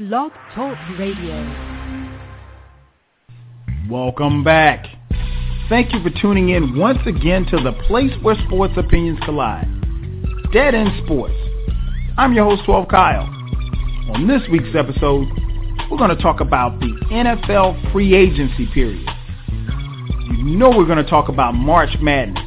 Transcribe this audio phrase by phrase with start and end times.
[0.00, 1.44] Blog Talk Radio.
[3.90, 4.86] Welcome back.
[5.68, 9.66] Thank you for tuning in once again to the place where sports opinions collide.
[10.54, 11.34] Dead End Sports.
[12.16, 13.28] I'm your host, 12 Kyle.
[14.14, 15.28] On this week's episode,
[15.90, 19.06] we're going to talk about the NFL free agency period.
[20.38, 22.42] You know we're going to talk about March Madness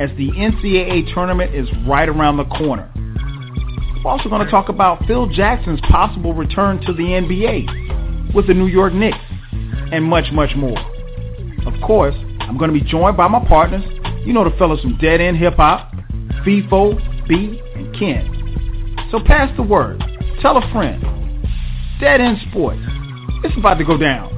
[0.00, 2.92] as the NCAA tournament is right around the corner.
[4.04, 8.54] We're also going to talk about Phil Jackson's possible return to the NBA with the
[8.54, 9.18] New York Knicks
[9.92, 10.78] and much, much more.
[11.66, 13.84] Of course, I'm going to be joined by my partners.
[14.24, 15.92] You know the fellas from Dead End Hip Hop,
[16.46, 16.96] Feefo,
[17.28, 19.06] B, and Ken.
[19.10, 20.02] So pass the word.
[20.40, 21.02] Tell a friend.
[22.00, 22.80] Dead End Sports.
[23.44, 24.32] It's about to go down.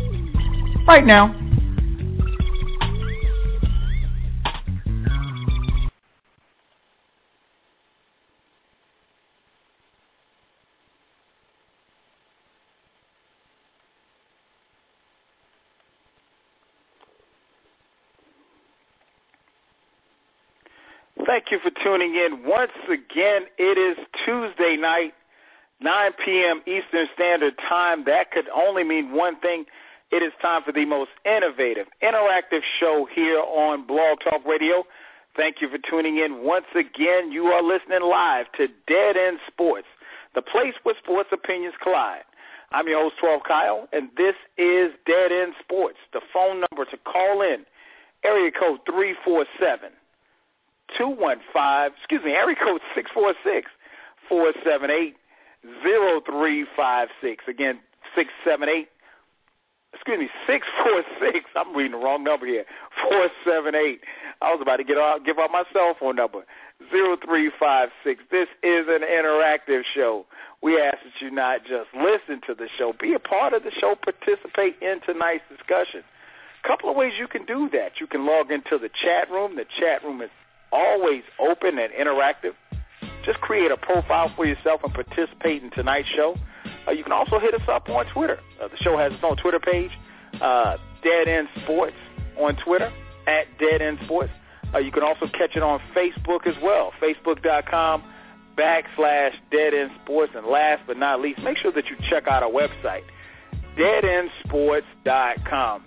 [0.88, 1.41] Right now.
[21.32, 22.44] Thank you for tuning in.
[22.44, 25.14] Once again, it is Tuesday night,
[25.80, 26.60] 9 p.m.
[26.68, 28.04] Eastern Standard Time.
[28.04, 29.64] That could only mean one thing.
[30.10, 34.84] It is time for the most innovative, interactive show here on Blog Talk Radio.
[35.34, 36.44] Thank you for tuning in.
[36.44, 39.88] Once again, you are listening live to Dead End Sports,
[40.34, 42.28] the place where sports opinions collide.
[42.72, 45.96] I'm your host, 12 Kyle, and this is Dead End Sports.
[46.12, 47.64] The phone number to call in,
[48.22, 49.96] area code 347
[50.98, 53.70] 215, excuse me, area code 646
[54.28, 55.16] 478
[55.82, 57.44] 0356.
[57.48, 57.78] Again,
[58.14, 58.88] 678,
[59.94, 61.46] excuse me, 646.
[61.54, 62.66] I'm reading the wrong number here.
[63.06, 64.02] 478.
[64.42, 66.42] I was about to get out, give out my cell phone number.
[66.90, 68.26] 0356.
[68.30, 70.26] This is an interactive show.
[70.62, 73.70] We ask that you not just listen to the show, be a part of the
[73.70, 76.02] show, participate in tonight's discussion.
[76.62, 77.98] A couple of ways you can do that.
[78.00, 79.54] You can log into the chat room.
[79.54, 80.30] The chat room is
[80.72, 82.54] always open and interactive.
[83.24, 86.34] Just create a profile for yourself and participate in tonight's show.
[86.88, 88.40] Uh, you can also hit us up on Twitter.
[88.60, 89.92] Uh, the show has its own Twitter page,
[90.40, 91.94] uh, Dead End Sports
[92.40, 92.90] on Twitter,
[93.28, 94.32] at Dead End Sports.
[94.74, 98.02] Uh, you can also catch it on Facebook as well, facebook.com
[98.58, 100.32] backslash Dead End Sports.
[100.34, 103.04] And last but not least, make sure that you check out our website,
[103.78, 105.84] deadendsports.com.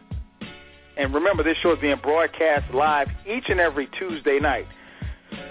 [0.98, 4.66] And remember, this show is being broadcast live each and every Tuesday night.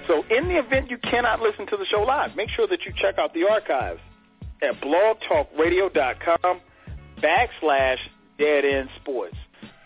[0.07, 2.93] So, in the event you cannot listen to the show live, make sure that you
[3.01, 4.01] check out the archives
[4.63, 6.61] at blogtalkradio.com
[7.21, 8.01] backslash
[8.39, 9.37] dead end sports.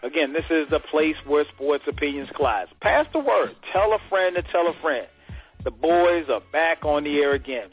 [0.03, 2.69] Again, this is the place where sports opinions collide.
[2.81, 3.51] Pass the word.
[3.73, 5.07] Tell a friend to tell a friend.
[5.65, 7.69] The boys are back on the air again.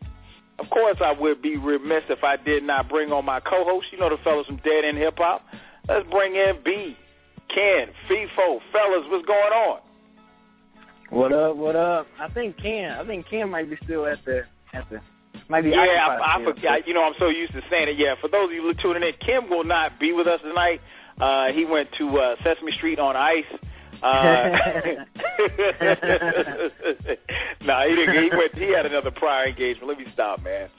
[0.57, 3.87] Of course, I would be remiss if I did not bring on my co-host.
[3.91, 5.45] You know the fellas from Dead End Hip Hop.
[5.87, 6.97] Let's bring in B.
[7.53, 9.79] Ken, Feefo, fellas, what's going on?
[11.09, 11.55] What up?
[11.55, 12.07] What up?
[12.19, 12.91] I think Ken.
[12.99, 14.41] I think Ken might be still at the
[14.73, 14.99] at the.
[15.47, 16.87] Might be yeah, I, I forgot.
[16.87, 17.97] You know, I'm so used to saying it.
[17.97, 20.81] Yeah, for those of you tuning in, Ken will not be with us tonight.
[21.21, 23.45] Uh, he went to uh, Sesame Street on ice.
[24.01, 24.49] Uh,
[27.61, 28.23] no, nah, he didn't.
[28.23, 28.55] He went.
[28.55, 29.87] He had another prior engagement.
[29.87, 30.69] Let me stop, man.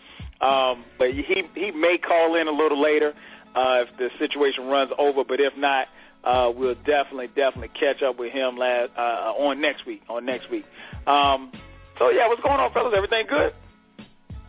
[0.41, 1.23] Um, but he
[1.55, 3.15] he may call in a little later
[3.55, 5.25] uh, if the situation runs over.
[5.25, 5.87] But if not,
[6.27, 10.03] uh, we'll definitely, definitely catch up with him last uh, on next week.
[10.11, 10.65] On next week.
[11.07, 11.53] Um,
[11.99, 12.93] so yeah, what's going on, fellas?
[12.97, 13.55] Everything good?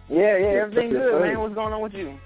[0.09, 1.39] Yeah, yeah, everything good, man.
[1.39, 2.17] What's going on with you?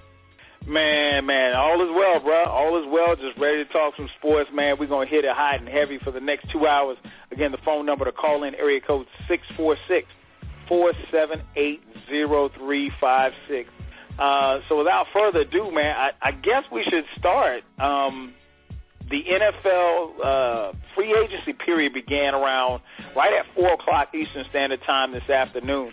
[0.66, 2.46] Man, man, all is well, bro.
[2.46, 3.16] All is well.
[3.16, 4.78] Just ready to talk some sports, man.
[4.80, 6.98] We're gonna hit it hot and heavy for the next two hours.
[7.32, 10.08] Again, the phone number to call in area code six four six
[10.70, 13.70] four seven eight zero three five six.
[14.20, 17.64] Uh, so without further ado, man, I, I guess we should start.
[17.80, 18.34] Um,
[19.12, 19.92] the NFL
[20.24, 22.82] uh, free agency period began around
[23.16, 25.92] right at four o'clock Eastern Standard Time this afternoon.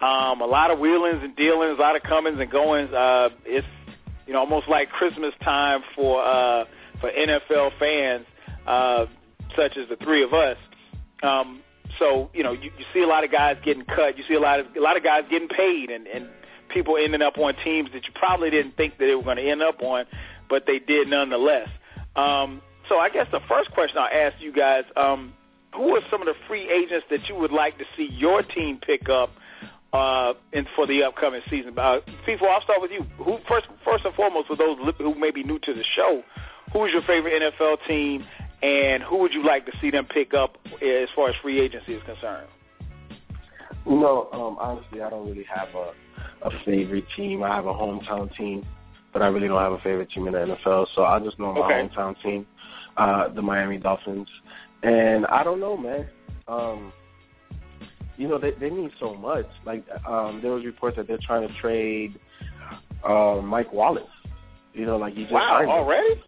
[0.00, 2.90] Um, a lot of wheelings and dealings, a lot of comings and goings.
[2.92, 3.66] Uh, it's
[4.26, 6.64] you know almost like Christmas time for uh,
[7.00, 8.26] for NFL fans,
[8.66, 9.06] uh,
[9.54, 10.56] such as the three of us.
[11.22, 11.60] Um,
[11.98, 14.16] so you know you, you see a lot of guys getting cut.
[14.16, 16.28] You see a lot of a lot of guys getting paid, and, and
[16.72, 19.48] people ending up on teams that you probably didn't think that they were going to
[19.48, 20.06] end up on,
[20.48, 21.68] but they did nonetheless.
[22.16, 25.32] Um, so I guess the first question I'll ask you guys, um,
[25.74, 28.78] who are some of the free agents that you would like to see your team
[28.78, 29.30] pick up
[29.92, 31.78] uh, in, for the upcoming season?
[31.78, 33.02] Uh, I'll start with you.
[33.18, 36.22] Who first, first and foremost, for those who may be new to the show,
[36.72, 38.24] who is your favorite NFL team,
[38.62, 41.94] and who would you like to see them pick up as far as free agency
[41.94, 42.48] is concerned?
[43.86, 45.92] You know, um, honestly, I don't really have a,
[46.48, 47.42] a favorite team.
[47.42, 48.64] I have a hometown team
[49.14, 50.86] but I really don't have a favorite team in the NFL.
[50.94, 51.88] So I just know my Okay.
[51.88, 52.46] hometown team,
[52.98, 54.28] uh, the Miami Dolphins,
[54.82, 56.06] and I don't know, man.
[56.46, 56.92] Um,
[58.18, 59.46] you know, they they mean so much.
[59.64, 62.18] Like um, there was reports that they're trying to trade
[63.08, 64.02] uh, Mike Wallace.
[64.74, 65.76] You know, like he just Wow, signed him.
[65.76, 66.22] already?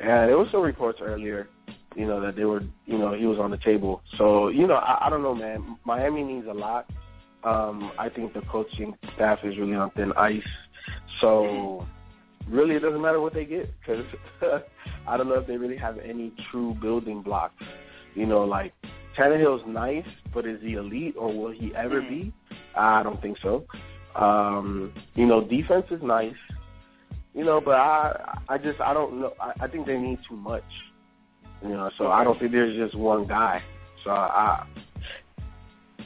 [0.00, 1.48] Yeah, there was some reports earlier,
[1.96, 4.00] you know, that they were, you know, he was on the table.
[4.16, 5.76] So, you know, I, I don't know, man.
[5.84, 6.86] Miami needs a lot.
[7.42, 10.40] Um, I think the coaching staff is really on thin ice.
[11.20, 11.86] So,
[12.48, 14.04] really, it doesn't matter what they get because
[15.06, 17.62] I don't know if they really have any true building blocks.
[18.14, 18.72] You know, like
[19.18, 22.32] Tannehill's nice, but is he elite or will he ever be?
[22.76, 23.64] I don't think so.
[24.14, 26.34] Um, you know, defense is nice.
[27.34, 29.34] You know, but I I just I don't know.
[29.40, 30.64] I, I think they need too much.
[31.62, 33.62] You know, so I don't think there's just one guy.
[34.04, 34.66] So I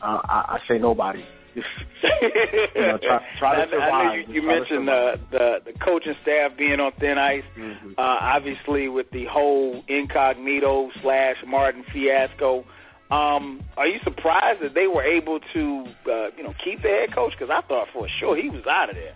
[0.03, 1.25] I, I, I say nobody.
[2.75, 3.93] you know, try, try to I, survive.
[3.93, 5.21] I know you, you mentioned survive.
[5.31, 7.45] the the coaching staff being on thin ice.
[7.57, 7.93] Mhm.
[7.93, 12.65] Uh, obviously, with the whole incognito slash Martin fiasco,
[13.11, 17.15] um, are you surprised that they were able to, uh, you know, keep the head
[17.15, 17.33] coach?
[17.39, 19.15] Because I thought for sure he was out of there.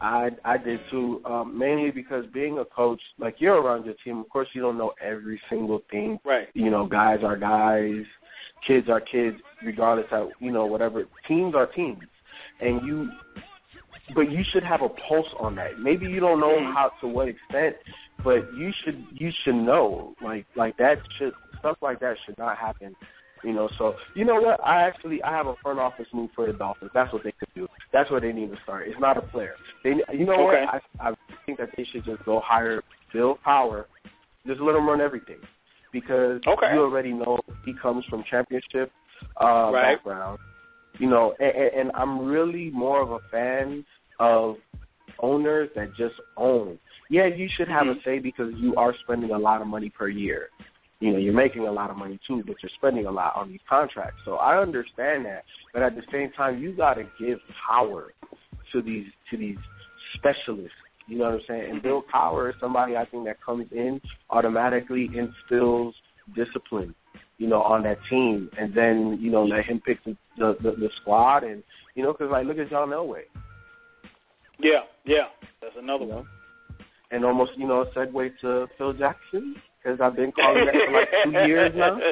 [0.00, 1.20] I I did too.
[1.24, 4.18] Um, mainly because being a coach, like you're around your team.
[4.18, 6.18] Of course, you don't know every single thing.
[6.24, 6.48] Right.
[6.54, 8.04] You know, guys are guys,
[8.66, 11.04] kids are kids, regardless of you know whatever.
[11.28, 12.02] Teams are teams,
[12.60, 13.08] and you.
[14.14, 15.78] But you should have a pulse on that.
[15.80, 17.76] Maybe you don't know how to what extent,
[18.22, 22.58] but you should you should know like like that should stuff like that should not
[22.58, 22.94] happen.
[23.42, 24.62] You know, so you know what?
[24.64, 26.90] I actually I have a front office move for the Dolphins.
[26.92, 27.66] That's what they could do.
[27.92, 28.88] That's where they need to start.
[28.88, 29.54] It's not a player.
[29.82, 30.64] They, you know Okay.
[30.66, 30.82] what?
[31.00, 31.14] I I
[31.46, 32.82] think that they should just go hire
[33.12, 33.84] Bill Cowher.
[34.46, 35.38] Just let him run everything,
[35.94, 36.74] because Okay.
[36.74, 38.92] you already know he comes from championship
[39.40, 39.94] uh, Right.
[39.96, 40.38] background.
[40.98, 43.84] You know, and, and, and I'm really more of a fan
[44.20, 44.56] of
[45.20, 46.78] owners that just own.
[47.08, 50.08] Yeah, you should have a say because you are spending a lot of money per
[50.08, 50.50] year
[51.04, 53.50] you know, you're making a lot of money too, but you're spending a lot on
[53.50, 54.20] these contracts.
[54.24, 55.44] So I understand that,
[55.74, 57.38] but at the same time, you got to give
[57.68, 58.14] power
[58.72, 59.58] to these to these
[60.16, 60.72] specialists.
[61.06, 61.64] You know what I'm saying?
[61.64, 61.86] And mm-hmm.
[61.86, 65.94] Bill Cowher is somebody I think that comes in automatically instills
[66.34, 66.94] discipline,
[67.38, 70.70] you know, on that team, and then you know let him pick the the, the,
[70.72, 71.62] the squad, and
[71.94, 73.22] you know, because like look at John Elway,
[74.58, 75.28] Yeah, yeah,
[75.60, 76.24] that's another you one.
[76.24, 76.26] know,
[77.10, 80.92] and almost you know a segue to Phil Jackson because I've been calling that for
[80.92, 81.98] like two years now.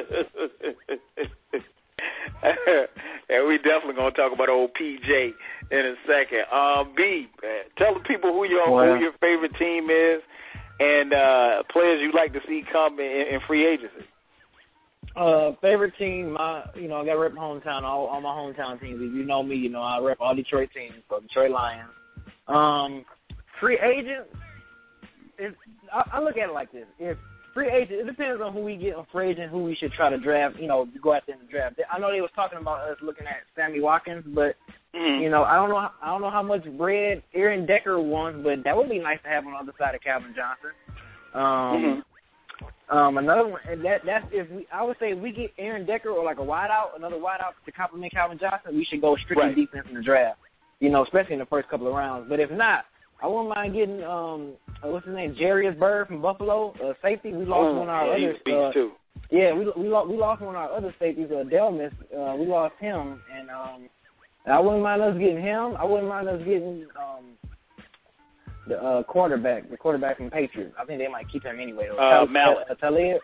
[3.29, 5.31] and we definitely gonna talk about old PJ
[5.73, 6.45] in a second.
[6.53, 7.27] Um, B,
[7.77, 10.21] tell the people who your Well- who your favorite team is,
[10.79, 14.05] and uh, players you'd like to see come in, in free agency.
[15.15, 18.79] Uh, favorite team, my you know, I got to rep hometown, all, all my hometown
[18.79, 18.99] teams.
[19.01, 21.89] If you know me, you know I rep all Detroit teams, so Detroit Lions.
[22.47, 23.05] Um,
[23.59, 24.29] free agents,
[25.37, 25.53] if
[25.93, 27.17] I, I look at it like this: if
[27.53, 30.09] free agent, it depends on who we get on free agent, who we should try
[30.09, 30.55] to draft.
[30.59, 31.79] You know, go out there and draft.
[31.91, 34.55] I know they was talking about us looking at Sammy Watkins, but
[34.95, 35.21] Mm.
[35.23, 38.63] you know, I don't know, I don't know how much bread Aaron Decker wants, but
[38.63, 40.69] that would be nice to have on the other side of Calvin Johnson.
[41.33, 42.03] Um,
[42.89, 45.85] um, another one, and that that's if we, I would say if we get Aaron
[45.87, 49.45] Decker or like a wideout, another wideout to complement Calvin Johnson, we should go strictly
[49.47, 49.55] Right.
[49.55, 50.37] defense in the draft.
[50.79, 52.27] You know, especially in the first couple of rounds.
[52.29, 52.85] But if not,
[53.21, 54.53] I wouldn't mind getting um,
[54.83, 57.31] uh, what's his name, Jairus Byrd from Buffalo, uh, safety.
[57.31, 58.33] We lost Ooh, one of our yeah, other.
[58.33, 58.91] he's a beast Uh, too.
[59.31, 61.93] yeah, we we lost we lost one of our other safeties, uh, Delmas.
[62.13, 63.89] Uh, we lost him, and um,
[64.45, 65.75] I wouldn't mind us getting him.
[65.77, 67.25] I wouldn't mind us getting um,
[68.67, 70.75] the uh, quarterback, the quarterback from Patriots.
[70.79, 71.87] I think they might keep him anyway.
[71.89, 71.97] Though.
[71.97, 72.67] Uh, Tal- Mallett.
[72.69, 73.21] uh, Talib.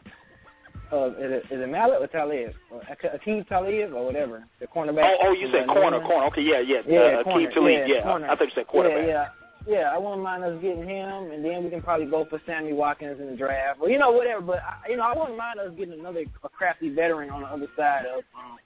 [0.91, 2.51] Uh, is it is it Mallett or Talib?
[2.89, 4.43] Ak- Akeem Talib or whatever.
[4.59, 5.03] The cornerback.
[5.05, 6.27] Oh, oh, you said uh, corner, corner.
[6.27, 6.81] Okay, yeah, yeah.
[6.87, 8.03] Yeah, uh, corner, Talib, yeah, yeah.
[8.03, 8.27] corner.
[8.27, 9.05] I thought you said quarterback.
[9.05, 9.27] Yeah, yeah.
[9.67, 12.73] Yeah, I wouldn't mind us getting him, and then we can probably go for Sammy
[12.73, 14.41] Watkins in the draft, or you know whatever.
[14.41, 17.47] But I, you know, I wouldn't mind us getting another a crafty veteran on the
[17.47, 18.57] other side of um,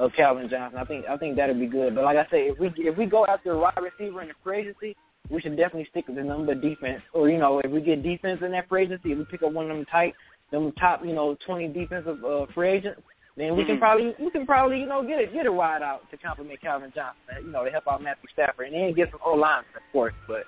[0.00, 0.78] of Calvin Johnson.
[0.80, 1.94] I think I think that'd be good.
[1.94, 4.34] But like I say, if we if we go after a wide receiver in the
[4.42, 4.96] free agency,
[5.30, 7.02] we should definitely stick with the number defense.
[7.12, 9.52] Or you know, if we get defense in that free agency, if we pick up
[9.52, 10.14] one of them tight,
[10.50, 13.00] them top you know twenty defensive uh, free agents,
[13.36, 13.80] then we can Mhm.
[13.80, 16.92] probably we can probably you know get a get a wide out to complement Calvin
[16.94, 17.44] Johnson.
[17.44, 20.14] You know, to help out Matthew Stafford, and then get some O line of course.
[20.26, 20.44] But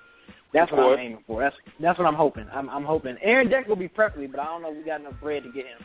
[0.54, 0.80] that's what.
[0.80, 1.42] I'm aiming for.
[1.42, 2.46] That's that's what I'm hoping.
[2.52, 5.00] I'm I'm hoping Aaron Deck will be preferably, but I don't know if we got
[5.00, 5.84] enough bread to get him.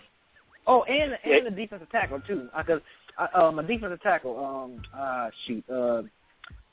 [0.68, 2.86] Oh, and and the defensive tackle too, because uh,
[3.34, 4.38] um, a defensive tackle.
[4.44, 6.04] Um, uh, shoot, uh,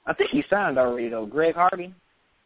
[0.07, 1.27] I think he signed already though.
[1.27, 1.95] Greg Hardy,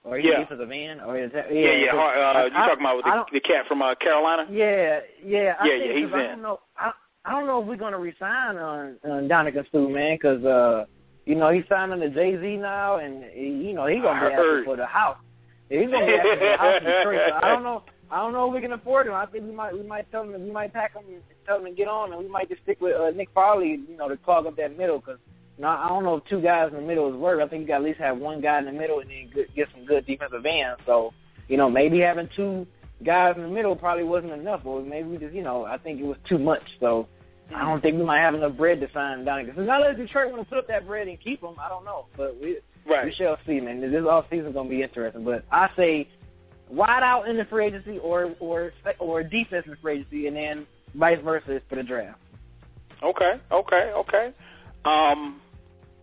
[0.04, 0.38] or he's Yeah.
[0.38, 1.52] a defensive end, or is that?
[1.52, 1.94] Yeah, yeah.
[1.96, 4.46] I- uh, you talking about with the, the cat from uh, Carolina?
[4.50, 5.54] yeah, yeah.
[5.58, 6.60] I Yeah, think, yeah, he's 'cause I don't know.
[6.76, 6.92] I,
[7.24, 10.84] I don't know if we're gonna resign on on Ndamukong Suh, man, because uh,
[11.26, 14.34] you know he's signing to Jay Z now, and you know he's gonna I be
[14.34, 15.18] asking for the house.
[15.68, 17.20] He's gonna be asking for a house in Detroit.
[17.28, 17.82] So I don't know.
[18.10, 19.14] I don't know if we can afford him.
[19.14, 21.64] I think we might we might tell him we might pack him and tell him
[21.64, 24.16] to get on, and we might just stick with uh, Nick Fairley, you know, to
[24.16, 24.98] clog up that middle.
[24.98, 25.18] Because
[25.58, 27.40] now I don't know if two guys in the middle is work.
[27.42, 29.30] I think you got to at least have one guy in the middle and then
[29.34, 30.80] good, get some good defensive ends.
[30.86, 31.12] So
[31.48, 32.66] you know maybe having two
[33.04, 36.00] guys in the middle probably wasn't enough, or maybe we just you know I think
[36.00, 36.64] it was too much.
[36.80, 37.08] So
[37.54, 39.44] I don't think we might have enough bread to sign Donnie.
[39.44, 41.56] Because not that Detroit want to put up that bread and keep him.
[41.60, 43.04] I don't know, but we right.
[43.04, 43.80] we shall see, man.
[43.80, 45.24] This off season going to be interesting.
[45.24, 46.08] But I say
[46.70, 51.18] wide out in the free agency or or or defensive free agency, and then vice
[51.22, 52.18] versa for the draft.
[53.02, 54.32] Okay, okay, okay.
[54.84, 55.40] Um,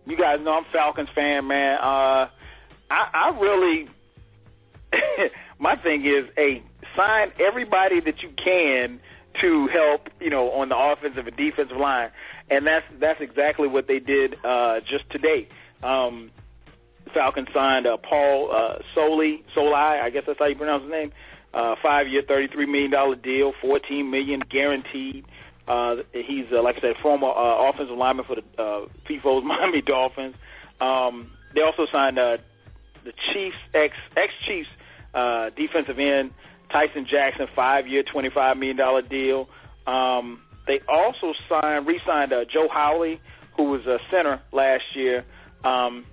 [0.06, 1.78] you guys know I'm Falcons fan, man.
[1.78, 2.28] Uh,
[2.90, 3.88] I, I really,
[5.58, 6.62] my thing is, hey,
[6.96, 9.00] sign everybody that you can
[9.42, 12.10] to help, you know, on the offensive and defensive line,
[12.48, 15.48] and that's that's exactly what they did uh, just today.
[15.82, 16.30] Um,
[17.14, 21.12] Falcons signed uh, Paul uh, Soli, Soli, I guess that's how you pronounce his name.
[21.54, 25.24] Uh, five-year, thirty-three million dollar deal, fourteen million guaranteed.
[25.66, 29.82] Uh, he's, uh, like I said, former uh, offensive lineman for the uh, Feefo's Miami
[29.82, 30.34] Dolphins.
[30.80, 32.36] Um, they also signed uh,
[33.04, 34.68] the Chiefs ex ex Chiefs
[35.14, 36.32] uh, defensive end
[36.70, 39.48] Tyson Jackson, five-year, twenty-five million dollar deal.
[39.86, 43.20] Um, they also signed, re-signed uh, Joe Hawley,
[43.56, 45.24] who was a center last year.
[45.64, 46.04] Um,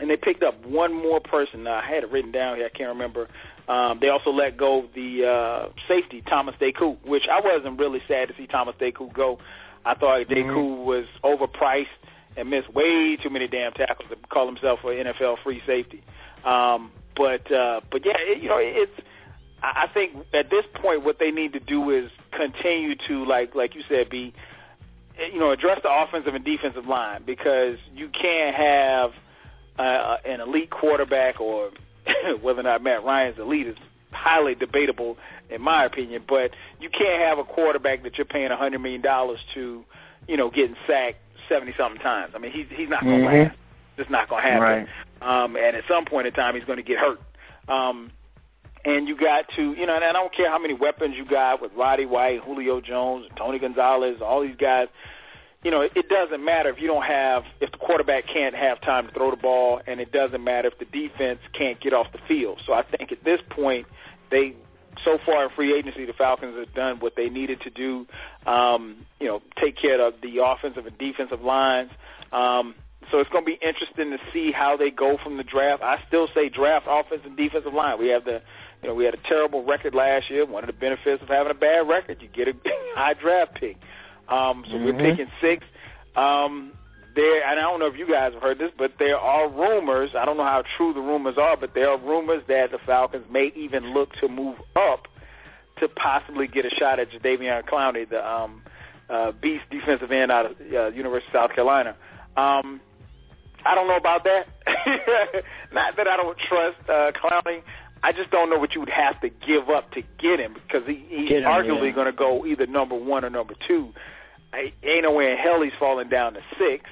[0.00, 1.66] and they picked up one more person.
[1.66, 2.66] Uh, I had it written down here.
[2.66, 3.28] I can't remember.
[3.68, 8.00] Um, they also let go of the uh, safety Thomas DeCoud, which I wasn't really
[8.08, 9.38] sad to see Thomas DeCoud go.
[9.84, 10.84] I thought mm-hmm.
[10.84, 11.86] was overpriced
[12.36, 16.02] and missed way too many damn tackles to call himself an NFL free safety.
[16.44, 18.92] Um, but uh, but yeah, it, you know it's.
[19.62, 23.74] I think at this point, what they need to do is continue to like like
[23.74, 24.34] you said, be
[25.32, 29.12] you know address the offensive and defensive line because you can't have
[29.78, 31.70] uh, an elite quarterback or
[32.40, 33.76] whether or not Matt Ryan's elite is
[34.12, 35.16] highly debatable
[35.50, 36.22] in my opinion.
[36.26, 36.50] But
[36.80, 39.84] you can't have a quarterback that you're paying a hundred million dollars to,
[40.28, 42.32] you know, getting sacked seventy something times.
[42.34, 43.48] I mean, he's he's not going to mm-hmm.
[43.48, 43.58] last.
[43.96, 44.62] It's not going to happen.
[44.62, 44.88] Right.
[45.22, 47.20] Um, and at some point in time, he's going to get hurt.
[47.68, 48.10] Um,
[48.84, 51.62] and you got to, you know, and I don't care how many weapons you got
[51.62, 54.88] with Roddy White, Julio Jones, Tony Gonzalez, all these guys
[55.64, 59.08] you know, it doesn't matter if you don't have if the quarterback can't have time
[59.08, 62.20] to throw the ball, and it doesn't matter if the defense can't get off the
[62.28, 62.60] field.
[62.66, 63.86] So I think at this point,
[64.30, 64.54] they
[65.04, 68.06] so far in free agency, the Falcons have done what they needed to do.
[68.46, 71.90] Um, you know, take care of the offensive and defensive lines.
[72.30, 72.74] Um,
[73.10, 75.82] so it's going to be interesting to see how they go from the draft.
[75.82, 77.98] I still say draft offensive and defensive line.
[77.98, 78.40] We have the
[78.82, 80.44] you know, we had a terrible record last year.
[80.44, 82.52] One of the benefits of having a bad record, you get a
[82.94, 83.78] high draft pick.
[84.28, 84.84] Um, so mm-hmm.
[84.84, 85.64] we're picking six.
[86.16, 86.72] Um,
[87.14, 90.10] there, and I don't know if you guys have heard this, but there are rumors.
[90.18, 93.26] I don't know how true the rumors are, but there are rumors that the Falcons
[93.30, 95.06] may even look to move up
[95.80, 98.62] to possibly get a shot at Jadeveon Clowney, the um,
[99.08, 101.96] uh, beast defensive end out of uh, University of South Carolina.
[102.36, 102.80] Um,
[103.64, 104.46] I don't know about that.
[105.72, 107.62] Not that I don't trust uh, Clowney.
[108.02, 110.86] I just don't know what you would have to give up to get him because
[110.86, 111.94] he, he's him, arguably yeah.
[111.94, 113.92] going to go either number one or number two.
[114.82, 116.84] Ain't no way in hell he's falling down to six.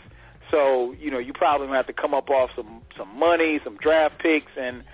[0.51, 4.19] So you know you probably have to come up off some some money, some draft
[4.21, 4.85] picks, and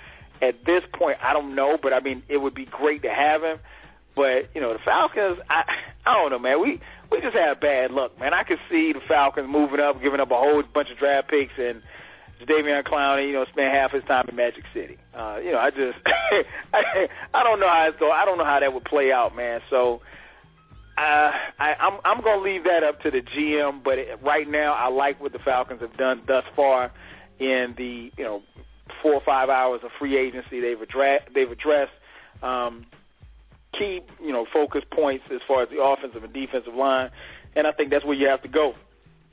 [0.40, 3.42] at this point I don't know, but I mean it would be great to have
[3.42, 3.58] him.
[4.14, 5.64] But you know the Falcons, I
[6.06, 6.60] I don't know, man.
[6.60, 8.34] We we just have bad luck, man.
[8.34, 11.54] I could see the Falcons moving up, giving up a whole bunch of draft picks,
[11.58, 11.82] and
[12.46, 14.96] Davion Clowney, you know, spend half his time in Magic City.
[15.14, 15.98] Uh, you know, I just
[16.72, 18.12] I, I don't know how it's going.
[18.14, 19.60] I don't know how that would play out, man.
[19.70, 20.02] So
[20.98, 24.48] uh, I, I'm I'm going to leave that up to the GM, but it, right
[24.50, 26.90] now I like what the Falcons have done thus far
[27.38, 28.42] in the you know
[29.00, 30.60] four or five hours of free agency.
[30.60, 31.92] They've addressed they've addressed
[32.42, 32.84] um,
[33.78, 37.10] key you know focus points as far as the offensive and defensive line,
[37.54, 38.74] and I think that's where you have to go.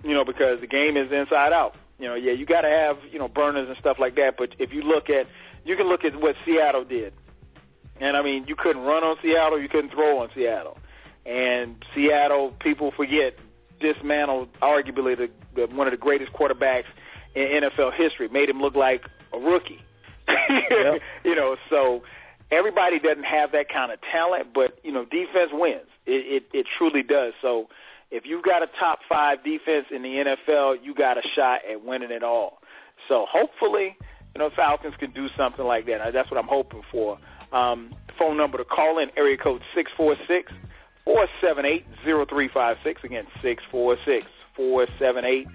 [0.03, 1.73] You know because the game is inside out.
[1.97, 4.49] You know yeah you got to have you know burners and stuff like that, but
[4.59, 5.25] if you look at
[5.65, 7.11] you can look at what Seattle did,
[7.99, 10.77] and I mean you couldn't run on Seattle, you couldn't throw on Seattle
[11.25, 13.35] and Seattle, people forget,
[13.79, 16.85] dismantled arguably the, the one of the greatest quarterbacks
[17.35, 19.01] in NFL history, made him look like
[19.33, 19.81] a rookie.
[20.27, 21.01] yep.
[21.23, 22.03] You know, so
[22.51, 25.89] everybody doesn't have that kind of talent, but you know, defense wins.
[26.05, 27.33] It, it it truly does.
[27.41, 27.67] So
[28.11, 31.83] if you've got a top five defense in the NFL, you got a shot at
[31.83, 32.59] winning it all.
[33.09, 33.97] So hopefully,
[34.35, 36.13] you know, Falcons can do something like that.
[36.13, 37.17] That's what I'm hoping for.
[37.51, 40.51] Um, phone number to call in area code six four six
[41.05, 43.01] four seven eight zero three five six.
[43.03, 45.47] Again, six four six four seven eight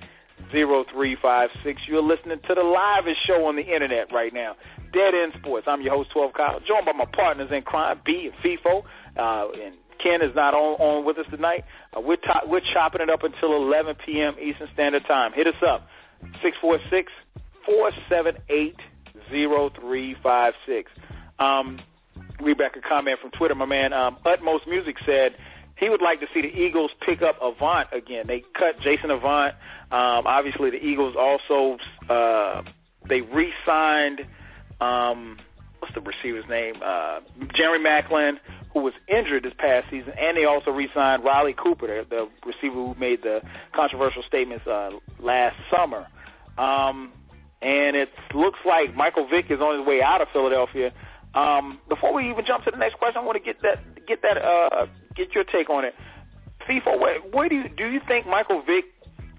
[0.52, 1.82] 0356.
[1.86, 4.56] You're listening to the livest show on the internet right now,
[4.92, 5.66] Dead End Sports.
[5.68, 8.82] I'm your host, 12 Kyle, joined by my partners in crime, B and Feefo.
[9.16, 11.64] Uh, and Ken is not on, on with us tonight.
[11.96, 14.34] Uh, we're, to- we're chopping it up until 11 p.m.
[14.40, 15.32] Eastern Standard Time.
[15.34, 15.86] Hit us up,
[16.42, 17.12] 646
[17.66, 18.76] 478
[19.30, 20.90] 0356.
[21.38, 21.78] Um,
[22.42, 23.54] read back a comment from Twitter.
[23.54, 25.36] My man um, Utmost Music said
[25.78, 28.26] he would like to see the Eagles pick up Avant again.
[28.26, 29.54] They cut Jason Avant.
[29.90, 31.78] Um, obviously, the Eagles also
[32.08, 32.62] uh,
[33.08, 34.20] they re-signed
[34.80, 35.38] um,
[35.80, 36.74] what's the receiver's name?
[36.84, 37.20] Uh,
[37.56, 38.38] Jerry Maclin,
[38.72, 42.74] who was injured this past season, and they also re-signed Riley Cooper, the, the receiver
[42.74, 43.40] who made the
[43.74, 46.06] controversial statements uh, last summer.
[46.56, 47.12] Um,
[47.62, 50.92] and it looks like Michael Vick is on his way out of Philadelphia.
[51.34, 54.22] Um, before we even jump to the next question, I want to get that get
[54.22, 55.94] that uh, get your take on it.
[56.68, 58.84] Feefo, where, where do you do you think Michael Vick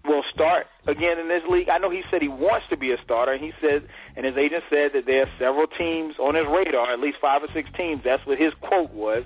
[0.06, 1.70] will start again in this league?
[1.70, 3.38] I know he said he wants to be a starter.
[3.38, 7.00] He said, and his agent said that there are several teams on his radar, at
[7.00, 8.02] least five or six teams.
[8.04, 9.24] That's what his quote was.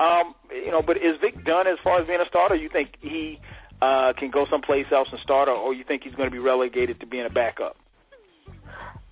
[0.00, 2.56] Um, you know, but is Vick done as far as being a starter?
[2.56, 3.38] You think he
[3.80, 6.38] uh, can go someplace else and start, or, or you think he's going to be
[6.38, 7.76] relegated to being a backup?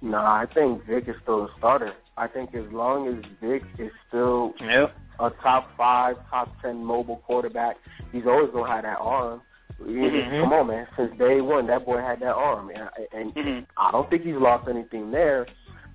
[0.02, 1.92] No, I think Vick is still a starter.
[2.20, 4.92] I think as long as Vick is still Yep.
[5.20, 7.76] a top five, top ten mobile quarterback,
[8.12, 9.40] he's always gonna have that arm.
[9.80, 10.42] Mhm.
[10.42, 10.86] Come on, man.
[10.96, 13.66] Since day one, that boy had that arm, and, and Mhm.
[13.78, 15.46] I don't think he's lost anything there.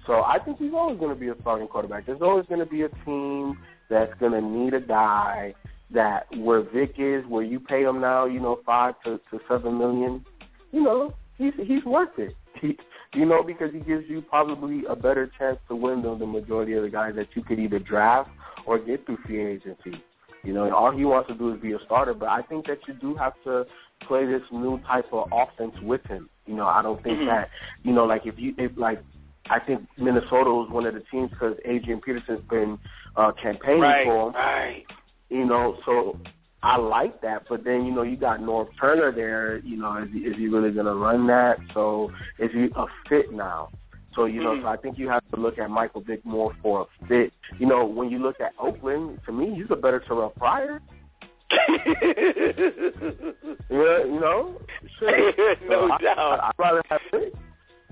[0.08, 2.06] So I think he's always going to be a starting quarterback.
[2.06, 3.58] There's always going to be a team
[3.90, 5.54] that's going to need a guy
[5.92, 9.78] that where Vick is, where you pay him now, you know, five to, to seven
[9.78, 10.26] million.
[10.72, 12.36] You know, he's he's worth it.
[12.62, 12.78] He,
[13.14, 16.74] you know, because he gives you probably a better chance to win than the majority
[16.74, 18.30] of the guys that you could either draft
[18.66, 20.02] or get through free agency.
[20.44, 22.14] You know, and all he wants to do is be a starter.
[22.14, 23.66] But I think that you do have to
[24.08, 26.30] play this new type of offense with him.
[26.46, 27.26] You know, I don't think Mhm.
[27.28, 27.50] that
[27.84, 29.02] you know, like if you if like
[29.50, 32.78] I think Minnesota was one of the teams because Adrian Peterson's been
[33.16, 34.36] uh, campaigning Right, for him.
[34.36, 34.86] right.
[35.30, 36.20] You know, so
[36.66, 37.44] I like that.
[37.48, 39.60] But then you know you got Norv Turner there.
[39.60, 41.58] You know, is he, is he really going to run that?
[41.74, 43.70] So is he a fit now?
[44.16, 44.62] So you know, Mhm.
[44.64, 47.34] so I think you have to look at Michael Vick more for a fit.
[47.60, 50.80] You know, when you look at Oakland, to me, he's a better Terrell Pryor.
[53.70, 54.60] Yeah, you know,
[55.00, 55.36] shit.
[55.70, 56.40] no So doubt.
[56.42, 57.34] I, I'd rather have Vick.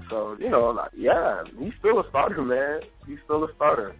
[0.10, 2.82] So you know, like, yeah, he's still a starter, man.
[3.08, 3.96] He's still a starter.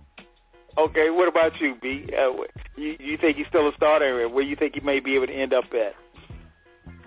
[0.78, 2.08] Okay, what about you, B?
[2.12, 2.44] Uh,
[2.76, 4.28] you you think he's still a starter?
[4.28, 5.94] Where you think he may be able to end up at?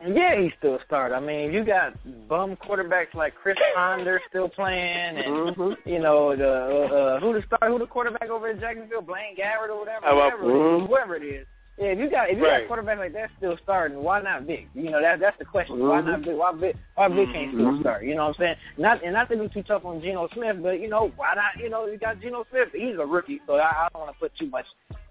[0.07, 1.17] Yeah, he's still a starter.
[1.17, 1.95] I mean, you got
[2.29, 5.77] bum quarterbacks like Chris Ponder still playing, and Mhm.
[5.85, 9.71] you know the uh, who the star, who the quarterback over in Jacksonville, Blaine Gabbert
[9.71, 10.87] or whatever, whatever, it mhm.
[10.87, 11.47] whoever it is.
[11.79, 12.61] Yeah, if you got if you Right.
[12.61, 14.67] got a quarterback like that still starting, why not Vick?
[14.75, 15.79] You know that that's the question.
[15.79, 16.07] Why Mhm.
[16.07, 16.39] not Vick?
[16.39, 16.77] Why Vick?
[16.95, 17.81] Why Vick can't still Mhm.
[17.81, 18.03] start?
[18.05, 18.57] You know what I'm saying?
[18.79, 21.59] Not and not to be too tough on Geno Smith, but you know why not?
[21.59, 22.73] You know you got Geno Smith.
[22.73, 24.65] He's a rookie, so I, I don't want to put too much,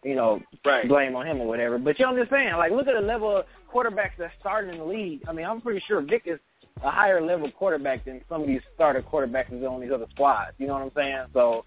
[0.04, 0.88] you know, Right.
[0.88, 1.78] blame on him or whatever.
[1.78, 2.54] But you know what I'm saying?
[2.56, 5.22] Like, look at the level of quarterbacks that's starting in the league.
[5.28, 6.40] I mean, I'm pretty sure Vick is
[6.82, 10.56] a higher level quarterback than some of these starter quarterbacks that's on these other squads.
[10.58, 11.26] You know what I'm saying?
[11.32, 11.64] So,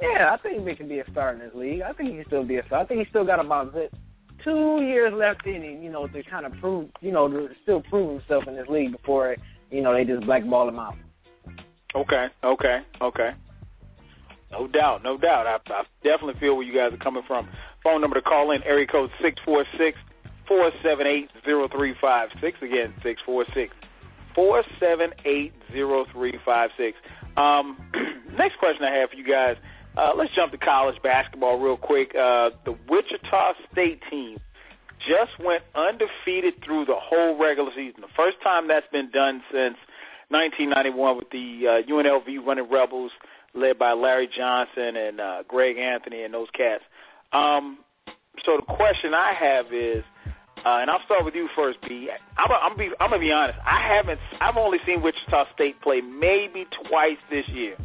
[0.00, 1.82] yeah, I think Vick can be a star in this league.
[1.82, 2.78] I think he can still be a star.
[2.80, 3.74] I think he's still got about
[4.46, 7.82] two years left in him, you know, to kind of prove, you know, to still
[7.90, 9.36] prove himself in this league before,
[9.70, 10.94] you know, they just blackball him out.
[11.94, 13.30] Okay, okay, okay.
[14.52, 15.46] No doubt, no doubt.
[15.46, 17.48] I, I definitely feel where you guys are coming from.
[17.82, 19.98] Phone number to call in, area code six four six
[20.46, 22.56] four seven eight zero three five six.
[22.62, 23.74] Again, six four six
[24.34, 26.96] four seven eight zero three five six.
[27.36, 27.76] Um,
[28.38, 29.56] next question I have for you guys.
[29.96, 32.10] Uh, let's jump to college basketball real quick.
[32.10, 34.38] Uh, the Wichita State team
[35.00, 38.02] just went undefeated through the whole regular season.
[38.02, 39.76] The first time that's been done since
[40.28, 43.12] 1991 with the uh, UNLV Running Rebels,
[43.54, 46.84] led by Larry Johnson and uh, Greg Anthony and those cats.
[47.32, 47.78] Um,
[48.44, 50.04] so the question I have is,
[50.66, 52.10] uh, and I'll start with you first, B.
[52.36, 53.58] I'm, I'm, be, I'm gonna be honest.
[53.64, 54.18] I haven't.
[54.40, 57.76] I've only seen Wichita State play maybe twice this year.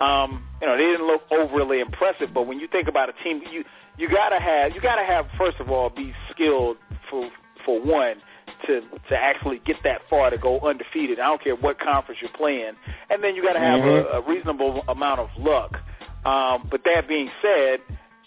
[0.00, 3.42] Um, you know, they didn't look overly impressive, but when you think about a team,
[3.50, 3.64] you
[3.96, 6.76] you gotta have you gotta have first of all be skilled
[7.10, 7.30] for
[7.64, 8.16] for one
[8.66, 11.20] to to actually get that far to go undefeated.
[11.20, 12.72] I don't care what conference you're playing,
[13.10, 15.76] and then you got to have a, a reasonable amount of luck.
[16.24, 17.80] Um, but that being said,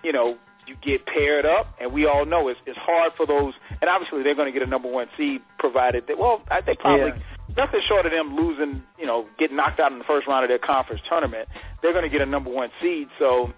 [0.03, 3.53] you know you get paired up, and we all know it's it's hard for those.
[3.81, 6.79] And obviously they're going to get a number one seed, provided that well, I think
[6.79, 7.11] probably.
[7.15, 7.36] Yeah.
[7.57, 10.49] Nothing short of them losing, you know, getting knocked out in the first round of
[10.49, 11.49] their conference tournament.
[11.81, 13.07] They're going to get a number one seed.
[13.17, 13.51] So,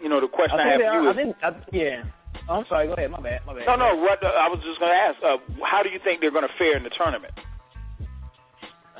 [0.00, 2.02] you know, the question I, I have for you is, I think, I, yeah.
[2.48, 2.86] Oh, I'm sorry.
[2.86, 3.10] Go ahead.
[3.10, 3.40] My bad.
[3.46, 3.66] My bad.
[3.66, 3.96] no, no.
[3.96, 6.46] What uh, I was just going to ask, uh, how do you think they're going
[6.46, 7.34] to fare in the tournament?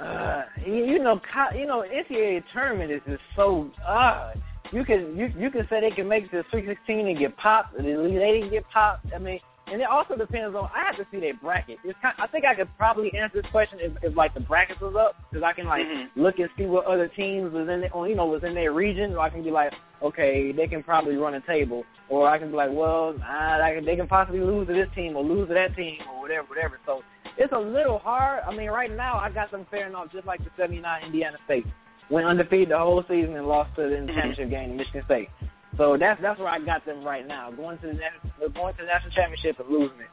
[0.01, 3.70] uh, you, you know, co- you know, NCAA tournament is just so.
[3.87, 4.33] Uh,
[4.73, 7.77] you can you you can say they can make the Sweet 16 and get popped,
[7.77, 9.07] and the Elite Eight and get popped.
[9.14, 10.68] I mean, and it also depends on.
[10.74, 11.79] I have to see their bracket.
[11.85, 12.14] It's kind.
[12.18, 15.16] I think I could probably answer this question if, if like the brackets was up,
[15.31, 16.09] because I can like Mhm.
[16.16, 18.72] look and see what other teams was in, the, or, you know, was in their
[18.72, 19.12] region.
[19.14, 19.72] Or I can be like,
[20.03, 23.72] okay, they can probably run a table, or I can be like, well, uh, I
[23.77, 26.46] can, they can possibly lose to this team or lose to that team or whatever,
[26.48, 26.79] whatever.
[26.87, 27.03] So
[27.38, 28.42] it's a little hard.
[28.46, 31.66] I mean, right now I got them faring off just like the '79 Indiana State
[32.11, 34.09] went undefeated the whole season and lost to the Mm-hmm.
[34.09, 35.29] championship game to Michigan State.
[35.77, 38.83] So that's that's where I got them right now, going to the national, going to
[38.83, 40.13] the national championship and losing it.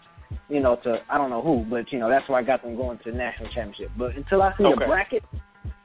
[0.50, 2.76] You know, to I don't know who, but you know that's where I got them
[2.76, 3.92] going to the national championship.
[3.98, 4.80] But until I see Okay.
[4.80, 5.24] the bracket,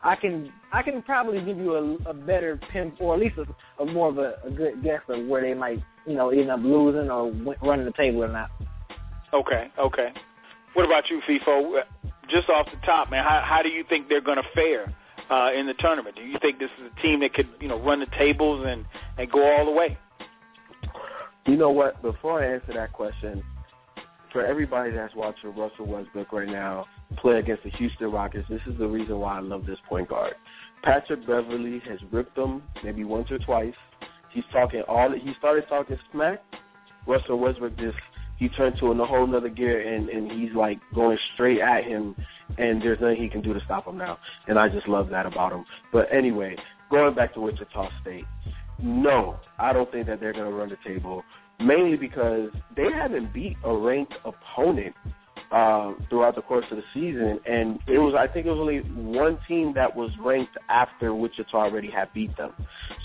[0.03, 3.83] I can I can probably give you a, a better pin or at least a,
[3.83, 6.61] a more of a, a good guess of where they might you know end up
[6.63, 7.31] losing or
[7.63, 8.51] running the table or not.
[9.35, 10.09] Okay, okay.
[10.75, 11.81] What about you, Feefo?
[12.31, 14.95] Just off the top, man, how how do you think they're going to fare
[15.31, 16.17] uh, in the tournament?
[16.17, 18.85] Do you think this is a team that could, you know, run the tables and
[19.19, 19.99] and go all the way?
[21.47, 22.01] You know what?
[22.03, 23.43] Before I answer that question,
[24.33, 26.85] for everybody that's watching Russell Westbrook right now
[27.19, 30.35] play against the Houston Rockets, this is the reason why I love this point guard.
[30.83, 33.75] Patrick Beverley has ripped him maybe once or twice.
[34.33, 35.13] He's talking all.
[35.13, 36.43] He started talking smack.
[37.07, 37.97] Russell Westbrook just
[38.39, 41.85] he turned to in a whole nother gear and and he's like going straight at
[41.85, 42.15] him,
[42.59, 44.19] and there's nothing he can do to stop him now.
[44.47, 45.65] And I just love that about him.
[45.93, 46.57] But anyway,
[46.91, 48.25] going back to Wichita State,
[48.83, 51.23] no, I don't think that they're going to run the table.
[51.59, 54.95] Mainly because they haven't beat a ranked opponent
[55.51, 58.81] uh, throughout the course of the season, and it was I think it was only
[58.81, 62.53] one team that was ranked after Wichita already had beat them.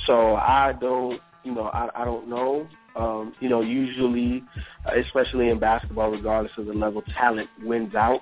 [0.07, 2.67] So I don't, you know, I, I don't know.
[2.95, 4.43] Um, you know, usually,
[5.05, 8.19] especially in basketball, regardless of the level, talent wins out.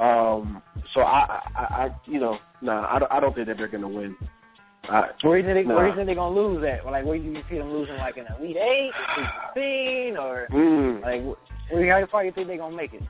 [0.00, 0.62] Um,
[0.94, 3.82] so I, I, I, you know, nah, I don't, I don't think that they're going
[3.82, 4.16] to win.
[4.88, 5.74] Uh, Where do you think, Nah.
[5.74, 6.86] where do you think they're gonna lose at?
[6.86, 11.02] Like, where do you see them losing, like an Elite Eight, Sweet Sixteen, or mm,
[11.02, 13.02] like, wh- where how far you think they're gonna make it?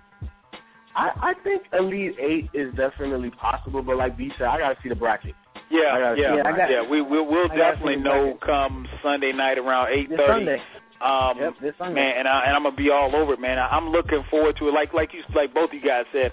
[0.96, 4.76] I, I think Elite Eight is definitely possible, but like B said, I got to
[4.82, 5.36] see the bracket.
[5.70, 6.82] Yeah, I yeah, see Yeah, I got- yeah.
[6.90, 8.40] We we'll, we'll I definitely know bracket.
[8.40, 10.56] come Sunday night around eight This thirty.
[11.00, 11.94] Um, Yep, this Sunday.
[11.94, 13.58] man, and I and I'm gonna be all over it, man.
[13.58, 14.72] I, I'm looking forward to it.
[14.74, 16.32] Like like you like both you guys said,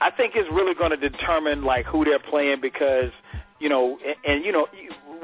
[0.00, 3.12] I think it's really going to determine like who they're playing because
[3.58, 4.66] you know, and, and you know,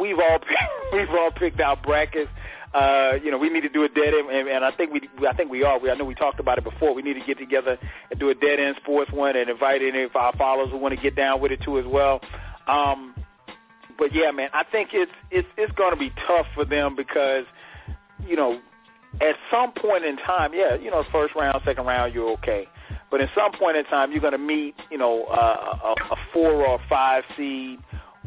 [0.01, 0.39] we've all
[0.93, 2.31] we've all picked out brackets.
[2.75, 5.01] Uh, you know, we need to do a dead end, and, and I think we,
[5.27, 5.79] I think we are.
[5.81, 6.93] We, I know we talked about it before.
[6.95, 7.79] We need to get together
[8.11, 10.95] and do a dead end sports one, and invite any of our followers who want
[10.95, 12.21] to get down with it too as well.
[12.69, 13.15] Um,
[13.97, 17.47] but yeah, man, I think it's it's it's going to be tough for them because
[18.25, 18.61] you know
[19.21, 22.67] at some point in time, yeah, you know, first round, second round, you're okay.
[23.11, 26.17] But at some point in time, you're going to meet, you know, uh, a, a
[26.33, 27.79] four or a five seed,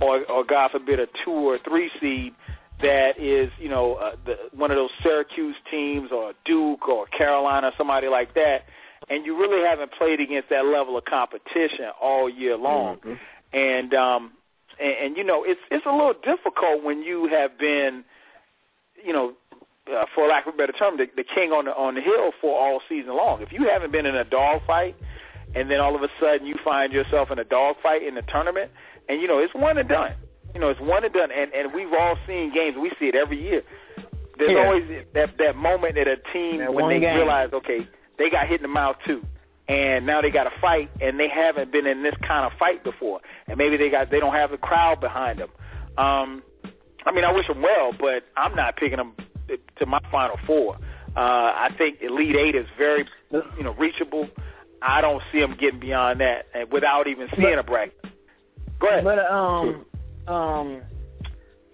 [0.01, 2.33] or, or God forbid, a two or three seed
[2.81, 7.71] that is, you know, uh, the, one of those Syracuse teams, or Duke, or Carolina,
[7.77, 8.59] somebody like that,
[9.09, 12.97] and you really haven't played against that level of competition all year long.
[12.97, 13.19] Mhm.
[13.51, 14.31] And um,
[14.79, 18.05] and, and you know, it's it's a little difficult when you have been,
[19.03, 19.33] you know,
[19.91, 22.31] uh, for lack of a better term, the, the king on the on the hill
[22.41, 23.41] for all season long.
[23.41, 24.95] If you haven't been in a dog fight,
[25.55, 28.21] and then all of a sudden you find yourself in a dog fight in the
[28.23, 28.71] tournament,
[29.07, 30.13] and you know it's one and done.
[30.53, 32.77] You know it's one and done, and and we've all seen games.
[32.77, 33.61] We see it every year.
[34.37, 34.63] There's Yeah.
[34.65, 37.15] always that that moment that a team That when they game.
[37.15, 37.85] realize, okay,
[38.17, 39.21] they got hit in the mouth too,
[39.67, 42.83] and now they got to fight, and they haven't been in this kind of fight
[42.83, 45.49] before, and maybe they got they don't have the crowd behind them.
[45.97, 46.43] Um,
[47.05, 49.13] I mean, I wish them well, but I'm not picking them
[49.77, 50.75] to my final four.
[51.15, 54.29] Uh, I think Elite Eight is very, you know, reachable.
[54.81, 57.99] I don't see them getting beyond that and without even seeing a bracket.
[58.79, 59.03] Go ahead.
[59.03, 59.85] But um,
[60.27, 60.81] um,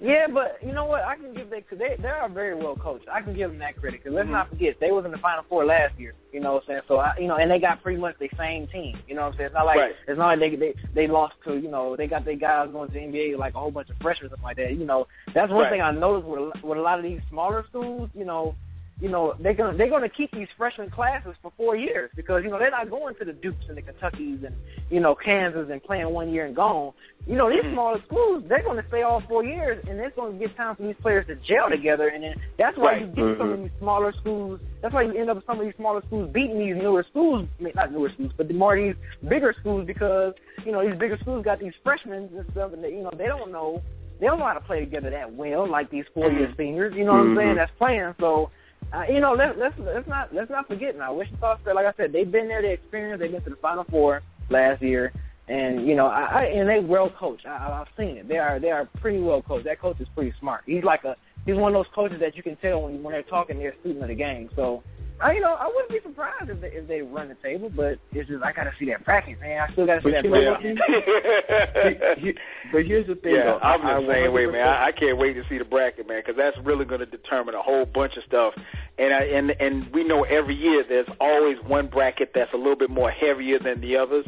[0.01, 1.03] yeah, but you know what?
[1.03, 3.07] I can give they they they are very well coached.
[3.11, 4.31] I can give them that credit because let's Mhm.
[4.31, 6.13] not forget they was in the final four last year.
[6.33, 6.81] You know what I'm saying?
[6.87, 8.97] So I, you know, and they got pretty much the same team.
[9.07, 9.45] You know what I'm saying?
[9.47, 9.95] It's not like Right.
[10.07, 12.89] it's not like they they they lost to you know they got their guys going
[12.89, 14.73] to the NBA like a whole bunch of freshmen or something like that.
[14.75, 15.71] You know, that's one Right.
[15.71, 18.09] thing I noticed with with a lot of these smaller schools.
[18.13, 18.55] You know.
[19.01, 22.49] You know they're gonna they're gonna keep these freshman classes for four years because you
[22.49, 24.55] know they're not going to the Dukes and the Kentuckys and
[24.89, 26.93] you know Kansas and playing one year and gone.
[27.27, 27.73] You know these Mhm.
[27.73, 30.77] smaller schools they're going to stay all four years and it's going to get time
[30.77, 33.01] for these players to gel together and then that's why Right.
[33.01, 33.63] you get some of Mhm.
[33.63, 34.61] these smaller schools.
[34.81, 37.47] That's why you end up with some of these smaller schools beating these newer schools,
[37.59, 38.95] I mean, not newer schools, but the more these
[39.27, 40.33] bigger schools because
[40.65, 43.27] you know these bigger schools got these freshmen and stuff and they, you know they
[43.27, 43.81] don't know
[44.21, 46.55] they don't know how to play together that well like these four year Mhm.
[46.55, 46.93] seniors.
[46.95, 47.35] You know what I'm Mhm.
[47.35, 47.55] saying?
[47.55, 48.49] That's playing so.
[48.93, 51.13] Uh, you know, let, let's let's not let's not forget now.
[51.13, 53.83] Wichita State, like I said, they've been there, they experienced, they've been to the Final
[53.89, 55.11] Four last year.
[55.47, 57.45] And you know, I, I and they well coached.
[57.45, 58.27] I, I've seen it.
[58.27, 59.65] They are they are pretty well coached.
[59.65, 60.63] That coach is pretty smart.
[60.65, 63.23] He's like a he's one of those coaches that you can tell when when they're
[63.23, 64.49] talking, they're a student of the game.
[64.55, 64.81] So
[65.21, 67.97] I, you know, I wouldn't be surprised if they, if they run the table, but
[68.11, 69.61] it's just I got to see that bracket, man.
[69.67, 70.23] I still got to see But that
[70.61, 71.99] you know bracket.
[71.99, 72.17] what?
[72.19, 72.35] He-
[72.71, 73.59] but here's the thing, yeah, though.
[73.59, 74.67] I'm I, the same way, man.
[74.67, 77.55] I, I can't wait to see the bracket, man, because that's really going to determine
[77.55, 78.53] a whole bunch of stuff.
[78.97, 82.75] And I, and and we know every year there's always one bracket that's a little
[82.77, 84.25] bit more heavier than the others.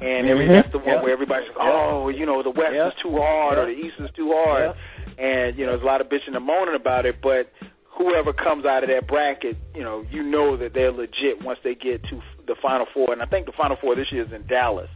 [0.00, 0.62] And every, Mhm.
[0.62, 1.02] that's the one Yep.
[1.02, 2.86] where everybody's like, oh, you know, the West Yep.
[2.88, 4.74] is too hard or the East is too hard.
[5.08, 5.18] Yep.
[5.18, 7.50] And you know, there's a lot of bitching and moaning about it, but
[7.98, 11.74] whoever comes out of that bracket, you know, you know that they're legit once they
[11.74, 13.12] get to the Final Four.
[13.12, 14.88] And I think the Final Four this year is in Dallas.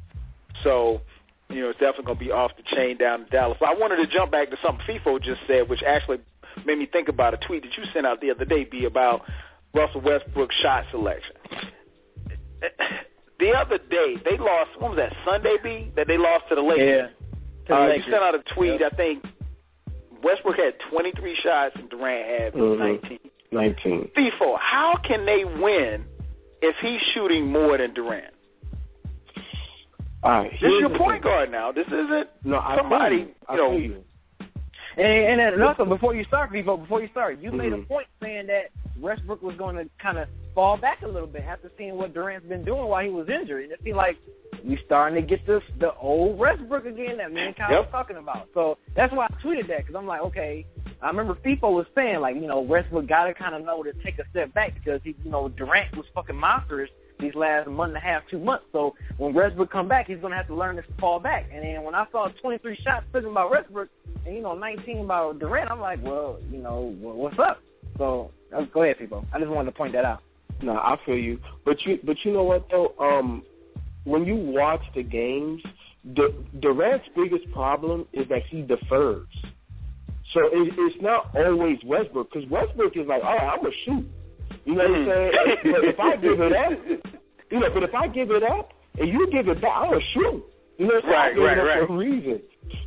[0.62, 1.02] So,
[1.50, 3.58] you know, it's definitely going to be off the chain down in Dallas.
[3.58, 6.18] But I wanted to jump back to something Feefo just said, which actually
[6.64, 9.22] made me think about a tweet that you sent out the other day, B, about
[9.74, 11.34] Russell Westbrook's shot selection.
[13.40, 16.62] The other day, they lost, what was that, Sunday, B, that they lost to the
[16.62, 17.10] Lakers?
[17.10, 17.66] Yeah.
[17.66, 18.92] To the Uh, you sent out a tweet, Yep.
[18.92, 19.24] I think
[20.22, 22.78] Westbrook had 23 shots and Durant had Mhm.
[22.78, 23.18] 19.
[23.50, 24.10] 19.
[24.16, 26.04] Feefo, how can they win
[26.62, 28.32] if he's shooting more than Durant?
[30.22, 30.50] All right.
[30.52, 31.72] This is your point guard now.
[31.72, 33.34] This isn't No, I somebody, feel you.
[33.48, 34.04] I you know, you.
[34.96, 37.88] And, and then also, before you start, Feefo, before you start, you made a Mhm.
[37.88, 41.70] point saying that Westbrook was going to kind of fall back a little bit after
[41.78, 43.64] seeing what Durant's been doing while he was injured.
[43.64, 44.18] And it seems like
[44.62, 47.80] you starting to get this the old Westbrook again that me and Kyle Yep.
[47.80, 48.48] was talking about.
[48.54, 50.66] So that's why I tweeted that because I'm like, okay,
[51.00, 53.92] I remember Feefo was saying like, you know, Westbrook got to kind of know to
[54.04, 57.90] take a step back because he, you know, Durant was fucking monstrous these last month
[57.90, 58.66] and a half, two months.
[58.72, 61.46] So when Westbrook come back, he's gonna have to learn to fall back.
[61.52, 63.88] And then when I saw 23 shots talking about Westbrook
[64.26, 67.60] you know 19 about Durant, I'm like, well, you know, what's up?
[67.98, 69.24] So uh, go ahead, people.
[69.32, 70.22] I just wanted to point that out.
[70.62, 71.40] No, I feel you.
[71.64, 72.94] But you but you know what though?
[72.98, 73.42] Um
[74.04, 75.62] when you watch the games,
[76.14, 79.28] Du- Durant's biggest problem is that he defers.
[80.34, 84.10] So it, it's not always Westbrook because Westbrook is like, all right, I'm gonna shoot.
[84.64, 85.32] You know what I'm saying?
[85.64, 87.12] but if I give it up,
[87.50, 90.00] you know, but if I give it up and you give it back, I'm gonna
[90.14, 90.44] shoot.
[90.82, 91.44] You know what I'm saying?
[91.46, 91.90] Right, right, right.
[91.90, 92.42] a reason.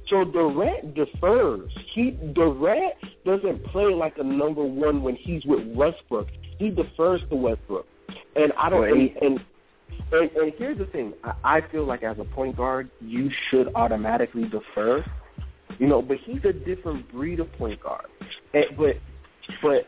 [0.10, 1.72] So Durant defers.
[1.94, 2.94] He Durant
[3.26, 6.28] doesn't play like a number one when he's with Westbrook.
[6.60, 7.86] He defers to Westbrook,
[8.36, 8.84] and I don't.
[8.84, 9.40] And, and
[10.12, 13.74] and, and here's the thing: I, I feel like as a point guard, you should
[13.76, 15.06] automatically defer.
[15.80, 18.08] You know, but he's a different breed of point guard.
[18.54, 18.96] And, but
[19.62, 19.88] but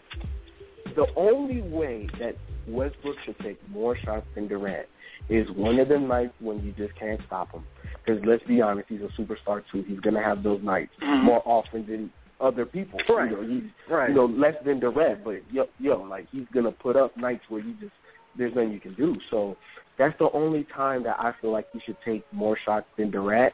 [0.96, 2.38] the only way that
[2.70, 4.88] Westbrook should take more shots than Durant
[5.30, 7.64] is one of them nights when you just can't stop him.
[8.06, 9.84] Because let's be honest, he's a superstar too.
[9.84, 11.24] He's gonna have those nights Mhm.
[11.24, 13.00] more often than other people.
[13.10, 13.30] Right.
[13.32, 14.10] You know, he's Right.
[14.10, 17.62] you know less than Durant, but yo, yo, like he's gonna put up nights where
[17.62, 17.94] you just
[18.36, 19.20] there's nothing you can do.
[19.32, 19.58] So
[19.98, 23.54] that's the only time that I feel like he should take more shots than Durant.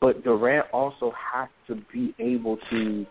[0.00, 3.06] But Durant also has to be able to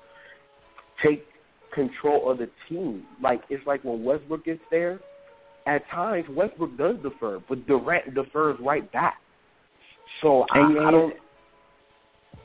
[1.01, 1.25] take
[1.71, 3.05] control of the team.
[3.21, 4.99] Like it's like when Westbrook gets there,
[5.67, 9.19] at times Westbrook does defer, but Durant defers right back.
[10.21, 11.15] So I, And- I don't,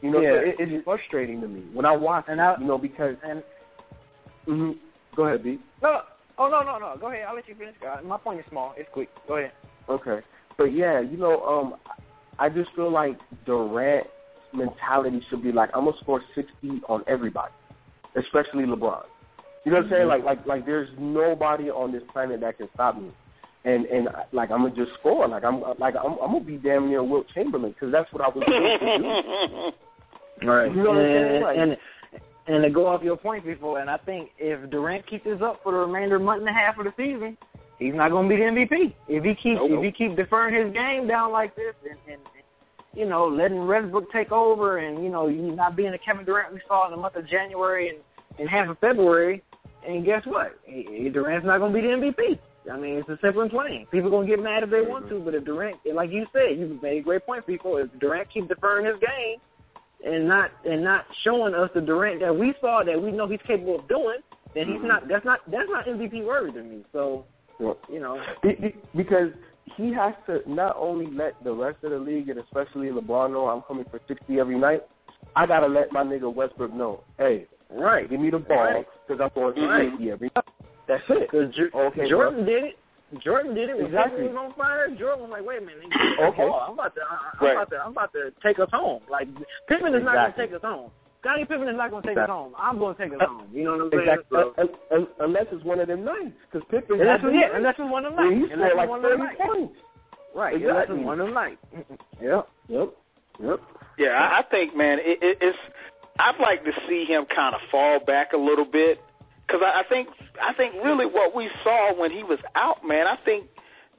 [0.03, 0.31] you know, Yeah.
[0.31, 3.17] so it, it's frustrating to me when I watch, And it, I- you know, because.
[3.25, 3.43] And
[4.47, 4.73] hmm
[5.17, 5.59] Go ahead, B.
[5.83, 6.03] no,
[6.39, 6.97] oh no, no, no.
[7.01, 7.25] Go ahead.
[7.29, 7.75] I'll let you finish.
[8.05, 8.75] My point is small.
[8.77, 9.09] It's quick.
[9.27, 9.53] Go ahead.
[9.89, 10.19] Okay,
[10.59, 11.77] but yeah, you know, um,
[12.39, 14.07] I just feel like Durant
[14.53, 17.53] mentality should be like I'm gonna score sixty on everybody,
[18.15, 19.05] especially LeBron.
[19.65, 20.07] You know what I'm saying?
[20.09, 23.11] Like, like, like, there's nobody on this planet that can stop me,
[23.67, 25.27] and and like I'm gonna just score.
[25.29, 28.29] Like I'm like I'm, I'm gonna be damn near Wilt Chamberlain because that's what I
[28.29, 30.49] was supposed to do.
[30.49, 30.71] Right.
[30.75, 31.35] You know what I'm saying?
[31.37, 31.77] and, Like- and
[32.49, 35.61] and to go off your point before, and I think if Durant keeps this up
[35.65, 37.37] for the remainder month and a half of the season,
[37.81, 38.95] he's not going to be the MVP.
[39.09, 39.71] If he keeps Nope.
[39.73, 42.23] if he keeps deferring his game down like this, and, and
[42.95, 46.55] you know letting Westbrook take over, and you know you not being the Kevin Durant
[46.55, 47.99] we saw in the month of January and,
[48.39, 49.43] and half of February,
[49.85, 50.57] and guess what?
[50.65, 52.39] He- he- Durant's not going to be the MVP.
[52.73, 53.87] I mean, it's a simple and plain.
[53.91, 56.79] People gonna get mad if they want to, but if Durant, like you said, you
[56.83, 57.77] made a great point, people.
[57.77, 59.39] If Durant keeps deferring his game,
[60.05, 63.41] and not and not showing us the Durant that we saw that we know he's
[63.47, 64.19] capable of doing,
[64.55, 65.09] then he's not.
[65.09, 66.85] That's not that's not MVP worthy to me.
[66.93, 67.25] So
[67.59, 69.31] Well, you know, Be- be- because
[69.77, 73.47] he has to not only let the rest of the league and especially LeBron know
[73.49, 74.83] I'm coming for 60 every night.
[75.35, 78.09] I gotta let my nigga Westbrook know, hey, right?
[78.09, 78.87] give me the ball Right.
[79.09, 79.89] because I'm going for Right.
[79.91, 80.45] 60 every night.
[80.89, 81.29] That's it.
[81.31, 81.51] Because
[81.93, 82.75] Okay, Jordan did it.
[83.23, 84.23] Jordan did it when Exactly.
[84.27, 84.89] Pippen was on fire.
[84.99, 86.43] Jordan was like, "Wait a minute, Okay.
[86.43, 86.43] okay.
[86.43, 87.53] I'm about to, I, I'm Right.
[87.55, 89.29] about to, I'm about to take us home." Like
[89.71, 90.91] Pippen is not going to take us home.
[91.23, 92.53] Scottie Pippen is not going to take us home.
[92.59, 93.47] I'm going to take us home.
[93.55, 94.11] You know what I'm saying?
[94.11, 94.39] Exactly.
[94.43, 97.57] So, Un- un- unless it's one of them nights, because Pippen unless, has it's- yeah,
[97.57, 98.53] unless it's one of them he nights.
[98.55, 99.43] scored Unless like one of them 30 nights.
[99.47, 99.75] points.
[100.35, 100.55] Right.
[100.55, 100.71] Exactly.
[100.71, 101.63] Unless it's one of them nights.
[102.23, 102.43] Yep.
[102.69, 102.89] Yep.
[103.43, 103.59] Yep.
[103.99, 105.59] Yeah, I, I think, man, it, it, it's.
[106.19, 108.99] I'd like to see him kind of fall back a little bit
[109.47, 110.09] because I, I think
[110.43, 113.07] I think really what we saw when he was out, man.
[113.07, 113.47] I think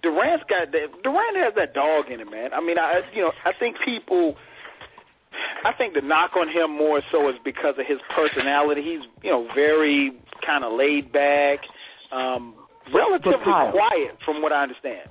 [0.04, 0.88] Durant's got that.
[1.04, 2.54] Durant has that dog in him, man.
[2.54, 4.36] I mean, I you know I think people.
[5.64, 8.82] I think the knock on him more so is because of his personality.
[8.82, 10.12] He's you know very
[10.46, 11.60] kind of laid back,
[12.12, 12.56] um,
[12.94, 15.10] relatively Kyle, quiet from what I understand.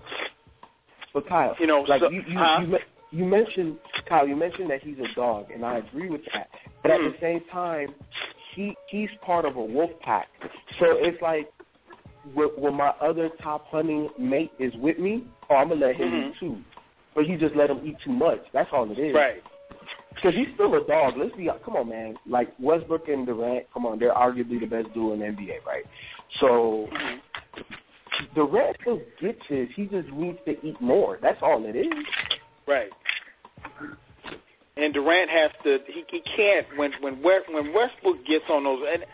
[1.14, 2.62] But Kyle, You know, like so- you, you, huh?
[2.66, 2.78] you,
[3.12, 3.76] you mentioned
[4.08, 6.48] Kyle, you mentioned that he's a dog, and I agree with that.
[6.82, 7.12] But at Mm.
[7.12, 7.94] the same time,
[8.56, 10.26] he he's part of a wolf pack.
[10.80, 11.48] So it's like
[12.34, 16.08] when, when my other top hunting mate is with me, oh, I'm gonna let him
[16.10, 16.30] Mhm.
[16.30, 16.56] eat too.
[17.14, 18.40] But you just let him eat too much.
[18.52, 19.14] That's all it is.
[19.14, 19.42] Right.
[20.14, 21.14] Because he's still a dog.
[21.16, 22.16] Let's be come on, man.
[22.26, 25.84] Like Westbrook and Durant, come on, they're arguably the best duo in the NBA, right?
[26.40, 27.20] So Mhm.
[28.34, 29.68] Durant still gets his.
[29.76, 31.18] He just needs to eat more.
[31.20, 31.86] That's all it is.
[32.66, 32.90] Right.
[34.76, 35.78] And Durant has to.
[35.88, 39.04] He he can't when when when Westbrook gets on those and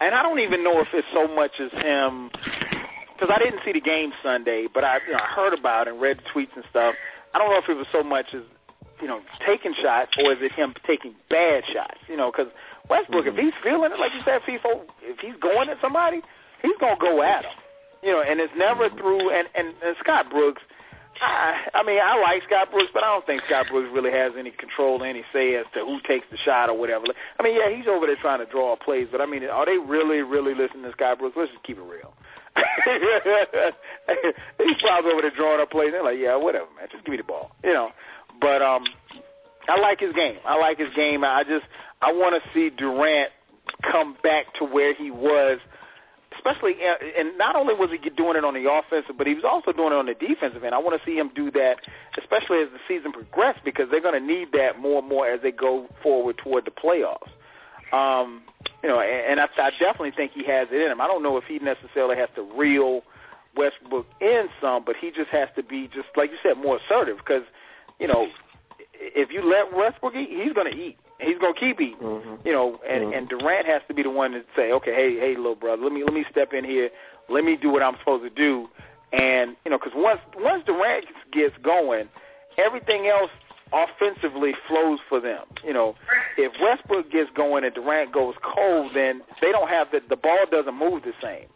[0.00, 2.32] and I don't even know if it's so much as him
[3.12, 5.92] because I didn't see the game Sunday, but I you know I heard about it
[5.92, 6.96] and read the tweets and stuff.
[7.34, 8.42] I don't know if it was so much as
[9.04, 12.00] you know taking shots or is it him taking bad shots?
[12.08, 12.48] You know, because
[12.88, 13.52] Westbrook, if mm-hmm.
[13.52, 16.24] he's feeling it, like you said, Feefo, if he's going at somebody,
[16.64, 17.56] he's gonna go at him.
[18.00, 19.28] You know, and it's never through.
[19.36, 20.64] And and, and Scott Brooks.
[21.20, 24.32] I, I mean, I like Scott Brooks, but I don't think Scott Brooks really has
[24.38, 27.04] any control, any say as to who takes the shot or whatever.
[27.38, 29.76] I mean, yeah, he's over there trying to draw plays, but I mean, are they
[29.76, 31.36] really, really listening to Scott Brooks?
[31.36, 32.16] Let's just keep it real.
[34.58, 35.92] he's probably over there drawing up plays.
[35.92, 37.92] They're like, yeah, whatever, man, just give me the ball, you know.
[38.40, 38.84] But um,
[39.68, 40.40] I like his game.
[40.44, 41.22] I like his game.
[41.22, 41.68] I just
[42.00, 43.30] I want to see Durant
[43.84, 45.60] come back to where he was
[46.40, 49.76] especially and not only was he doing it on the offensive, but he was also
[49.76, 50.74] doing it on the defensive end.
[50.74, 51.84] I want to see him do that,
[52.16, 55.44] especially as the season progresses, because they're going to need that more and more as
[55.44, 57.28] they go forward toward the playoffs.
[57.92, 58.42] Um,
[58.82, 61.00] you know, and, and I, I definitely think he has it in him.
[61.00, 63.04] I don't know if he necessarily has to reel
[63.56, 67.18] Westbrook in some, but he just has to be just like you said, more assertive.
[67.18, 67.44] Because
[68.00, 68.32] you know,
[68.96, 70.96] if you let Westbrook eat, he's going to eat.
[71.20, 72.44] He's gonna keep eating, Mhm.
[72.44, 73.16] you know, and, Mhm.
[73.16, 75.92] and Durant has to be the one to say, okay, hey, hey, little brother, let
[75.92, 76.90] me let me step in here,
[77.28, 78.68] let me do what I'm supposed to do,
[79.12, 82.08] and you know, because once once Durant gets going,
[82.58, 83.30] everything else
[83.72, 85.46] offensively flows for them.
[85.62, 85.94] You know,
[86.36, 90.44] if Westbrook gets going and Durant goes cold, then they don't have the the ball
[90.50, 91.46] doesn't move the same.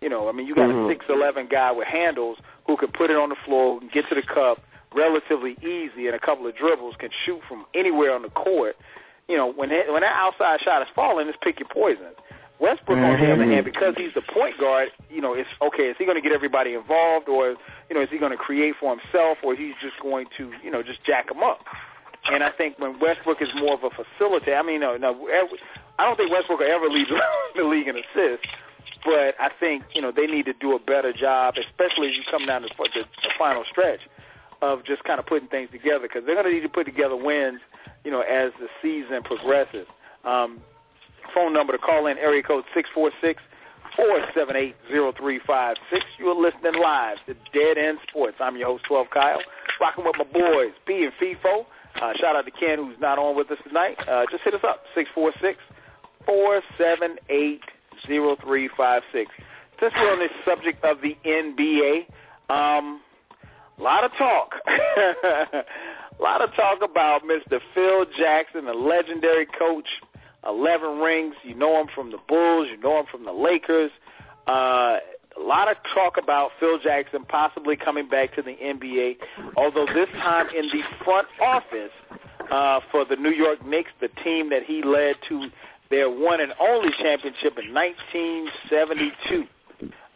[0.00, 0.84] You know, I mean, you got Mhm.
[0.84, 3.88] a six eleven guy with handles who can put it on the floor, who can
[3.88, 4.58] get to the cup
[4.94, 8.76] relatively easy, and a couple of dribbles can shoot from anywhere on the court.
[9.28, 12.14] You know, when that, when that outside shot is falling, it's pick your poison.
[12.58, 13.52] Westbrook, on the other Mhm.
[13.52, 15.88] hand, because he's the point guard, you know, it's okay.
[15.90, 17.56] Is he going to get everybody involved, or
[17.90, 20.70] you know, is he going to create for himself, or he's just going to, you
[20.70, 21.60] know, just jack him up?
[22.32, 25.28] And I think when Westbrook is more of a facilitator, I mean, no, no,
[25.98, 27.08] I don't think Westbrook will ever lead
[27.56, 28.46] the league in assists,
[29.04, 32.22] but I think you know they need to do a better job, especially as you
[32.30, 34.00] come down to the, the final stretch
[34.62, 37.16] of just kind of putting things together because they're going to need to put together
[37.16, 37.60] wins,
[38.04, 39.86] you know, as the season progresses.
[40.24, 40.60] Um,
[41.34, 43.42] phone number to call in area code six four six
[43.96, 46.04] four seven eight zero three five six.
[46.18, 48.36] You are listening live to Dead End Sports.
[48.40, 49.40] I'm your host, Twelve Kyle,
[49.80, 51.66] rocking with my boys B and Feefo.
[51.96, 53.96] Uh, shout out to Ken who's not on with us tonight.
[54.08, 55.58] Uh, just hit us up six four six
[56.24, 57.62] four seven eight
[58.06, 59.30] zero three five six.
[59.80, 62.08] Since we're on this subject of the NBA,
[62.48, 63.00] um,
[63.78, 64.54] a lot of talk.
[64.66, 67.60] a lot of talk about Mr.
[67.74, 69.88] Phil Jackson, the legendary coach,
[70.46, 71.34] 11 rings.
[71.44, 73.90] You know him from the Bulls, you know him from the Lakers.
[74.46, 74.98] Uh,
[75.36, 79.16] a lot of talk about Phil Jackson possibly coming back to the NBA,
[79.56, 81.92] although this time in the front office
[82.50, 85.48] uh, for the New York Knicks, the team that he led to
[85.90, 89.46] their one and only championship in 1972.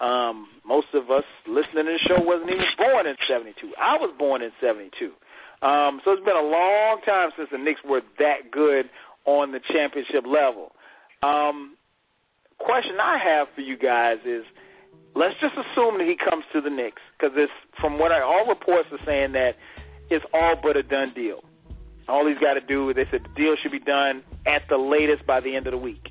[0.01, 3.73] Um, most of us listening to the show wasn't even born in 72.
[3.79, 5.13] I was born in 72.
[5.63, 8.89] Um, so it's been a long time since the Knicks were that good
[9.27, 10.73] on the championship level.
[11.23, 11.77] Um,
[12.59, 14.45] question I have for you guys is,
[15.15, 18.47] let's just assume that he comes to the Knicks because it's from what I, all
[18.47, 19.57] reports are saying that
[20.09, 21.45] it's all but a done deal.
[22.09, 25.27] All he's got to do, they said the deal should be done at the latest
[25.27, 26.11] by the end of the week.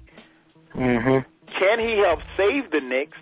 [0.75, 1.25] Mhm.
[1.57, 3.17] Can he help save the Knicks?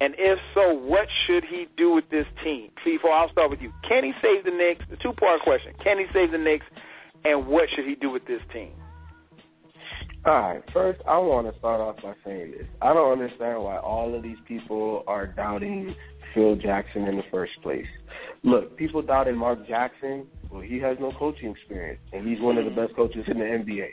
[0.00, 2.70] And if so, what should he do with this team?
[2.84, 3.72] Feefo, I'll start with you.
[3.88, 4.84] Can he save the Knicks?
[4.90, 5.72] The two part question.
[5.82, 6.66] Can he save the Knicks?
[7.24, 8.72] And what should he do with this team?
[10.26, 10.62] All right.
[10.72, 12.66] First, I want to start off by saying this.
[12.82, 15.94] I don't understand why all of these people are doubting
[16.34, 17.86] Phil Jackson in the first place.
[18.42, 20.26] Look, people doubted Mark Jackson.
[20.50, 23.44] Well, he has no coaching experience, and he's one of the best coaches in the
[23.44, 23.88] NBA.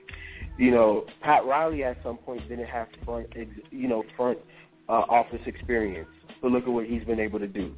[0.57, 3.27] You know, Pat Riley at some point didn't have front,
[3.71, 4.39] you know, front
[4.89, 6.09] uh, office experience,
[6.41, 7.73] but look at what he's been able to do.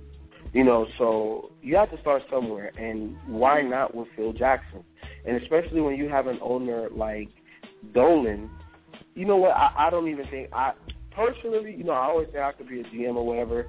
[0.54, 4.84] You know, so you have to start somewhere, and why not with Phil Jackson?
[5.26, 7.30] And especially when you have an owner like
[7.94, 8.50] Dolan,
[9.16, 9.52] you know what?
[9.52, 10.74] I, I don't even think I
[11.16, 13.66] personally, you know, I always say I could be a GM or whatever,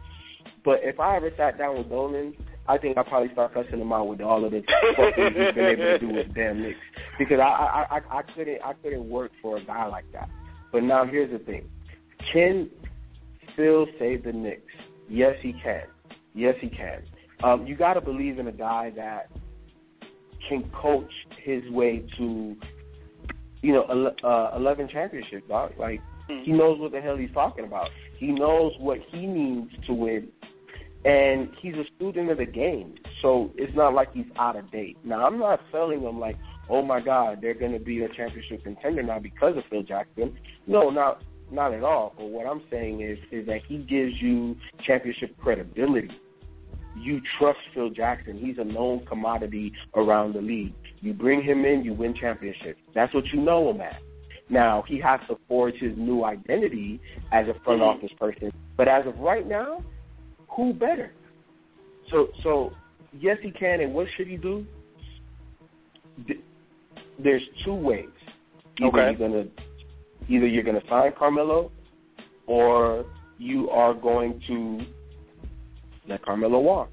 [0.64, 2.34] but if I ever sat down with Dolan,
[2.68, 5.66] I think I'd probably start cussing him out with all of the stuff he's been
[5.66, 6.78] able to do with damn Knicks
[7.18, 10.28] because I, I I I couldn't I couldn't work for a guy like that.
[10.72, 11.68] But now here's the thing:
[12.32, 12.70] Can
[13.56, 14.72] Phil save the Knicks?
[15.08, 15.84] Yes, he can.
[16.34, 17.02] Yes, he can.
[17.42, 19.30] Um, you got to believe in a guy that
[20.48, 21.10] can coach
[21.42, 22.56] his way to,
[23.62, 25.72] you know, uh, 11 championships, dog.
[25.78, 26.00] Like,
[26.30, 26.44] mm-hmm.
[26.44, 27.88] he knows what the hell he's talking about.
[28.18, 30.28] He knows what he needs to win.
[31.04, 32.94] And he's a student of the game.
[33.22, 34.98] So it's not like he's out of date.
[35.04, 36.36] Now, I'm not selling him like,
[36.68, 40.36] oh my God, they're going to be a championship contender now because of Phil Jackson.
[40.66, 42.14] No, not not at all.
[42.16, 46.10] But what I'm saying is is that he gives you championship credibility.
[46.98, 48.38] You trust Phil Jackson.
[48.38, 50.72] He's a known commodity around the league.
[51.00, 52.80] You bring him in, you win championships.
[52.94, 54.00] That's what you know him at.
[54.48, 57.00] Now he has to forge his new identity
[57.32, 57.98] as a front mm-hmm.
[57.98, 58.52] office person.
[58.76, 59.84] But as of right now,
[60.48, 61.12] who better?
[62.10, 62.72] So so
[63.12, 64.64] yes he can and what should he do?
[67.22, 68.08] There's two ways.
[68.78, 69.18] Either okay.
[69.18, 69.44] you're gonna
[70.28, 71.70] either you're gonna sign Carmelo
[72.46, 73.04] or
[73.38, 74.80] you are going to
[76.08, 76.90] let Carmelo walk.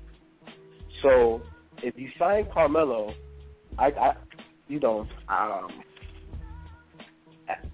[1.01, 1.41] So
[1.81, 3.13] if you sign Carmelo,
[3.77, 4.13] I, I
[4.67, 5.83] you know, um,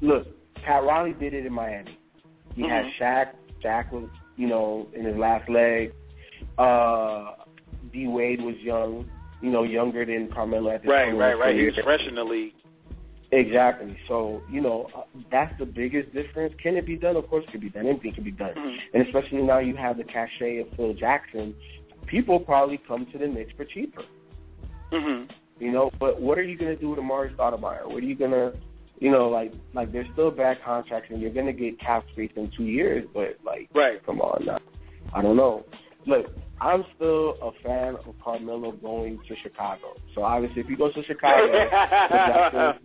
[0.01, 0.27] look,
[0.65, 1.97] Pat Riley did it in Miami.
[2.55, 2.71] He mm-hmm.
[2.71, 3.33] had Shaq.
[3.63, 5.91] Shaq was, you know, in his last leg.
[6.57, 7.33] Uh,
[7.91, 9.09] D Wade was young,
[9.41, 11.55] you know, younger than Carmelo at the right, Right, right, right.
[11.55, 12.53] He was fresh in the league.
[13.31, 13.95] Exactly.
[14.07, 16.53] So, you know, uh, that's the biggest difference.
[16.61, 17.15] Can it be done?
[17.15, 17.85] Of course it can be done.
[17.85, 18.53] Anything can be done.
[18.57, 18.97] Mm-hmm.
[18.97, 21.53] And especially now you have the cachet of Phil Jackson,
[22.07, 24.01] people probably come to the Knicks for cheaper.
[24.91, 25.31] Mm-hmm.
[25.63, 27.85] You know, but what are you going to do with Amar'e Stoudemire?
[27.85, 28.53] What are you going to,
[28.99, 32.31] you know, like, like there's still bad contracts and you're going to get cap space
[32.35, 34.03] in two years, but, like, right.
[34.05, 34.59] come on now.
[35.13, 35.65] I don't know.
[36.07, 36.27] Look,
[36.61, 39.95] I'm still a fan of Carmelo going to Chicago.
[40.15, 41.51] So obviously, if he goes to Chicago,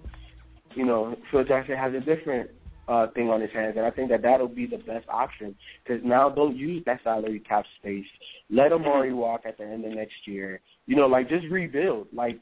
[0.74, 2.50] you know, Phil Jackson has a different
[2.88, 6.02] uh, thing on his hands, and I think that that'll be the best option because
[6.04, 8.04] now don't use that salary cap space.
[8.50, 10.60] Let Amar'e walk at the end of next year.
[10.86, 12.08] You know, like just rebuild.
[12.12, 12.38] Like,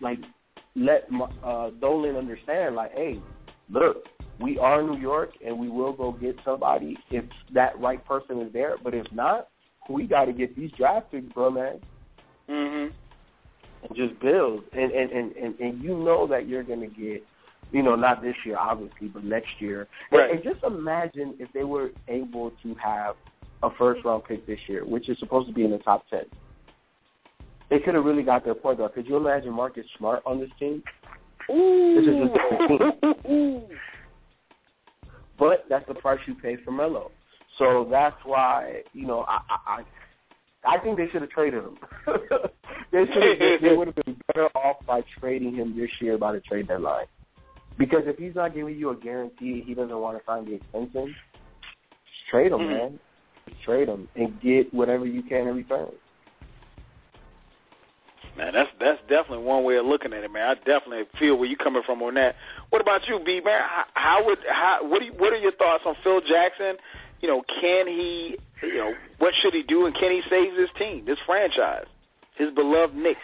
[0.00, 0.18] like
[0.74, 1.08] let
[1.44, 2.74] uh, Dolan understand.
[2.74, 3.20] Like, hey,
[3.68, 4.04] look,
[4.40, 7.24] we are New York, and we will go get somebody if
[7.54, 8.76] that right person is there.
[8.82, 9.48] But if not,
[9.90, 11.80] we got to get these draft picks, bro, man.
[12.48, 12.92] Mhm.
[13.82, 17.24] And just build, and and and and, and you know that you're gonna get
[17.72, 19.88] you know, not this year, obviously, but next year.
[20.12, 20.30] Right.
[20.30, 23.16] And, and just imagine if they were able to have
[23.62, 26.24] a first round pick this year, which is supposed to be in the top ten.
[27.70, 28.88] They could have really got their point though.
[28.88, 30.82] Could you imagine Marcus Smart on this team?
[31.50, 31.94] Ooh.
[31.96, 33.62] This is just team.
[35.38, 37.10] but that's the price you pay for Melo.
[37.58, 39.82] So that's why you know I I
[40.64, 41.78] I think they should have traded him.
[42.92, 43.62] they should have.
[43.62, 47.06] they would have been better off by trading him this year by the trade deadline.
[47.78, 51.14] Because if he's not giving you a guarantee, he doesn't want to sign the extension.
[52.30, 52.72] Trade him, mm-hmm.
[52.72, 53.00] man.
[53.48, 55.90] Just trade him and get whatever you can in return.
[58.36, 60.42] Man, that's that's definitely one way of looking at it, man.
[60.42, 62.34] I definitely feel where you're coming from on that.
[62.70, 63.60] What about you, B man?
[63.60, 66.80] How, how would how what do you, what are your thoughts on Phil Jackson?
[67.20, 70.70] You know, can he you know what should he do and can he save this
[70.78, 71.84] team, this franchise,
[72.36, 73.20] his beloved Knicks?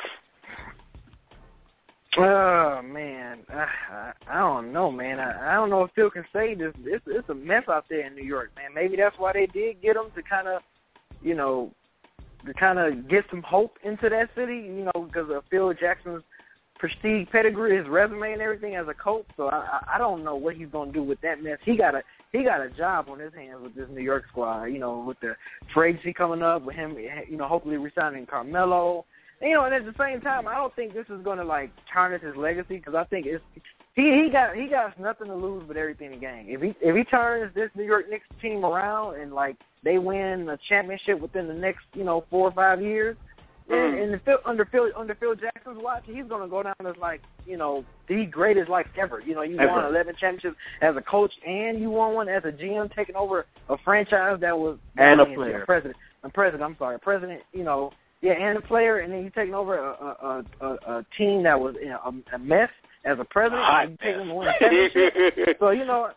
[2.17, 5.21] Oh man, I, I I don't know, man.
[5.21, 6.73] I, I don't know if Phil can say this.
[6.85, 8.71] It's, it's a mess out there in New York, man.
[8.75, 10.63] Maybe that's why they did get him to kind of,
[11.23, 11.71] you know,
[12.47, 14.57] to kind of get some hope into that city.
[14.57, 16.23] You know, because of Phil Jackson's
[16.79, 19.27] prestige, pedigree, his resume, and everything as a coach.
[19.37, 21.59] So I, I don't know what he's gonna do with that mess.
[21.63, 22.03] He got a
[22.33, 24.65] he got a job on his hands with this New York squad.
[24.65, 25.35] You know, with the
[25.75, 26.97] free agency coming up, with him,
[27.29, 29.05] you know, hopefully resigning Carmelo
[29.41, 31.71] you know, and at the same time, I don't think this is going to like
[31.93, 33.43] tarnish his legacy because I think it's
[33.95, 36.47] he he got he got nothing to lose but everything to gain.
[36.49, 40.49] If he if he turns this New York Knicks team around and like they win
[40.49, 43.17] a championship within the next you know four or five years,
[43.69, 44.03] And, mm.
[44.05, 46.97] and the Phil, under Phil under Phil Jackson's watch, he's going to go down as
[47.01, 49.21] like you know the greatest like ever.
[49.21, 49.71] You know, you Ever.
[49.73, 53.47] won 11 championships as a coach, and you won one as a GM, taking over
[53.69, 55.65] a franchise that was And a player.
[55.67, 56.63] president, a president.
[56.63, 57.43] I'm sorry, president.
[57.53, 57.91] You know,
[58.21, 61.59] yeah, and a player, and then you taking over a a, a, a, team that
[61.59, 62.71] was know, a, a mess
[63.05, 63.63] as a president.
[63.65, 64.59] Hot and taking them win a mess.
[64.61, 65.57] championship.
[65.61, 66.11] so you know,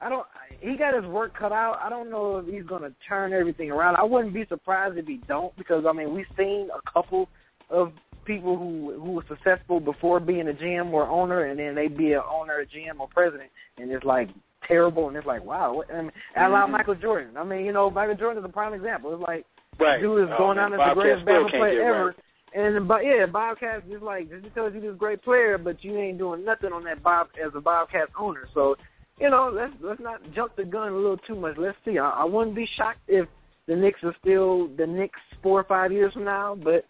[0.00, 0.26] I don't.
[0.60, 1.78] He got his work cut out.
[1.82, 3.96] I don't know if he's going to turn everything around.
[3.96, 7.28] I wouldn't be surprised if he don't because I mean we've seen a couple
[7.68, 7.92] of
[8.24, 12.12] people who who were successful before being a GM or owner, and then they be
[12.12, 14.28] an owner, a GM, or president, and it's like
[14.66, 15.74] terrible, and it's like wow.
[15.74, 16.70] What, I mean, Mhm.
[16.70, 17.36] Michael Jordan.
[17.36, 19.12] I mean, you know, Michael Jordan is a prime example.
[19.12, 19.44] It's like
[19.80, 20.00] right.
[20.00, 22.06] dude is going down as the greatest basketball player ever.
[22.06, 22.16] right.
[22.54, 26.18] And but yeah, Bobcats just like just because you're this great player, but you ain't
[26.18, 28.46] doing nothing on that Bob as a Bobcats owner.
[28.54, 28.76] So
[29.20, 31.56] you know, let's let's not jump the gun a little too much.
[31.58, 31.98] Let's see.
[31.98, 33.26] I, I wouldn't be shocked if
[33.66, 36.84] the Knicks are still the Knicks four or five years from now, but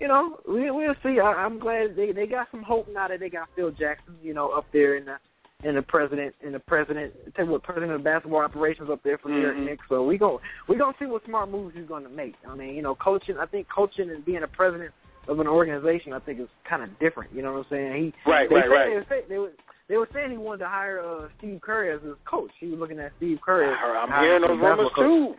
[0.00, 1.20] you know, we we'll see.
[1.20, 4.32] I, I'm glad they they got some hope now that they got Phil Jackson, you
[4.32, 5.16] know, up there in the
[5.62, 9.28] in the president and the president tell what president of basketball operations up there for
[9.28, 9.64] New York Mhm.
[9.66, 9.86] Knicks.
[9.88, 12.34] So we go we gonna see what smart moves he's gonna make.
[12.48, 14.92] I mean, you know, coaching I think coaching and being a president
[15.28, 17.32] of an organization I think is kind of different.
[17.34, 18.02] You know what I'm saying?
[18.24, 18.88] He Right, they right, right.
[18.88, 19.52] They were, say- they were
[19.88, 22.52] they were saying he wanted to hire uh, Steve Kerr as his coach.
[22.60, 23.64] He was looking at Steve Kerr.
[23.64, 25.34] as I'm hearing those rumors too.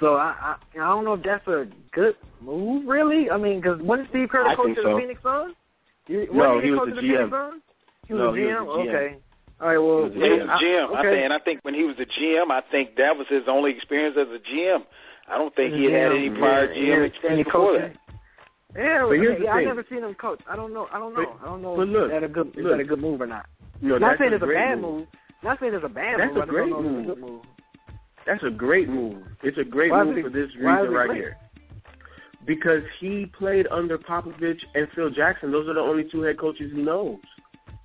[0.00, 3.30] So I, I I don't know if that's a good move, really.
[3.30, 4.94] I mean, because wasn't Steve Kerr the I coach think of so.
[4.94, 5.54] the Phoenix Suns?
[6.08, 7.30] You- No, wasn't he was coach the of the GM.
[8.06, 8.66] Phoenix He was No, the he was GM.
[8.66, 8.88] the GM.
[8.88, 9.16] Okay.
[9.60, 9.78] All right.
[9.78, 10.86] Well, He was the Yeah, he was I- a GM.
[10.94, 11.10] I okay.
[11.10, 13.70] think, and I think when he was a GM, I think that was his only
[13.72, 14.84] experience as a GM.
[15.28, 17.94] I don't think he had had any prior yeah, GM yeah, experience any before coaching.
[17.94, 17.98] that.
[18.74, 19.68] Yeah, But here's the yeah, I thing.
[19.68, 20.40] never seen him coach.
[20.48, 20.88] I don't know.
[20.90, 21.22] I don't know.
[21.24, 23.20] But- I don't know but if look, that a good is that a good move
[23.20, 23.46] or not.
[23.80, 24.94] No, not saying a it's a bad move.
[25.06, 25.06] move.
[25.42, 26.36] Not saying it's a bad That's move.
[26.38, 27.00] a I just great don't know move.
[27.00, 27.42] it's a good move.
[28.26, 29.22] That's a great move.
[29.42, 31.18] It's a great Why move it- for this reason right great?
[31.18, 31.36] here.
[32.46, 35.52] Because he played under Popovich and Phil Jackson.
[35.52, 37.18] Those are the only two head coaches he knows.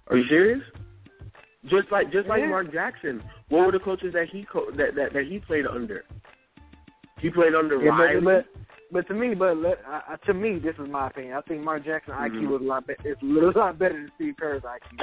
[0.10, 0.62] Are you serious?
[1.66, 2.47] Just like just like Yeah.
[2.49, 3.22] Mark Jackson.
[3.49, 6.05] What were the coaches that he co- that, that that he played under?
[7.20, 8.22] He played under Yeah, Riley.
[8.22, 8.45] but, but
[8.89, 11.34] but to me, but let, uh, to me, this is my opinion.
[11.36, 12.39] I think Mark Jackson's Mhm.
[12.39, 13.01] IQ was a lot better.
[13.03, 14.80] It's a little lot better than Steve Kerr's IQ.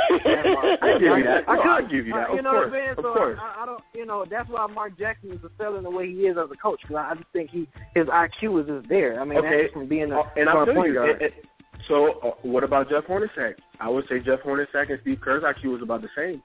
[0.81, 1.45] I give you that.
[1.47, 2.31] I No, I give you that.
[2.31, 2.71] uh, you know course.
[2.71, 2.91] what I'm saying?
[2.91, 3.39] Of so course.
[3.43, 3.83] I, I don't.
[3.95, 6.81] You know, that's why Mark Jackson is excelling the way he is as a coach.
[6.81, 9.21] Because I, I just think he his IQ is just there.
[9.21, 9.51] I mean, Okay.
[9.51, 11.11] that's just from being a, Uh, and from a point guard.
[11.21, 11.45] it- it-
[11.89, 13.55] so uh, what about Jeff Hornacek?
[13.81, 16.43] I would say Jeff Hornacek and Steve Kerr's IQ was about the same.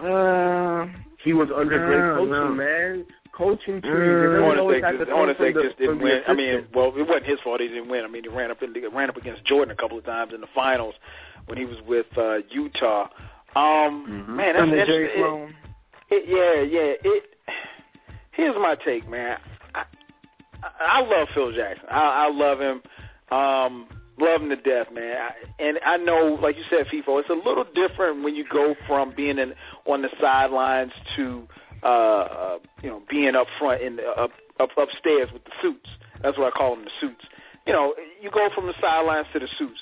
[0.00, 0.86] uh,
[1.22, 2.48] He was under Uh, great coaching, no.
[2.54, 3.06] man.
[3.32, 3.92] Coaching trees.
[3.92, 6.22] Uh, It Hornacek just, come from the- just didn't win.
[6.26, 8.04] I mean, well, it wasn't his fault he didn't win.
[8.04, 10.40] I mean, he ran up in, ran up against Jordan a couple of times in
[10.40, 10.94] the finals
[11.46, 13.08] when he was with uh, Utah.
[13.56, 14.28] Um, Mhm.
[14.28, 15.22] man, that's under Jerry interesting.
[15.22, 15.54] Sloan.
[16.10, 17.12] It, yeah, yeah.
[17.12, 17.22] It.
[18.32, 19.36] Here's my take, man.
[19.74, 19.84] I,
[20.62, 21.86] I, I love Phil Jackson.
[21.90, 22.82] I, I love him.
[23.30, 23.86] Um,
[24.18, 25.16] him to death, man.
[25.16, 28.74] I, and I know, like you said, Feefo, it's a little different when you go
[28.86, 29.54] from being in
[29.86, 31.48] on the sidelines to,
[31.82, 35.88] uh, uh, you know, being up front in the, up, up upstairs with the suits.
[36.22, 37.24] That's what I call them, the suits.
[37.66, 39.80] You know, you go from the sidelines to the suits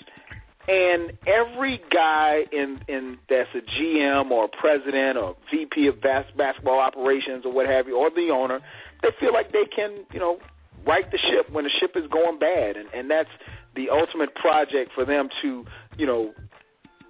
[0.68, 6.30] and every guy in in that's a GM or a president or VP of bas-
[6.36, 8.60] basketball operations or what have you, or the owner,
[9.02, 10.38] they feel like they can, you know,
[10.86, 13.30] right the ship when the ship is going bad, and and that's
[13.74, 15.64] the ultimate project for them to,
[15.96, 16.32] you know,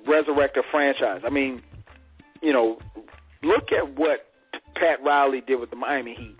[0.07, 1.23] resurrect a franchise.
[1.25, 1.63] I mean,
[2.43, 2.79] you know,
[3.43, 4.27] look at what
[4.75, 6.37] Pat Riley did with the Miami Heat.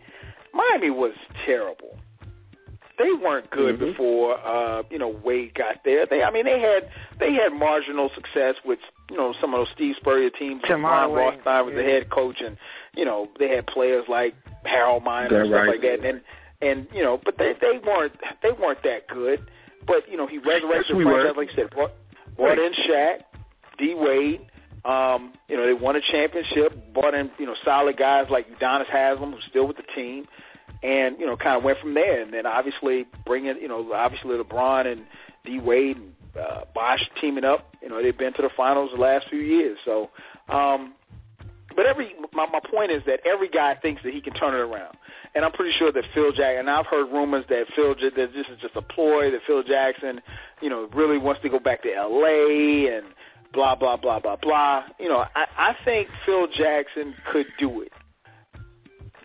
[0.53, 1.15] Miami was
[1.47, 1.99] terrible
[2.99, 3.79] they weren't good Mhm.
[3.79, 6.05] before uh you know Wade got there.
[6.07, 9.71] They I mean they had they had marginal success with you know some of those
[9.75, 10.63] Steve Spurrier teams.
[10.67, 12.57] Tim Ron Hardaway, Rothstein was the head coach and
[12.95, 15.69] you know they had players like Harold Miner and stuff right.
[15.69, 16.21] like that and
[16.61, 19.41] and you know but they they weren't they weren't that good.
[19.87, 21.93] But you know he resurrected Yes, we the franchise like you said brought,
[22.37, 23.21] brought in Shaq,
[23.79, 24.41] D Wade.
[24.85, 28.87] Um, you know, they won a championship, brought in, you know, solid guys like Udonis
[28.87, 30.27] Haslem, who's still with the team
[30.83, 32.23] and you know kind of went from there.
[32.23, 35.03] And then obviously bring in you know obviously LeBron and
[35.45, 37.75] D Wade and uh, Bosh teaming up.
[37.83, 39.79] You know they've been to the finals the last few years.
[39.85, 40.11] So,
[40.49, 40.95] um,
[41.75, 44.59] but every my my point is that every guy thinks that he can turn it
[44.59, 44.97] around.
[45.39, 48.47] And I'm pretty sure that Phil Jackson, and I've heard rumors that Phil, that this
[48.51, 50.19] is just a ploy, that Phil Jackson,
[50.61, 52.91] you know, really wants to go back to L.A.
[52.91, 53.07] and
[53.55, 54.83] blah blah blah blah blah.
[54.99, 57.95] You know, I, I think Phil Jackson could do it.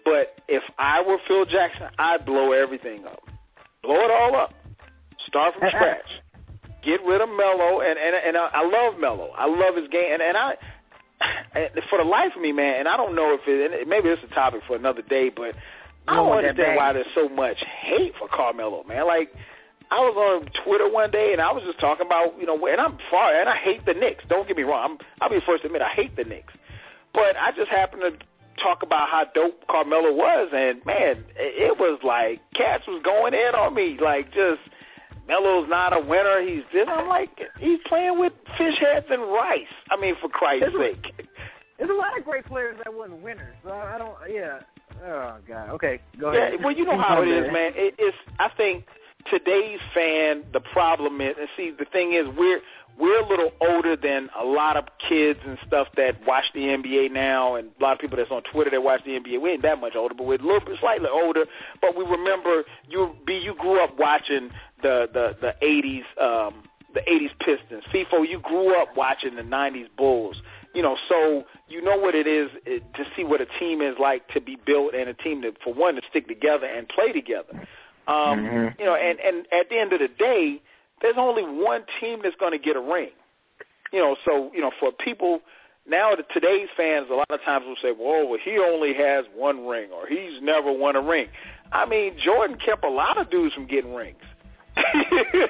[0.06, 3.26] But if I were Phil Jackson, I'd blow everything up,
[3.82, 4.54] blow it all up,
[5.26, 6.14] start from scratch,
[6.86, 9.34] get rid of Melo, and and and I, I love Melo.
[9.34, 10.54] I love his game, and and I.
[11.90, 14.20] For the life of me, man, and I don't know if it, and maybe is
[14.30, 15.54] a topic for another day, but
[16.08, 19.08] I don't understand why there's so much hate for Carmelo, man.
[19.08, 19.32] Like
[19.92, 22.82] I was on Twitter one day and I was just talking about, you know, and
[22.82, 24.24] I'm far and I hate the Knicks.
[24.28, 24.98] Don't get me wrong.
[24.98, 26.54] I'm I'll be the first to admit I hate the Knicks.
[27.14, 28.12] But I just happened to
[28.62, 33.56] talk about how dope Carmelo was and man, it was like cats was going in
[33.56, 33.96] on me.
[34.02, 34.60] Like just
[35.28, 36.44] Melo's not a winner.
[36.44, 36.88] He's this.
[36.88, 39.72] I'm like, he's playing with fish heads and rice.
[39.90, 41.28] I mean, for Christ's sake.
[41.78, 43.56] There's a lot of great players that wasn't winners.
[43.64, 44.16] So I don't.
[44.30, 44.60] Yeah.
[45.04, 45.70] Oh God.
[45.72, 46.00] Okay.
[46.20, 46.54] Go ahead.
[46.56, 46.66] Yeah.
[46.66, 47.74] Well, you know how it is, man.
[47.76, 48.18] It, it's.
[48.40, 48.86] I think
[49.30, 50.44] today's fan.
[50.54, 52.62] The problem is, and see, the thing is, we're
[52.98, 57.12] we're a little older than a lot of kids and stuff that watch the NBA
[57.12, 59.42] now, and a lot of people that's on Twitter that watch the NBA.
[59.42, 61.46] We ain't that much older, but we're a little bit slightly older.
[61.82, 63.14] But we remember you.
[63.28, 63.42] B.
[63.44, 64.52] You grew up watching
[64.82, 66.08] the the the '80s.
[66.22, 67.82] um the 80s Pistons.
[67.92, 70.36] Feefo, you grew up watching the 90s Bulls
[70.74, 71.44] you know, so
[71.74, 74.56] you know what it is it, to see what a team is like to be
[74.56, 77.66] built and a team that, for one, to stick together and play together.
[78.06, 78.80] Um, mm-hmm.
[78.80, 80.62] You know, and and at the end of the day,
[81.02, 83.12] there's only one team that's going to get a ring.
[83.92, 85.42] You know, so you know, for people
[85.88, 89.26] now, the, today's fans a lot of times will say, "Well, well, he only has
[89.36, 91.28] one ring, or he's never won a ring."
[91.72, 94.22] I mean, Jordan kept a lot of dudes from getting rings.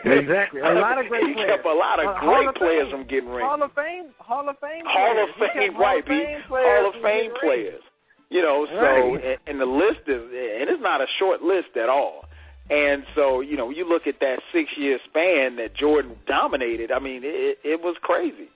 [0.06, 0.60] Exactly.
[0.60, 1.56] A lot of great he players.
[1.56, 3.48] kept a lot of uh, great players from getting rings.
[3.48, 6.04] Hall of Fame, Hall of Fame, Hall of Fame, right?
[6.04, 6.68] Hall of Fame players.
[6.68, 7.84] Hall of Fame players.
[8.30, 9.24] You know, so right.
[9.24, 12.26] and, and the list is, and it's not a short list at all.
[12.70, 16.92] And so, you know, you look at that six-year span that Jordan dominated.
[16.92, 18.50] I mean, it, it was crazy.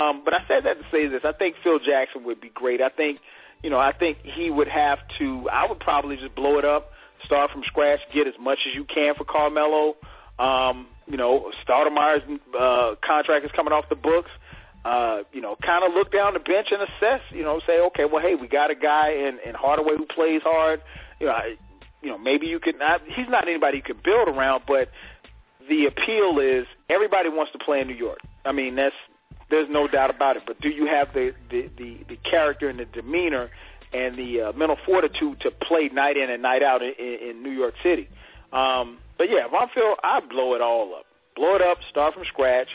[0.00, 2.80] Um, but I said that to say this: I think Phil Jackson would be great.
[2.80, 3.18] I think,
[3.62, 5.50] you know, I think he would have to.
[5.52, 6.90] I would probably just blow it up,
[7.24, 9.96] start from scratch, get as much as you can for Carmelo.
[10.38, 12.22] Um, you know, Stoudemire's
[12.58, 14.30] uh, contract is coming off the books.
[14.84, 17.20] Uh, you know, kind of look down the bench and assess.
[17.32, 20.40] You know, say, okay, well, hey, we got a guy in in Hardaway who plays
[20.42, 20.80] hard.
[21.20, 21.56] You know, I,
[22.00, 23.02] you know, maybe you could not.
[23.04, 24.88] He's not anybody you could build around, but
[25.68, 28.20] the appeal is everybody wants to play in New York.
[28.44, 28.96] I mean, that's
[29.50, 30.44] there's no doubt about it.
[30.46, 33.50] But do you have the the the, the character and the demeanor
[33.92, 37.50] and the uh, mental fortitude to play night in and night out in, in, New
[37.50, 38.08] York City?
[38.52, 41.06] Um, but yeah, if I'm Phil, I'd blow it all up.
[41.36, 42.68] Blow it up, start from scratch,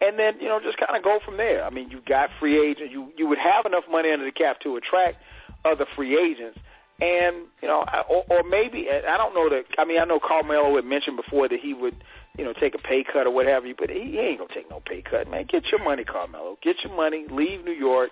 [0.00, 1.64] and then, you know, just kind of go from there.
[1.64, 2.92] I mean, you got free agents.
[2.92, 5.18] You you would have enough money under the cap to attract
[5.64, 6.58] other free agents.
[7.00, 10.74] And, you know, or, or maybe, I don't know that, I mean, I know Carmelo
[10.74, 11.94] had mentioned before that he would,
[12.36, 14.82] you know, take a pay cut or whatever, but he, he ain't to take no
[14.84, 15.46] pay cut, man.
[15.48, 16.58] Get your money, Carmelo.
[16.60, 17.26] Get your money.
[17.30, 18.10] Leave New York.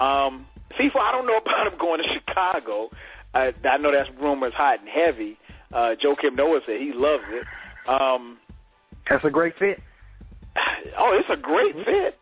[0.00, 0.46] Um,
[0.78, 2.90] Feefo, I don't know about him going to Chicago.
[3.34, 5.36] I, I know that's rumors hot and heavy.
[5.72, 7.44] Uh, Joakim Noah said he loves it.
[7.88, 8.38] Um,
[9.08, 9.78] That's a great fit.
[10.98, 12.18] Oh, it's a great fit.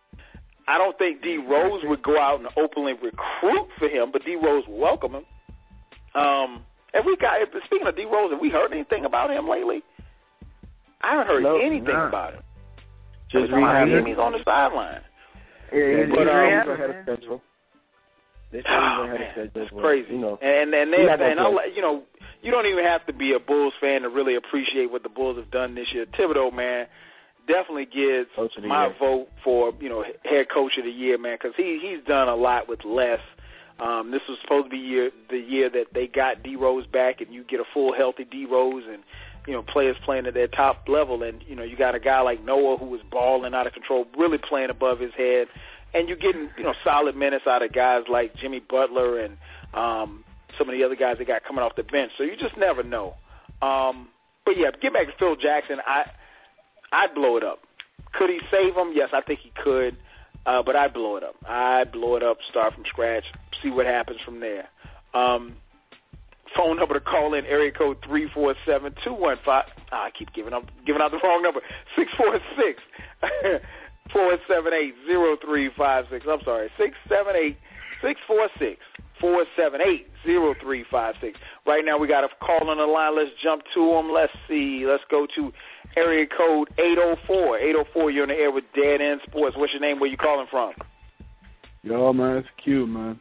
[0.68, 4.36] I don't think D Rose would go out and openly recruit for him, but D
[4.36, 5.24] Rose would welcome him.
[6.14, 6.62] Um,
[6.94, 9.82] and we got speaking of D Rose, have we heard anything about him lately?
[11.02, 12.42] I haven't heard anything about him.
[13.30, 14.06] Just rehab rehab.
[14.06, 15.02] He's on the sideline.
[15.72, 17.42] Yeah, but um, yeah, ahead of schedule.
[18.52, 19.50] They Oh, he's ahead man, of schedule.
[19.54, 20.12] that's but, crazy.
[20.12, 22.02] You know, and and they He's not gonna and I'll, let- you know
[22.42, 25.36] you don't even have to be a Bulls fan to really appreciate what the Bulls
[25.38, 26.06] have done this year.
[26.18, 26.86] Thibodeau, man,
[27.46, 28.96] definitely gets Coach of the my year.
[28.98, 32.36] vote for you know head coach of the year, man, because he he's done a
[32.36, 33.20] lot with less.
[33.80, 37.20] Um, this was supposed to be year, the year that they got D Rose back,
[37.20, 39.02] and you get a full healthy D Rose, and
[39.46, 42.20] you know players playing at their top level, and you know you got a guy
[42.20, 45.46] like Noah who was balling out of control, really playing above his head,
[45.94, 49.36] and you're getting you know solid minutes out of guys like Jimmy Butler and
[49.74, 50.24] um,
[50.58, 52.12] some of the other guys that got coming off the bench.
[52.18, 53.14] So you just never know.
[53.60, 54.08] Um,
[54.44, 55.78] but yeah, get back to Phil Jackson.
[55.86, 56.04] I
[56.92, 57.60] I'd blow it up.
[58.14, 58.92] Could he save him?
[58.94, 59.96] Yes, I think he could.
[60.44, 61.36] Uh, but I'd blow it up.
[61.48, 63.22] I'd blow it up, start from scratch,
[63.62, 64.68] see what happens from there.
[65.14, 65.54] Um,
[66.56, 69.64] phone number to call in area code three four seven two one five.
[69.90, 71.60] I keep giving up giving out the wrong number.
[71.96, 72.80] Six four six
[74.12, 76.26] four seven eight zero three five six.
[76.28, 77.56] I'm sorry, six seven eight
[78.02, 78.80] six four six
[79.20, 81.38] four seven eight zero three five six.
[81.66, 83.16] Right now we got a call on the line.
[83.16, 84.10] Let's jump to them.
[84.12, 84.84] Let's see.
[84.86, 85.52] Let's go to
[85.96, 87.58] area code eight oh four.
[87.58, 88.10] Eight oh four.
[88.10, 89.56] You're on the air with Dead End Sports.
[89.56, 90.00] What's your name?
[90.00, 90.72] Where you calling from?
[91.82, 93.18] Yo, man, it's Q, man.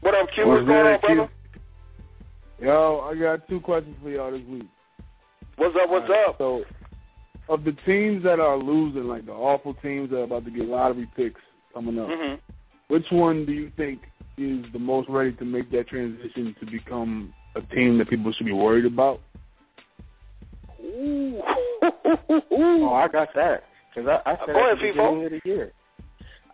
[0.00, 0.46] What up, Q?
[0.46, 1.14] What's What's going on, Q?
[1.16, 1.32] brother?
[2.60, 4.66] Yo, I got two questions for y'all this week.
[5.56, 5.90] What's up?
[5.90, 6.38] What's Alright, up?
[6.38, 6.62] So,
[7.48, 10.66] of the teams that are losing, like the awful teams that are about to get
[10.66, 11.40] lottery picks
[11.74, 12.34] coming up, hmm
[12.88, 14.00] which one do you think
[14.38, 18.46] is the most ready to make that transition to become a team that people should
[18.46, 19.20] be worried about?
[20.82, 21.40] Ooh.
[22.50, 23.64] Oh, I got that.
[23.94, 25.72] Because I, I said Go at ahead, the beginning of the year.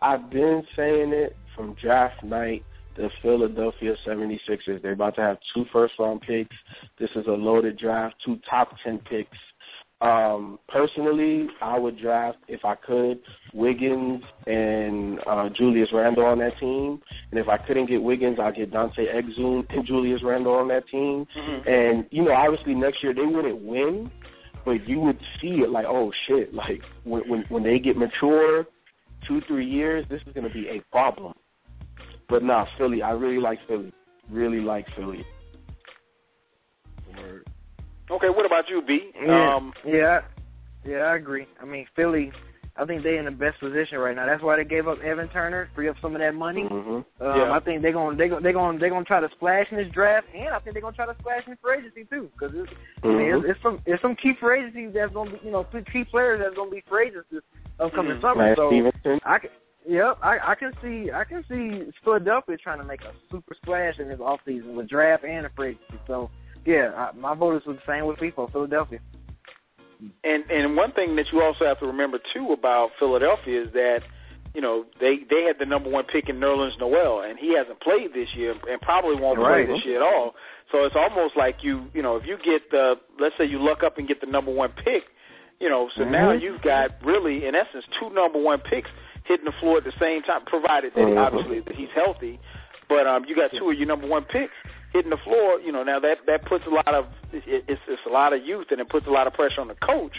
[0.01, 2.63] I've been saying it from draft night
[2.97, 4.81] the Philadelphia 76ers.
[4.81, 6.55] They're about to have two first round picks.
[6.99, 9.37] This is a loaded draft, two top 10 picks.
[10.01, 13.19] Um, personally, I would draft, if I could,
[13.53, 17.01] Wiggins and uh, Julius Randle on that team.
[17.31, 20.87] And if I couldn't get Wiggins, I'd get Dante Exum and Julius Randle on that
[20.89, 21.25] team.
[21.37, 21.69] Mm-hmm.
[21.69, 24.11] And, you know, obviously next year they wouldn't win,
[24.65, 28.65] but you would see it like, oh, shit, like when, when, when they get mature,
[29.27, 31.33] two, three years, this is going to be a problem.
[32.27, 33.93] But nah, Philly, I really like Philly.
[34.29, 35.25] Really like Philly.
[38.09, 38.15] Word.
[38.17, 39.11] Okay, what about you, B?
[39.21, 40.19] Yeah, Um, yeah,
[40.85, 41.47] yeah, I agree.
[41.61, 42.31] I mean, Philly,
[42.77, 44.25] I think they're in the best position right now.
[44.25, 46.63] That's why they gave up Evan Turner, free up some of that money.
[46.63, 47.51] hmm Um, Yeah.
[47.53, 49.91] I think they're gonna they gonna they're gonna they're gonna try to splash in this
[49.93, 52.71] draft, and I think they're gonna try to splash in free agency too, because it's,
[53.03, 53.37] I mean, Mhm.
[53.39, 56.41] it's, it's some it's some key free agencies that's gonna be you know key players
[56.43, 57.41] that's gonna be free agents this
[57.79, 58.21] upcoming Mhm.
[58.21, 58.43] summer.
[58.43, 59.19] Lance So Stephenson.
[59.23, 59.49] I can,
[59.87, 63.97] yep, I I can see I can see Philadelphia trying to make a super splash
[63.97, 66.01] in this offseason with draft and a free agency.
[66.07, 66.29] So
[66.65, 68.99] yeah, I, my voters was the same with people Philadelphia.
[70.23, 73.99] And and one thing that you also have to remember too about Philadelphia is that
[74.53, 77.79] you know they they had the number one pick in Nerlens Noel, and he hasn't
[77.81, 79.65] played this year and probably won't Right.
[79.65, 80.35] play this year at all.
[80.71, 83.83] So it's almost like you you know if you get the let's say you luck
[83.83, 85.03] up and get the number one pick,
[85.59, 86.41] you know so now Mhm.
[86.41, 88.89] you've got really in essence two number one picks
[89.23, 91.17] hitting the floor at the same time, provided that Mhm.
[91.17, 92.37] obviously that he's healthy.
[92.89, 94.53] But um, you got two of your number one picks
[94.95, 95.59] hitting the floor.
[95.59, 98.67] You know now that that puts a lot of it's it's a lot of youth
[98.71, 100.15] and it puts a lot of pressure on the coach.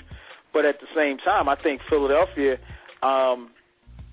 [0.52, 2.60] But at the same time, I think Philadelphia.
[3.02, 3.50] Um,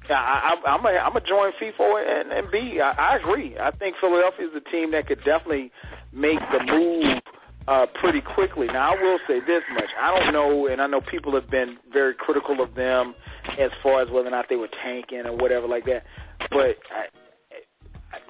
[0.10, 2.80] I, I'm a I'm a join Feefo and, and B.
[2.84, 3.56] I, I agree.
[3.60, 5.72] I think Philadelphia is a team that could definitely
[6.12, 7.22] make the move
[7.68, 8.68] uh, pretty quickly.
[8.68, 11.78] Now I will say this much: I don't know, and I know people have been
[11.92, 13.16] very critical of them
[13.60, 16.04] as far as whether or not they were tanking or whatever like that.
[16.52, 17.08] But I,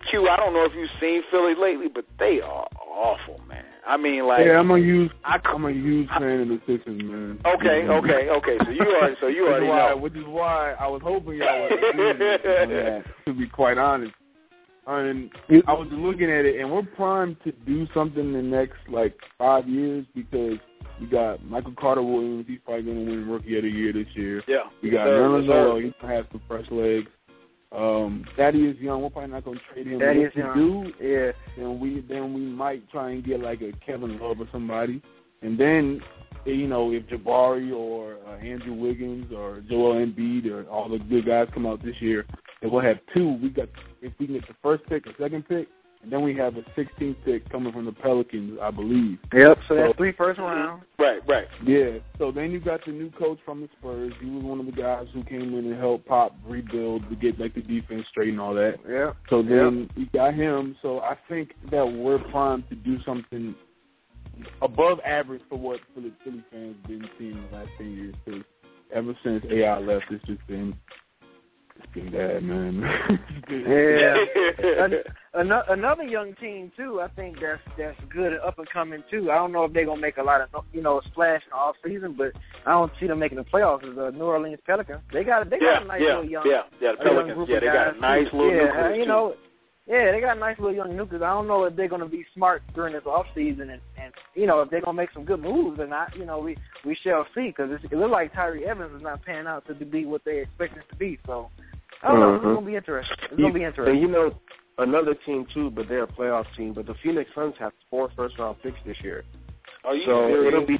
[0.09, 3.65] Q, I don't know if you've seen Philly lately, but they are awful, man.
[3.85, 7.01] I mean, like yeah, I'm a huge I, I'm a huge fan of the Sixers,
[7.03, 7.39] man.
[7.45, 8.57] okay, okay, okay.
[8.63, 9.97] So you are, so you which already why, know.
[9.97, 13.77] Which is why I was hoping y'all would agree with me that, to be quite
[13.77, 14.13] honest.
[14.85, 15.31] And
[15.67, 19.15] I was looking at it, and we're primed to do something in the next like
[19.37, 20.57] five years because
[20.99, 22.45] we got Michael Carter Williams.
[22.47, 24.43] He's probably going to win Rookie of the Year this year.
[24.47, 25.07] Yeah, We got.
[25.07, 25.47] Nerlens.
[25.47, 25.79] Noel.
[25.79, 27.07] He's gonna have some fresh legs.
[27.73, 29.01] Um, Thaddeus Young.
[29.01, 29.99] We're probably not gonna trade him.
[29.99, 30.93] Thaddeus If we Young.
[30.99, 34.47] do, Yeah, then we then we might try and get like a Kevin Love or
[34.51, 35.01] somebody,
[35.41, 35.99] and then
[36.45, 41.25] you know if Jabari or uh, Andrew Wiggins or Joel Embiid or all the good
[41.25, 42.25] guys come out this year,
[42.61, 43.39] then we'll have two.
[43.41, 43.69] We got
[44.01, 45.67] if we can get the first pick, or second pick,
[46.03, 49.17] and then we have a 16th pick coming from the Pelicans, I believe.
[49.33, 49.57] yep.
[49.67, 50.83] So that's So- three first round.
[50.99, 51.47] Right, right.
[51.65, 51.99] Yeah.
[52.17, 54.13] So then you got the new coach from the Spurs.
[54.21, 57.39] He was one of the guys who came in and helped Pop rebuild to get
[57.39, 58.75] like the defense straight and all that.
[58.87, 59.11] Yeah.
[59.29, 60.75] So then we got him.
[60.81, 63.55] So I think that we're primed to do something
[64.61, 68.15] above average for what Philly, Philly fans been seeing in the last ten years.
[68.25, 68.41] Because
[68.93, 70.73] ever since AI left, it's just been
[71.77, 72.81] it's been bad, man.
[73.49, 74.87] Yeah.
[75.35, 77.01] An- ano- another young team too.
[77.01, 79.31] I think that's that's good and up and coming too.
[79.31, 81.55] I don't know if they're gonna make a lot of you know splash in the
[81.55, 82.33] off season, but
[82.67, 83.87] I don't see them making the playoffs.
[83.89, 85.01] Is the New Orleans Pelicans?
[85.11, 86.91] They got they yeah, got a nice yeah, little young yeah, yeah.
[86.97, 88.37] The a Pelicans, yeah, they got a nice too.
[88.37, 89.07] little yeah, uh, you too.
[89.09, 89.33] know.
[89.85, 91.21] Yeah, they got a nice little young nucleus.
[91.25, 94.13] I don't know if they're going to be smart during this off season, and, and
[94.33, 96.15] you know if they're going to make some good moves or not.
[96.15, 96.55] You know, we
[96.85, 100.05] we shall see because it looks like Tyreke Evans is not panning out to be
[100.05, 101.19] what they expect it to be.
[101.25, 101.49] So
[102.01, 102.35] I don't know.
[102.35, 102.53] It's Mhm.
[102.53, 103.17] going to be interesting.
[103.23, 103.97] It's going to be And interesting.
[104.01, 104.31] you know,
[104.77, 106.73] another team too, but they're a playoff team.
[106.73, 109.23] But the Phoenix Suns have four first round picks this year,
[109.83, 110.53] Are you so serious?
[110.53, 110.77] it'll be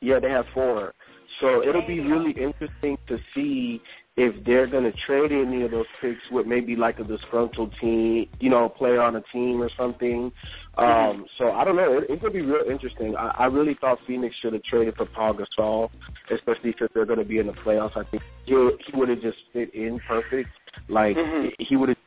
[0.00, 0.92] yeah, they have four.
[1.40, 3.80] So it'll be really interesting to see
[4.16, 8.26] if they're going to trade any of those picks with maybe like a disgruntled team,
[8.38, 10.30] you know, a player on a team or something.
[10.76, 11.98] Um, so I don't know.
[11.98, 13.16] It, it could be real interesting.
[13.16, 15.88] I, I really thought Phoenix should have traded for Paul Gasol,
[16.32, 17.96] especially since they're going to be in the playoffs.
[17.96, 20.50] I think he, he would have just fit in perfect.
[20.88, 21.50] Like Mhm.
[21.58, 21.98] he would have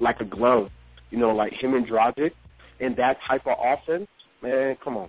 [0.00, 0.68] like a glove,
[1.10, 2.32] you know, like him and Dragic
[2.80, 4.08] in that type of offense.
[4.42, 5.08] Man, come on,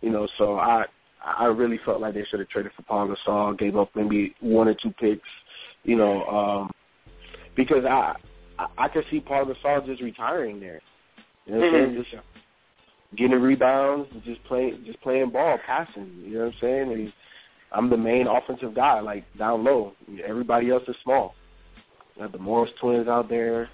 [0.00, 0.26] you know.
[0.38, 0.84] So I
[1.24, 4.68] I really felt like they should have traded for Paul Gasol, gave up maybe one
[4.68, 5.28] or two picks,
[5.84, 6.70] you know, um,
[7.56, 8.14] because I
[8.58, 10.80] I, I could see Paul Gasol just retiring there.
[11.46, 11.94] You know what I'm saying?
[11.94, 11.96] Mhm.
[11.96, 12.24] Just
[13.16, 16.10] getting rebounds, and just playing just playing ball, passing.
[16.24, 16.92] You know what I'm saying?
[16.92, 17.10] And he's,
[17.72, 19.92] I'm the main offensive guy, like down low.
[20.26, 21.34] Everybody else is small.
[22.16, 23.68] You got the Morris twins out there.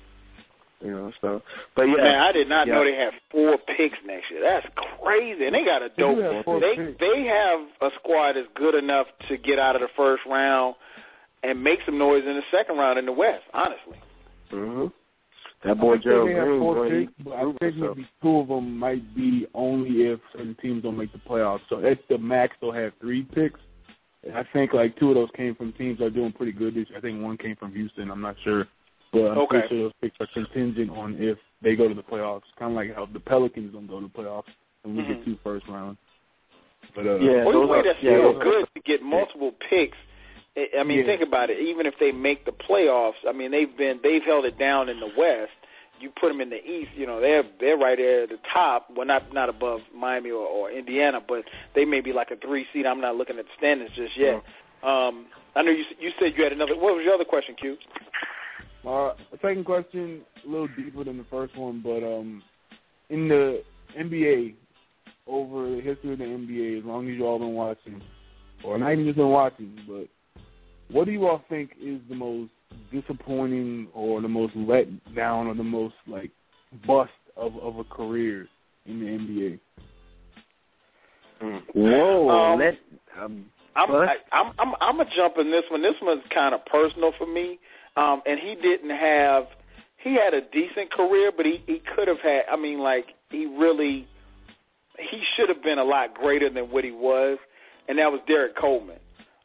[0.81, 1.43] You know, so
[1.75, 2.75] but yeah, Man, I did not yeah.
[2.75, 4.43] know they had four picks next year.
[4.47, 4.67] That's
[5.03, 5.45] crazy.
[5.45, 6.19] And they got a dope.
[6.63, 7.01] They picks.
[7.01, 10.77] they have a squad that's good enough to get out of the first round
[11.43, 13.43] and make some noise in the second round in the West.
[13.53, 13.99] Honestly.
[14.51, 14.87] hmm
[15.65, 17.97] that boy I Gerald Green, four boy, he picks, but I think himself.
[17.97, 21.61] maybe two of them might be only if certain teams don't make the playoffs.
[21.69, 23.59] So at the max, they'll have three picks.
[24.23, 26.75] And I think like two of those came from teams that are doing pretty good
[26.75, 26.99] this year.
[26.99, 28.11] I think one came from Houston.
[28.11, 28.67] I'm not sure,
[29.13, 29.61] but I'm Okay.
[29.61, 32.43] pretty sure those picks are contingent on if they go to the playoffs.
[32.59, 34.51] Kind of like how the Pelicans don't go to the playoffs
[34.85, 35.09] and we Mhm.
[35.09, 35.97] get two first round.
[36.95, 39.03] But uh, Yeah, Well, those way are- that's yeah, still those are- good to get
[39.03, 39.97] multiple picks.
[40.57, 41.05] I- I mean, Yeah.
[41.05, 41.59] think about it.
[41.61, 44.99] Even if they make the playoffs, I mean, they've been they've held it down in
[45.01, 45.53] the West.
[46.01, 48.89] You put them in the East, you know, they're they're right there at the top.
[48.91, 51.45] Well, not not above Miami or, or Indiana, but
[51.75, 52.87] they may be like a three seed.
[52.87, 54.43] I'm not looking at the standings just yet.
[54.83, 56.77] Um, I know you you said you had another.
[56.77, 57.77] What was your other question, Q?
[58.87, 59.13] Uh,
[59.43, 62.43] second question, a little deeper than the first one, but um,
[63.11, 63.63] in the
[63.99, 64.55] NBA,
[65.27, 68.01] over the history of the NBA, as long as you all been watching,
[68.65, 70.09] or not even just been watching, but
[70.91, 72.51] what do you all think is the most
[72.93, 76.31] disappointing, or the most let down, or the most like
[76.87, 78.49] bust of of a career
[78.87, 79.61] in the NBA?
[81.75, 82.75] Whoa, Um, let
[83.23, 83.45] um,
[83.77, 84.11] I'm Bust?
[84.33, 85.83] I, I'm I'm I'm gonna jump in this one.
[85.83, 87.59] This one's kind of personal for me.
[87.99, 89.45] Um, and he didn't have.
[90.05, 92.43] He had a decent career, but he he could have had.
[92.51, 94.07] I mean, like he really.
[94.99, 97.39] He should have been a lot greater than what he was,
[97.89, 98.99] and that was Derrick Coleman.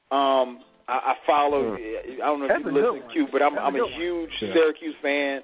[0.10, 1.78] Um, I, I followed.
[1.78, 3.14] I don't know That's if you listen, one.
[3.14, 3.94] Q, but I'm That's a I'm a one.
[3.94, 4.54] huge Yeah.
[4.54, 5.42] Syracuse fan.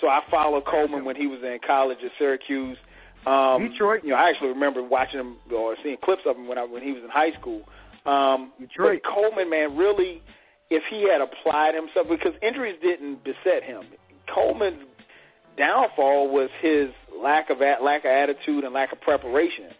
[0.00, 2.78] So I followed Coleman when he was in college at Syracuse.
[3.26, 4.00] Um, Detroit.
[4.02, 6.82] You know, I actually remember watching him or seeing clips of him when I when
[6.82, 7.62] he was in high school.
[8.08, 9.02] Um, Detroit.
[9.04, 10.22] But Coleman, man, really,
[10.70, 13.82] if he had applied himself, because injuries didn't beset him.
[14.32, 14.86] Coleman's
[15.58, 19.74] downfall was his lack of lack of attitude and lack of preparation,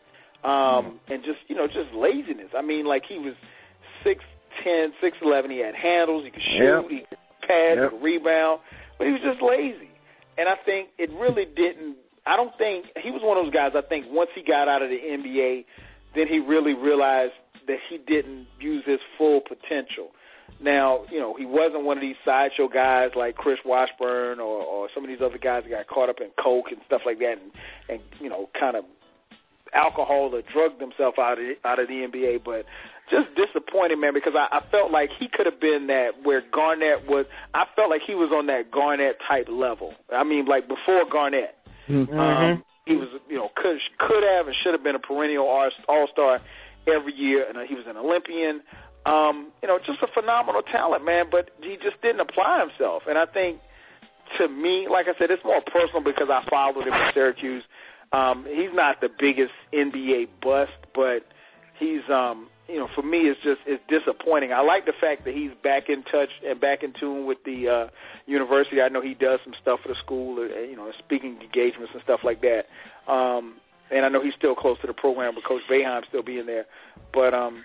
[0.45, 2.51] um, and just you know just laziness.
[2.57, 3.35] I mean, like he was
[4.05, 4.25] six
[4.65, 5.51] ten, six eleven.
[5.51, 6.25] He had handles.
[6.25, 6.83] He could shoot.
[6.83, 6.91] Yep.
[6.91, 7.77] He could pass.
[7.79, 7.85] Yep.
[7.85, 8.61] He could rebound.
[8.99, 9.89] But he was just lazy.
[10.37, 11.97] And I think it really didn't.
[12.27, 13.73] I don't think he was one of those guys.
[13.75, 15.65] I think once he got out of the NBA,
[16.15, 17.33] then he really realized
[17.67, 20.13] that he didn't use his full potential.
[20.63, 24.89] Now, you know, he wasn't one of these sideshow guys like Chris Washburn or, or
[24.95, 27.37] some of these other guys that got caught up in coke and stuff like that,
[27.41, 27.51] and,
[27.89, 28.85] and you know, kind of
[29.75, 32.45] alcohol or drugged himself out of out of the NBA.
[32.45, 32.67] But
[33.11, 37.07] just disappointing, man, because I, I felt like he could have been that where Garnett
[37.09, 37.27] was.
[37.55, 39.95] I felt like he was on that Garnett type level.
[40.13, 41.57] I mean, like before Garnett.
[41.89, 46.09] Um, he was, you know, could could have and should have been a perennial All
[46.13, 46.41] Star
[46.87, 48.63] every year, and he was an Olympian.
[49.07, 51.27] Um, you know, just a phenomenal talent, man.
[51.31, 53.61] But he just didn't apply himself, and I think
[54.39, 57.65] to me, like I said, it's more personal because I followed him at Syracuse.
[58.13, 61.27] Um, he's not the biggest NBA bust, but
[61.79, 64.53] he's um you know, for me it's just it's disappointing.
[64.53, 67.69] I like the fact that he's back in touch and back in tune with the
[67.69, 67.87] uh
[68.27, 68.81] university.
[68.81, 72.03] I know he does some stuff for the school, uh, you know, speaking engagements and
[72.05, 72.67] stuff like that.
[73.11, 73.57] Um
[73.91, 76.67] and I know he's still close to the program with Coach Boeheim still being there.
[77.13, 77.65] But um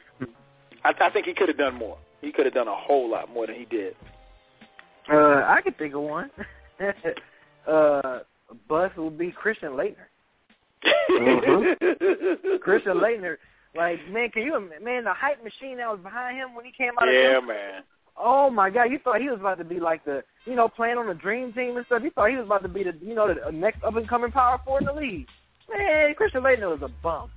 [0.85, 1.97] I, I think he could have done more.
[2.21, 3.95] He could have done a whole lot more than he did.
[5.11, 6.29] Uh, I could think of one.
[7.67, 8.19] uh,
[8.69, 10.07] bus would be Christian Laettner.
[11.09, 12.57] Mm-hmm.
[12.61, 13.37] Christian Laettner,
[13.75, 16.91] like man, can you man the hype machine that was behind him when he came
[16.99, 17.07] out?
[17.11, 17.83] yeah, of man.
[18.17, 18.85] Oh my God!
[18.85, 21.53] You thought he was about to be like the, you know, playing on the dream
[21.53, 22.01] team and stuff.
[22.03, 24.31] You thought he was about to be the, you know, the next up and coming
[24.31, 25.27] power forward in the league.
[25.69, 27.29] Man, Christian Laettner was a bum,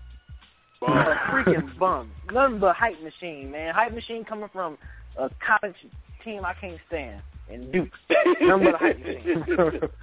[0.83, 0.87] a
[1.31, 2.11] freaking bum.
[2.33, 3.75] Nothing but hype machine, man.
[3.75, 4.79] Hype machine coming from
[5.19, 5.77] a college
[6.25, 7.23] team I can't stand.
[7.51, 7.89] And Duke,
[8.43, 9.45] Number but a hype machine.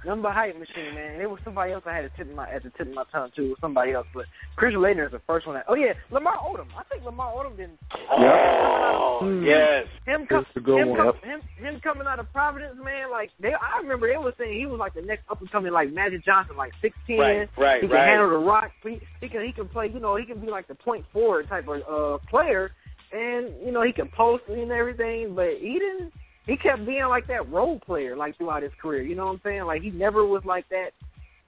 [0.04, 1.12] Nothing but hype machine, man.
[1.14, 3.04] And it was somebody else I had to tip my at the tip of my
[3.12, 3.44] tongue too.
[3.44, 4.24] It was somebody else, but
[4.56, 5.54] Christian Laettner is the first one.
[5.54, 6.66] That, oh yeah, Lamar Odom.
[6.76, 7.78] I think Lamar Odom didn't.
[8.10, 9.86] Oh, yes.
[10.06, 10.98] Him, com- That's him, one.
[10.98, 13.10] com- him, him coming out of Providence, man.
[13.10, 15.72] Like they, I remember they were saying he was like the next up and coming
[15.72, 17.18] like Magic Johnson, like six ten.
[17.18, 18.08] Right, right, He can right.
[18.08, 18.70] handle the rock.
[18.82, 19.88] He, he can he can play.
[19.92, 22.72] You know, he can be like the point forward type of uh player,
[23.12, 25.34] and you know he can post and everything.
[25.36, 26.12] But he didn't.
[26.46, 29.02] He kept being like that role player like throughout his career.
[29.02, 29.64] You know what I'm saying?
[29.64, 30.90] Like he never was like that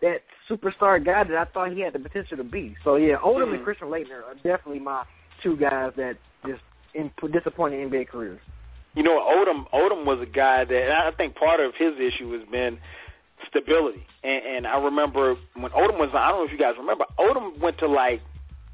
[0.01, 0.19] that
[0.51, 2.77] superstar guy that I thought he had the potential to be.
[2.85, 3.55] So yeah, Odom Mhm.
[3.57, 5.05] and Christian Laettner are definitely my
[5.43, 6.63] two guys that just
[6.95, 8.41] in disappointing NBA careers.
[8.95, 12.49] You know, Odom Odom was a guy that I think part of his issue has
[12.49, 12.79] been
[13.49, 14.05] stability.
[14.25, 17.61] And, and I remember when Odom was I don't know if you guys remember, Odom
[17.61, 18.21] went to like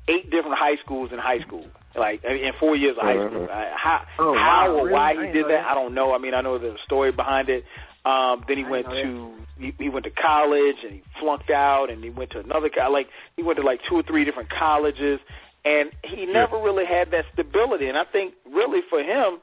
[0.08, 1.66] eight different high schools in high school.
[1.96, 3.44] Like in four years of high school.
[3.44, 3.70] Uh-huh.
[3.76, 4.92] How Oh, how wow, or really?
[4.92, 5.70] why he didn't did know that, that.
[5.70, 6.12] I don't know.
[6.14, 7.64] I mean, I know the story behind it.
[8.04, 11.86] Um, then he I went to he, he went to college and he flunked out,
[11.90, 14.50] and he went to another co- like he went to like two or three different
[14.50, 15.20] colleges,
[15.64, 17.86] and he never really had that stability.
[17.86, 19.38] And I think really for him,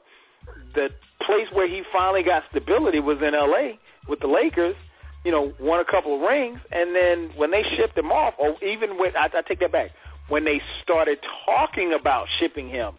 [0.74, 0.88] the
[1.26, 3.78] place where he finally got stability was in L.A.
[4.08, 4.76] with the Lakers.
[5.24, 8.56] you know, won a couple of rings, and then when they shipped him off, or
[8.62, 9.90] even when I, I take that back,
[10.32, 12.94] when they started talking about shipping him,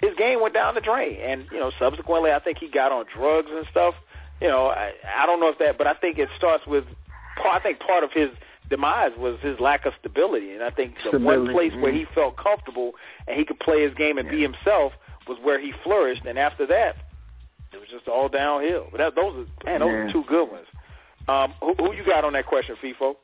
[0.00, 3.04] his game went down the drain, and you know, subsequently, I think he got on
[3.14, 3.92] drugs and stuff.
[4.40, 6.84] You know, I, I don't know if that, but I think it starts with.
[7.44, 8.30] I think part of his
[8.70, 12.06] demise was his lack of stability, and I think the Stability, one place where he
[12.14, 12.92] felt comfortable
[13.26, 14.92] and he could play his game and be himself
[15.28, 16.96] was where he flourished, and after that,
[17.72, 18.88] it was just all downhill.
[18.90, 20.08] But that, those are man, those Yeah.
[20.08, 20.66] are two good ones.
[21.28, 23.16] Um, who, who you got on that question, Feefo?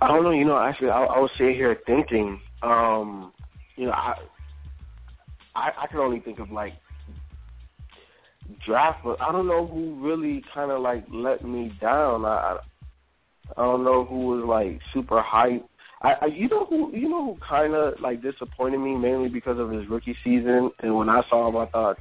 [0.00, 0.30] I don't know.
[0.30, 2.40] You know, actually, I, I was sitting here thinking.
[2.62, 3.32] Um,
[3.76, 4.14] you know, I,
[5.54, 6.74] I I can only think of like
[8.66, 12.24] draft, but I don't know who really kind of like let me down.
[12.24, 12.58] I
[13.56, 15.64] I, don't know who was like super hype.
[16.02, 19.58] I, I you know who you know who kind of like disappointed me mainly because
[19.58, 21.98] of his rookie season, and when I saw him, I thought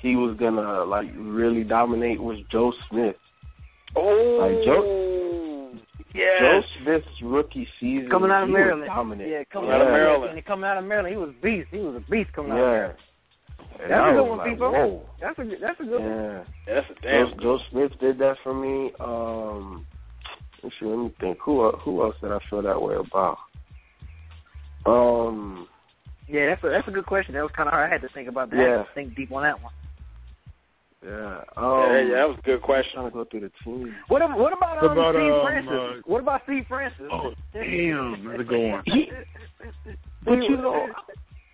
[0.00, 3.16] he was gonna like really dominate was Joe Smith.
[3.96, 5.04] Oh, Like Joe-
[6.14, 6.40] yes.
[6.40, 8.86] Joe Smith's rookie season Coming out of Maryland.
[8.86, 9.28] dominant.
[9.30, 10.20] Yeah, coming Out of out of Maryland.
[10.20, 10.38] Maryland.
[10.38, 11.68] And coming out of Maryland, he was a beast.
[11.70, 12.58] He was a beast coming out.
[12.58, 12.70] of Yeah.
[12.70, 12.98] Maryland.
[13.80, 14.70] And That's I a good one, like, people.
[14.72, 15.02] Whoa.
[15.20, 16.10] That's a good- that's a good one.
[16.10, 16.44] Yeah.
[16.66, 17.26] That's a Joe, damn.
[17.30, 18.92] good Joe Smith did that for me.
[19.00, 19.86] Um,
[20.62, 21.38] let's see, let me think.
[21.44, 23.38] Who who else did I feel that way about?
[24.86, 25.68] Um,
[26.28, 27.34] Yeah, that's a that's a good question.
[27.34, 27.88] That was kind of hard.
[27.88, 28.56] I had to think about that.
[28.56, 28.64] Yeah.
[28.64, 29.72] I had to think deep on that one.
[31.04, 31.44] Yeah.
[31.56, 32.92] Um, yeah, yeah, that was a good question.
[32.94, 33.94] trying to go through the team.
[34.08, 35.72] What about what about, um, about, Steve um, Francis?
[35.72, 37.06] uh, what about Steve Francis?
[37.12, 38.82] Oh, damn, that's a good one.
[38.86, 39.10] He,
[40.24, 40.88] but you know,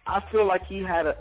[0.07, 1.14] I feel like he had a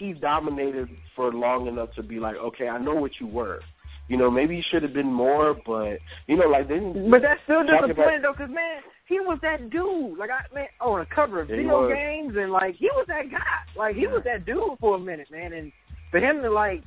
[0.00, 3.60] he dominated for long enough to be like, okay, I know what you were.
[4.08, 7.08] You know, maybe he should have been more, but you know, like then.
[7.10, 10.18] But that's still disappointing though, because man, he was that dude.
[10.18, 13.30] Like I man, on a cover of Yeah, video games, and like he was that
[13.30, 13.38] guy.
[13.76, 15.52] Like he was that dude for a minute, man.
[15.52, 15.70] And
[16.10, 16.82] for him to like,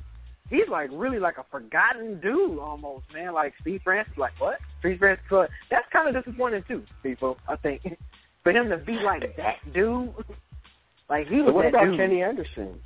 [0.54, 3.32] he's like really like a forgotten dude almost, man.
[3.34, 4.58] Like Steve Francis, like what?
[4.80, 7.36] Steve Francis, so that's kind of disappointing too, people.
[7.48, 7.82] I think
[8.42, 10.12] for him to be like that dude,
[11.10, 11.98] like he was But what that about dude.
[11.98, 12.80] Kenny Anderson?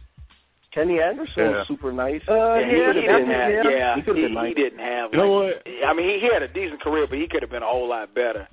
[0.74, 1.48] Kenny Anderson Yeah.
[1.58, 2.20] was super nice.
[2.28, 3.50] Uh, Yeah, he, yeah, he that's- didn't have.
[3.50, 3.70] yeah.
[3.70, 5.12] Yeah, He he, could've he didn't have.
[5.12, 5.62] You know what?
[5.86, 7.88] I mean, he, he had a decent career, but he could have been a whole
[7.88, 8.46] lot better.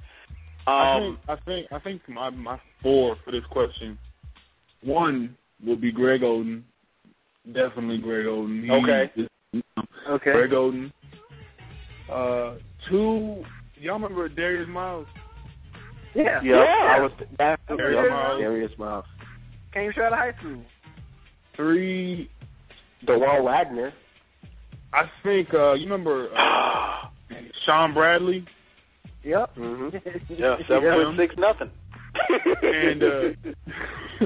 [0.66, 4.00] I Um, think I think I think my my four for this question.
[4.82, 6.64] One would be Greg Oden.
[7.54, 8.64] Definitely Greg Oden.
[8.64, 9.12] He Okay.
[9.16, 9.62] is-
[10.10, 10.32] Okay.
[10.32, 10.92] Greg Oden.
[12.12, 12.56] Uh,
[12.90, 13.44] two.
[13.80, 15.08] Y'all remember Darius Miles?
[16.14, 16.40] Yeah.
[16.44, 16.96] Yeah, Yeah.
[16.96, 18.42] I was that's Darius yeah, Miles.
[18.42, 19.06] Darius Miles.
[19.74, 20.62] Came straight out of high school.
[21.56, 22.30] Three.
[23.06, 23.94] Dajuan Wagner.
[24.94, 27.08] I think uh, you remember uh,
[27.66, 28.46] Shawn Bradley.
[29.24, 29.56] Yep.
[29.56, 29.98] Mm-hmm.
[30.34, 31.70] yeah, seven foot six, nothing.
[32.62, 34.26] and uh,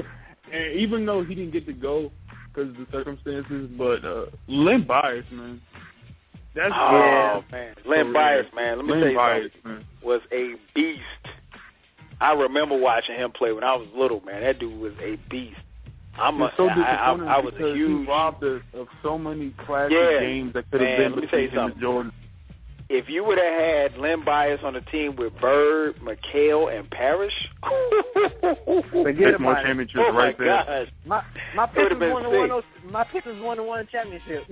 [0.52, 2.12] and even though he didn't get to go
[2.52, 5.60] because of the circumstances, but uh, Len Bias, man,
[6.54, 8.76] that's oh man, Len For Bias, man.
[8.78, 9.72] Let me Len tell you something.
[9.72, 9.84] man.
[10.02, 11.00] Was a beast.
[12.20, 14.42] I remember watching him play when I was little, man.
[14.42, 15.56] That dude was a beast.
[16.18, 18.04] I'm a, so I, I, I was a huge.
[18.04, 21.28] he robbed us of so many classic Yeah, games that could have been let me
[21.30, 21.80] tell between him and.
[21.80, 22.12] Jordan.
[22.92, 23.54] If you would have
[23.94, 27.32] had Len Bias on the team with Bird, McHale, and Parish,
[28.90, 29.66] Forget That's more about it.
[29.66, 30.46] championships oh my right there.
[30.48, 31.22] gosh, My
[31.54, 32.50] my It would've Pistons won the sick.
[32.84, 32.92] one.
[32.92, 34.42] My Pistons won the one championship.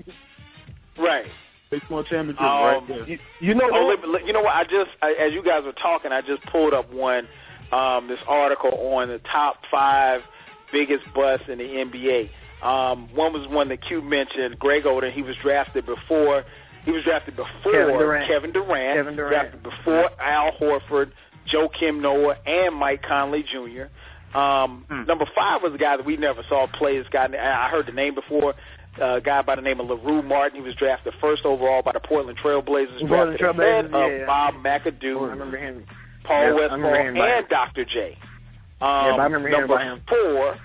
[0.98, 1.24] right?
[1.70, 3.08] Six more championships right Um, there.
[3.08, 3.98] You, you know Oh, what?
[4.00, 4.54] let, let- you know what?
[4.54, 7.26] I just, I, as you guys were talking, I just pulled up one,
[7.72, 10.20] um, this article on the top five
[10.72, 12.30] biggest busts in the NBA.
[12.64, 15.12] Um, one was one that Q mentioned, Greg Oden.
[15.12, 16.44] He was drafted before.
[16.88, 18.24] He was drafted before Kevin Durant.
[18.32, 18.96] Kevin Durant.
[18.96, 19.32] Kevin Durant.
[19.52, 21.12] Drafted before Al Horford,
[21.52, 23.92] Joakim Noah, and Mike Conley Jr.
[24.36, 25.04] Um, Hmm.
[25.04, 26.96] Number five was a guy that we never saw play.
[26.98, 28.54] This guy, I heard the name before.
[29.00, 30.56] Uh, a guy by the name of LaRue Martin.
[30.60, 33.06] He was drafted first overall by the Portland Trailblazers.
[33.06, 34.26] Portland Trailblazers, of yeah.
[34.26, 35.28] Bob McAdoo.
[35.28, 35.84] I remember him.
[36.24, 37.84] Paul Yeah, Westphal, remember him and Dr.
[37.84, 38.18] J.
[38.80, 40.00] Um, Yeah, I remember number him.
[40.08, 40.56] four,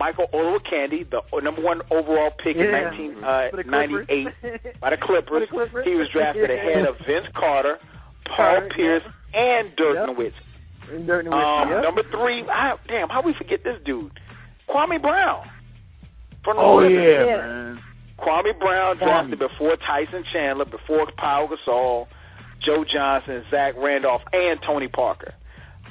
[0.00, 4.74] Michael Olowokandi, the number one overall pick in 1998 For the Clippers.
[4.80, 5.42] by the Clippers.
[5.42, 5.84] The Clippers.
[5.84, 6.56] He was drafted Yeah.
[6.56, 7.76] ahead of Vince Carter,
[8.26, 9.02] Paul Carter, Pierce,
[9.34, 10.08] and Dirk Yep.
[10.16, 10.94] Nowitzki.
[10.96, 11.82] And Dirk Um, yep.
[11.84, 14.10] Number three, I, damn, how we forget this dude?
[14.70, 15.44] Kwame Brown.
[16.44, 16.96] From the Oh Clippers.
[17.04, 17.36] yeah, Yeah.
[17.36, 17.82] man.
[18.18, 19.04] Kwame Brown Kwame.
[19.04, 22.06] drafted before Tyson Chandler, before Pau Gasol,
[22.64, 25.34] Joe Johnson, Zach Randolph, and Tony Parker.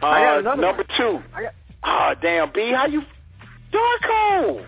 [0.01, 0.97] Uh, I got another number one.
[0.97, 1.23] two.
[1.35, 1.53] I got-
[1.83, 3.03] Ah, damn, B, how you?
[3.71, 4.65] Darko.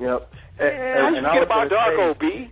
[0.00, 0.32] Yep.
[0.58, 2.50] How And, you and I forget about Darko, say- B?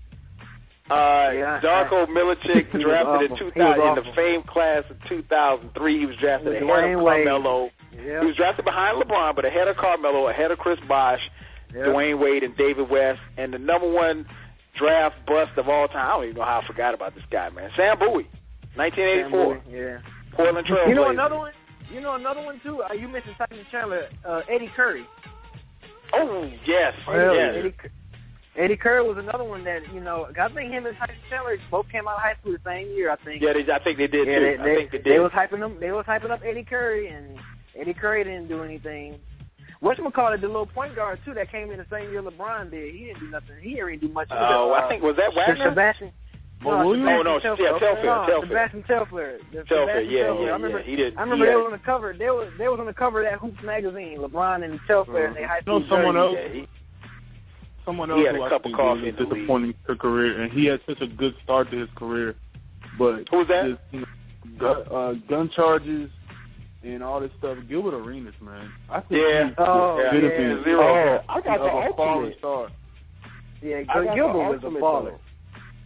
[0.90, 5.98] Uh, Yeah, Darko Milicic drafted in 2000 in the famed class of 2003.
[5.98, 7.70] He was drafted ahead of Carmelo.
[7.92, 8.20] Yep.
[8.22, 11.20] He was drafted behind LeBron, but ahead of Carmelo, ahead of Chris Bosh,
[11.74, 11.84] Yep.
[11.88, 13.20] Dwyane Wade, and David West.
[13.36, 14.24] And the number one
[14.78, 16.06] draft bust of all time.
[16.06, 17.68] I don't even know how I forgot about this guy, man.
[17.76, 18.28] Sam Bowie,
[18.76, 19.98] 1984, Yeah.
[20.32, 21.52] Portland Trail You know another one.
[21.92, 22.82] You know another one too.
[22.82, 25.06] Uh, you mentioned Tyson Chandler, uh, Eddie Curry.
[26.14, 27.54] Oh yes, Eddie, yes.
[27.56, 27.74] Eddie,
[28.56, 30.26] Eddie Curry was another one that you know.
[30.28, 33.10] I think him and Tyson Chandler both came out of high school the same year.
[33.10, 33.40] I think.
[33.40, 34.44] Yeah, they, I think they did Yeah, too.
[34.44, 35.12] they, I they, think they did.
[35.16, 35.76] they was hyping them.
[35.80, 37.38] They was hyping up Eddie Curry, and
[37.78, 39.18] Eddie Curry didn't do anything.
[39.80, 40.40] What's call it?
[40.40, 42.92] the little point guard too that came in the same year LeBron did.
[42.92, 43.56] He didn't do nothing.
[43.62, 44.28] He didn't really do much.
[44.32, 45.70] Oh, uh, I think was that Wagner?
[45.70, 46.12] Sebastian.
[46.64, 47.06] Well, Williams?
[47.08, 48.48] Oh, no, Sebastian yeah, Telfair, No, Telfair.
[48.48, 49.38] Sebastian Telfair.
[49.38, 50.42] The Telfair, Sebastian yeah, Telfair.
[50.42, 50.90] yeah, I remember, yeah.
[50.90, 51.16] He did.
[51.16, 52.08] I remember he they had- was on the cover.
[52.18, 54.18] They was they was on the cover of that Hoops magazine.
[54.18, 55.26] LeBron and Telfair.
[55.28, 56.34] and They high You know school someone else?
[56.34, 56.68] Yeah, he,
[57.86, 59.34] Someone He else had a who I cup of coffee was in the league.
[59.34, 62.34] disappointing to career, and he had such a good start to his career,
[62.98, 63.64] but Who's that?
[63.64, 64.06] just, you know,
[64.58, 66.10] gun, uh, gun charges
[66.84, 67.56] and all this stuff.
[67.66, 68.68] Gilbert Arenas, man.
[68.90, 69.44] I think Yeah.
[69.48, 70.64] he's Oh, the yeah.
[70.64, 70.82] Zero.
[70.84, 72.38] Oh, I got of the falling ultimate.
[72.38, 72.68] star.
[73.62, 75.18] Yeah, I Gil- got Gilbert was a ultimate, baller.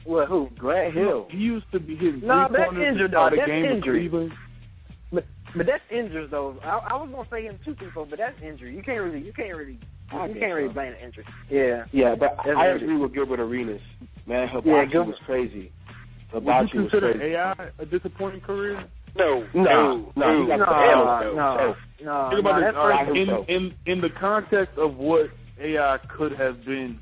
[0.04, 0.10] Though.
[0.12, 0.28] What?
[0.28, 0.48] Who?
[0.58, 1.26] Grant Hill.
[1.30, 3.26] He used to be hitting Nah, three that's pointers injured, though.
[3.26, 3.76] a That's game injured.
[3.76, 4.32] with Cleveland.
[5.12, 5.24] But
[5.56, 6.56] but that's injuries though.
[6.64, 8.74] I, I was gonna say him two people, but that's injury.
[8.74, 9.78] You can't really, you can't really,
[10.10, 10.74] I you can't really so.
[10.74, 11.24] blame the injury.
[11.50, 11.84] Yeah.
[11.92, 12.82] Yeah, but That's I injured.
[12.82, 13.80] agree with Gilbert Arenas.
[14.26, 15.72] Man, Yeah, Hibachi Gilbert- was crazy.
[16.32, 17.34] Would Hibachi you was consider crazy.
[17.34, 18.82] AI a disappointing career?
[19.14, 21.34] no, No, no, no, he got No, the hell L.
[21.36, 22.28] no, no.
[22.30, 22.64] Think about no, this.
[22.64, 25.26] that's all right, first- in, in in the context of what
[25.60, 26.98] AI could have been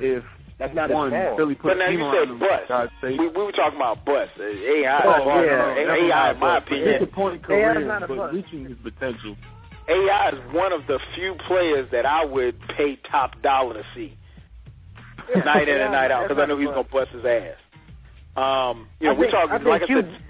[0.00, 0.22] if
[0.58, 1.36] That's not his one fault.
[1.36, 2.92] Philly put But now a team you said him, bust.
[3.02, 4.32] We, we were talking about bust.
[4.40, 5.84] AI, Oh, as yeah.
[5.84, 8.34] A- AI, in my opinion, disappointing AI career, is not a but bust.
[8.34, 9.36] reaching his potential.
[9.88, 14.16] AI is one of the few players that I would pay top dollar to see
[15.28, 15.42] Yeah.
[15.44, 17.60] night in and night out because I know not he's gonna bust his ass.
[18.36, 20.22] Um, you know, I we think- talking I think like I Q- said.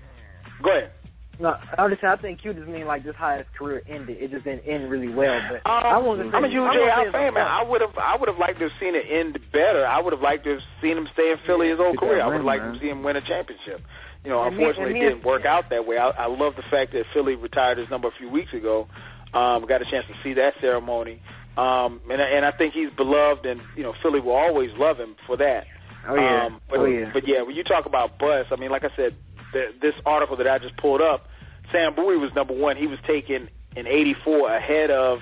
[0.62, 0.90] Go ahead.
[1.38, 4.16] No, I just I think Q just mean like just how his career ended.
[4.20, 5.36] It just didn't end really well.
[5.50, 6.34] But Um, I wasn't.
[6.34, 7.44] I'm a huge saying fan, man.
[7.46, 9.84] I would have, I would have liked to have seen it end better.
[9.84, 12.22] I would have liked to have seen him stay in Philly his whole Get career.
[12.22, 12.74] I would have liked man.
[12.74, 13.84] to see him win a championship.
[14.24, 15.98] You know, And me- unfortunately, and me it didn't work out that way.
[15.98, 18.88] I, I love the fact that Philly retired his number a few weeks ago.
[19.34, 21.20] Um, got a chance to see that ceremony,
[21.58, 25.16] um, and and I think he's beloved, and you know, Philly will always love him
[25.26, 25.64] for that.
[26.08, 26.46] Oh yeah.
[26.46, 27.10] Um, but, oh yeah.
[27.12, 29.12] but yeah, when you talk about bust, I mean, like I said,
[29.56, 31.24] the, this article that I just pulled up,
[31.72, 32.76] Sam Bowie was number one.
[32.76, 35.18] He was taken in '84 ahead of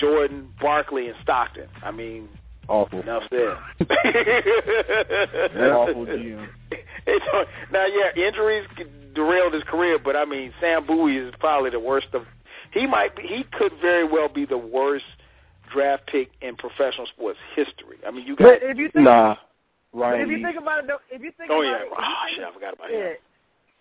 [0.00, 1.68] Jordan, Barkley, and Stockton.
[1.84, 2.28] I mean,
[2.68, 3.00] Awful.
[3.00, 3.56] enough said.
[5.56, 6.48] Awful GM.
[7.06, 7.20] It's,
[7.70, 8.64] now, yeah, injuries
[9.14, 12.22] derailed his career, but I mean, Sam Bowie is probably the worst of.
[12.72, 13.22] He might be.
[13.28, 15.04] He could very well be the worst
[15.70, 17.98] draft pick in professional sports history.
[18.08, 18.44] I mean, you got.
[18.58, 19.34] But if you think, Nah.
[19.92, 21.76] but Ryan if you think about it though, if you think oh about yeah.
[21.76, 22.98] it, if you Oh think- shit, I forgot about Yeah.
[23.04, 23.16] him.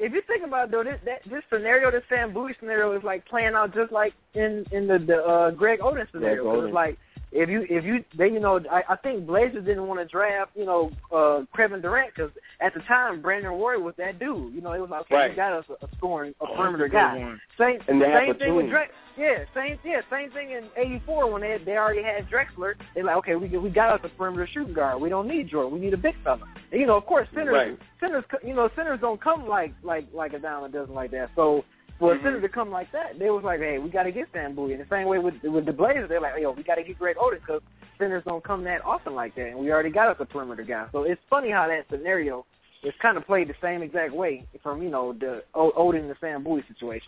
[0.06, 3.04] If you think about it, though, this that this scenario, this Sam Bowie scenario, is
[3.04, 6.43] like playing out just like in in the the uh, Greg Oden scenario.
[6.43, 6.68] 'Cause Oden.
[6.68, 6.97] It's like
[7.34, 10.52] if you if you they you know I, I think Blazers didn't want to draft
[10.56, 12.32] you know uh Kevin Durant because
[12.62, 14.54] at the time Brandon Roy was that dude.
[14.54, 15.30] You know it was like okay Right.
[15.32, 17.26] we got us a, a scoring a Oh, perimeter that's a good guy.
[17.26, 17.42] one.
[17.88, 18.70] Same they same thing with.
[18.70, 18.90] Drake.
[19.18, 22.74] Yeah, same yeah, same thing in '84 when they they already had Drexler.
[22.96, 25.00] They're like, okay, we we got us a perimeter shooting guard.
[25.02, 25.72] We don't need Jordan.
[25.74, 26.42] We need a big fella.
[26.72, 27.78] And, you know, of course, centers Right.
[28.00, 31.30] centers you know centers don't come like like like a diamond doesn't like that.
[31.36, 31.64] So
[32.04, 32.20] for Mhm.
[32.20, 34.54] a center to come like that, they was like, hey, we got to get Sam
[34.56, 34.74] Bowie.
[34.74, 36.99] And the same way with with the Blazers, they're like, yo, we got to get
[36.99, 37.62] Greg Oden because
[37.97, 40.88] centers don't come that often like that, and we already got us a perimeter guy.
[40.91, 42.45] So it's funny how that scenario
[42.84, 46.18] is kind of played the same exact way from you know the O- Oden to
[46.20, 47.08] Sam Bowie situation.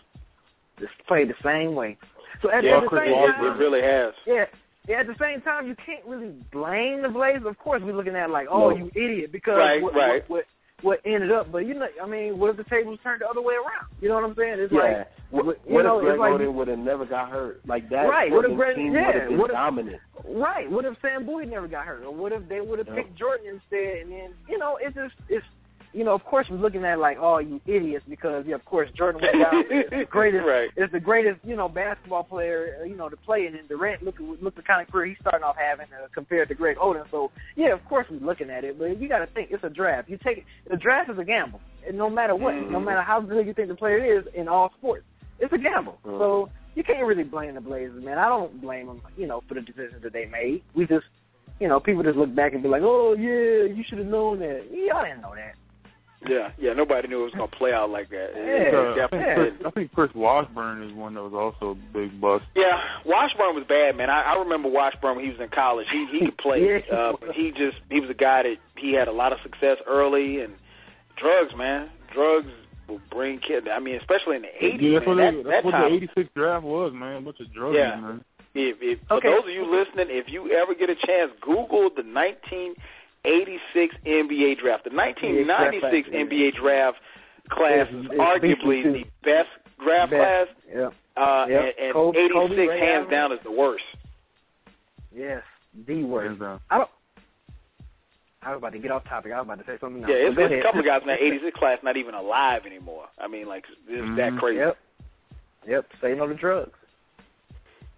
[0.78, 1.98] It's played the same way.
[2.42, 4.14] So at, Yeah, at the same Paul, time, it really has.
[4.26, 4.46] yeah.
[4.88, 7.44] Yeah, at the same time, you can't really blame the Blazers.
[7.44, 8.76] Of course, we're looking at it like, oh, No.
[8.76, 10.22] you idiot, because Right, what, right.
[10.30, 10.44] What, what,
[10.82, 11.50] what ended up.
[11.50, 13.86] But you know, I mean, what if the tables turned the other way around?
[14.00, 14.56] You know what I'm saying?
[14.58, 14.80] It's Yeah.
[14.80, 17.60] like, what what- know, if Greg like- Oden would have never got hurt?
[17.66, 20.00] Like that Right, what if Greg- yeah, what if- dominant.
[20.24, 20.70] right?
[20.70, 22.94] What if Sam Bowie never got hurt, or what if they would have Yeah.
[22.96, 23.98] picked Jordan instead?
[24.02, 25.46] And then, you know, it's just, it's,
[25.96, 28.64] you know, of course, we're looking at it like, oh, you idiots, because yeah, of
[28.66, 29.64] course, Jordan went down.
[29.70, 30.68] It's the greatest, Right.
[30.76, 33.46] is the greatest, you know, basketball player, uh, you know, to play.
[33.46, 36.48] And then Durant, look look the kind of career he's starting off having uh, compared
[36.50, 37.10] to Greg Oden.
[37.10, 39.70] So yeah, of course we're looking at it, but you got to think it's a
[39.70, 40.10] draft.
[40.10, 42.84] You take the draft is a gamble, and no matter what, no Mhm.
[42.84, 45.04] matter how good you think the player is in all sports,
[45.40, 45.98] it's a gamble.
[46.04, 46.18] Mhm.
[46.18, 48.18] So you can't really blame the Blazers, man.
[48.18, 50.62] I don't blame them, you know, for the decisions that they made.
[50.74, 51.06] We just,
[51.58, 54.40] you know, people just look back and be like, oh yeah, you should have known
[54.40, 54.64] that.
[54.70, 55.54] Y'all didn't know that.
[56.28, 56.72] Yeah, yeah.
[56.72, 58.30] Nobody knew it was gonna play out like that.
[58.34, 59.34] It- it Yeah, Uh, I, think definitely yeah.
[59.34, 59.52] Chris.
[59.66, 62.44] I think Chris Washburn is one that was also a big bust.
[62.56, 64.08] Yeah, Washburn was bad, man.
[64.10, 65.86] I, I remember Washburn when he was in college.
[65.92, 66.58] He he could play.
[66.66, 67.30] Yeah, he uh, was.
[67.36, 70.54] he just he was a guy that he had a lot of success early and
[71.20, 71.90] drugs, man.
[72.14, 72.48] Drugs
[72.88, 73.66] will bring kids.
[73.70, 75.16] I mean, especially in the eighties, Yeah, that's man.
[75.16, 75.90] what, That, they, that what time.
[75.90, 77.16] the '86 draft was, man.
[77.16, 78.00] A bunch of drugs, Yeah.
[78.00, 78.24] man.
[78.58, 82.02] If, if, For those of you listening, if you ever get a chance, Google the
[83.26, 84.84] '86 NBA draft.
[84.84, 86.98] The 1996 NBA draft
[87.50, 89.50] class is arguably the best
[89.82, 90.20] draft Best.
[90.22, 90.92] class, Yep.
[91.16, 91.60] uh, Yep.
[91.60, 93.10] and, and Kobe- 86 Kobe, Ray hands Allen.
[93.10, 93.84] down is the worst.
[95.14, 95.42] Yes.
[95.86, 96.40] The worst.
[96.40, 96.60] Hands.
[96.70, 96.90] I don't.
[98.42, 99.32] I was about to get off topic.
[99.32, 100.10] I was about to say something else.
[100.10, 103.06] Yeah, it's, it's a couple of guys in that '86 class not even alive anymore.
[103.18, 104.38] I mean, like it's that Mhm.
[104.38, 104.58] crazy.
[104.60, 104.76] Yep.
[105.66, 105.84] Yep.
[106.00, 106.70] Say no to drugs.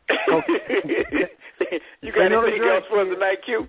[0.28, 3.14] you got Say no to anything else for us kid.
[3.14, 3.68] tonight, Q?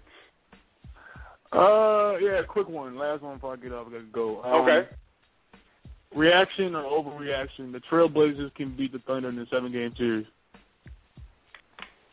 [1.51, 2.95] Uh, yeah, quick one.
[2.97, 3.87] Last one before I get off.
[3.87, 4.41] I gotta go.
[4.43, 4.87] Um, Okay.
[6.15, 7.71] Reaction or overreaction?
[7.71, 10.25] The Trailblazers can beat the Thunder in the seven-game series.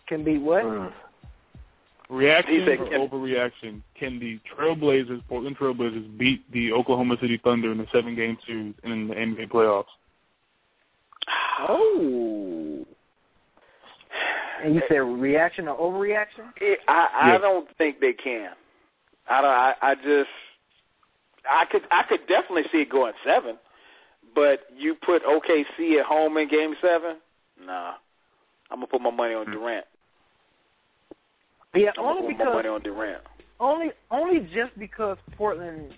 [0.06, 0.64] Can be what?
[0.64, 0.92] Mm.
[2.10, 3.80] Reaction or can- overreaction?
[3.98, 9.08] Can the Trailblazers, Portland Trailblazers, beat the Oklahoma City Thunder in the seven-game series in
[9.08, 9.84] the NBA playoffs?
[11.68, 12.86] Oh.
[14.62, 16.52] And you said reaction or overreaction?
[16.60, 17.38] It, I I Yeah.
[17.38, 18.50] don't think they can.
[19.28, 19.50] I don't.
[19.50, 20.30] I, I just.
[21.48, 21.82] I could.
[21.90, 23.56] I could definitely see it going seven,
[24.34, 27.18] but you put OKC at home in Game Seven.
[27.64, 27.94] Nah,
[28.70, 29.52] I'm gonna put my money on hmm.
[29.52, 29.86] Durant.
[31.74, 33.22] Yeah, I'm only put my because money on Durant.
[33.60, 35.92] only only just because Portland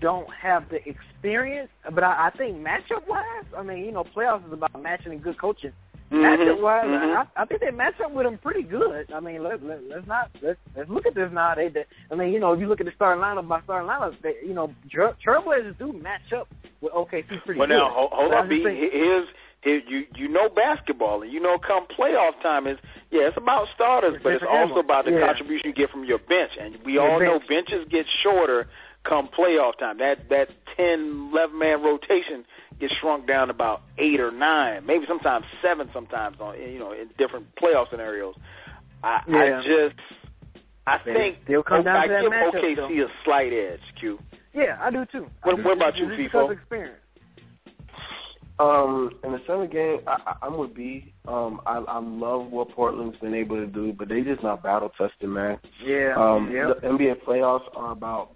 [0.00, 1.70] don't have the experience.
[1.92, 5.22] But I, I think matchup wise, I mean, you know, playoffs is about matching and
[5.22, 5.72] good coaching.
[6.10, 7.16] Matchup wise, mhm.
[7.36, 9.12] I, I think they match up with them pretty good.
[9.12, 11.54] I mean, let, let, let's not let's let's look at this now.
[11.54, 13.88] They, they, I mean, you know, if you look at the starting lineup by starting
[13.88, 16.48] lineup, they, you know, Trail- Trailblazers do match up
[16.80, 17.76] with OKC pretty Well, good.
[17.76, 18.62] now hold, hold on, B.
[18.64, 19.28] Here's
[19.62, 22.78] here, you you know basketball, and you know come playoff time is
[23.10, 25.26] yeah, it's about starters, but it's also about the Yeah.
[25.26, 28.66] contribution you get from your bench, and we Your all know benches get shorter
[29.04, 29.98] come playoff time.
[29.98, 32.44] That that ten, eleven man rotation
[32.80, 37.08] gets shrunk down about eight or nine, maybe sometimes seven, sometimes on you know in
[37.18, 38.34] different playoff scenarios.
[39.02, 40.00] I, I just
[40.86, 43.04] I They think still come down I to that give matchup, OKC though.
[43.04, 43.80] a slight edge.
[44.00, 44.18] Q.
[44.54, 45.26] yeah, I do too.
[45.44, 45.80] I What- do what too.
[45.80, 46.44] about you, Just because Feefo?
[46.52, 46.96] of Experience.
[48.60, 51.12] Um, in the seventh game, I, I, I'm with B.
[51.28, 54.90] Um, I, I love what Portland's been able to do, but they just not battle
[54.98, 55.58] tested, man.
[55.84, 56.14] Yeah.
[56.16, 56.72] Um, yeah.
[56.80, 58.30] the NBA playoffs are about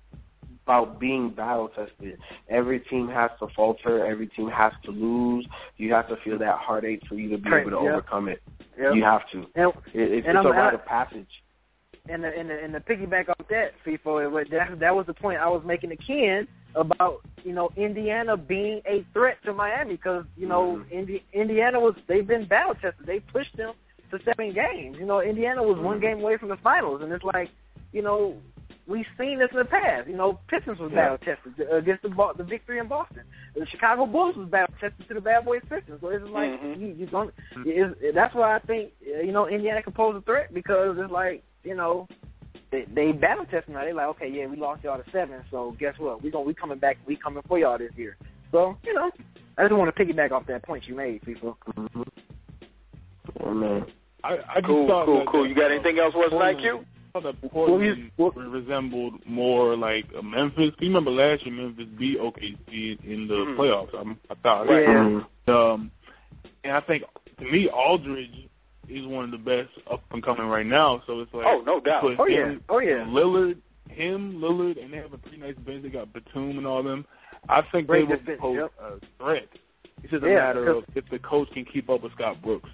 [0.65, 2.19] about being battle tested.
[2.49, 4.07] Every team has to falter.
[4.07, 5.47] Every team has to lose.
[5.77, 7.93] You have to feel that heartache for you to be able to yeah.
[7.93, 8.41] overcome it.
[8.79, 8.93] yeah.
[8.93, 9.39] You have to.
[9.55, 11.27] And It, it's, And it's a rite of passage.
[12.09, 15.07] and the and the, and the piggyback off that, Feefo, it was, that that was
[15.07, 19.53] the point I was making to Ken about you know Indiana being a threat to
[19.53, 20.93] Miami because you know Mhm.
[20.93, 23.05] Indi- Indiana was they've been battle tested.
[23.07, 23.75] They pushed them
[24.11, 24.97] to seven games.
[24.99, 26.03] You know Indiana was one Mhm.
[26.03, 27.51] game away from the finals, and it's like
[27.93, 28.37] you know
[28.87, 30.09] we've seen this in the past.
[30.09, 31.17] You know Pistons was Yeah.
[31.17, 33.23] battle tested against the Bo- the victory in Boston.
[33.55, 36.01] The Chicago Bulls was battle tested to the Bad Boys Pistons.
[36.01, 36.81] So it's like Mhm.
[36.81, 37.33] you you don't.
[37.65, 41.13] It's, that's why I think uh, you know Indiana can pose a threat because it's
[41.13, 42.09] like you know
[42.71, 43.85] they, they battle testing now.
[43.85, 46.23] They like, okay, yeah, we lost y'all to seven, so guess what?
[46.23, 46.97] We going we coming back.
[47.07, 48.17] We coming for y'all this year.
[48.51, 49.11] So you know,
[49.59, 51.59] I just want to piggyback off that point you made, people.
[51.77, 52.03] Mm-hmm.
[53.45, 53.87] Oh, man.
[54.25, 55.49] I, I just Cool, cool, that, cool.
[55.49, 56.87] You got anything else for us tonight, Portland- Q?
[56.87, 60.73] I thought that Well, Portland you- well- resembled more like a Memphis.
[60.79, 63.57] You remember last year Memphis beat OKC in the Mhm.
[63.57, 63.95] playoffs.
[63.99, 64.69] I'm, I thought.
[64.69, 64.83] Right.
[64.83, 65.21] Yeah.
[65.47, 65.49] Mhm.
[65.75, 65.91] Um,
[66.65, 67.05] and I think
[67.39, 68.49] to me Aldridge
[68.89, 71.03] is one of the best up and coming right now.
[71.07, 72.03] So it's like Oh, no doubt.
[72.03, 73.05] put Oh yeah, oh yeah.
[73.07, 73.57] Lillard,
[73.89, 75.83] him, Lillard, and they have a pretty nice bench.
[75.83, 77.05] They got Batum and all them.
[77.49, 78.73] I think Great they will pose yep.
[78.81, 79.49] a threat.
[80.03, 82.71] It's just a Yeah, matter of if the coach can keep up with Scott Brooks.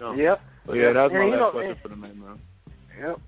[0.00, 0.12] No.
[0.12, 0.40] Yep.
[0.66, 2.38] So yeah, that's my last know, question and- for the night, man.
[3.00, 3.20] Yep.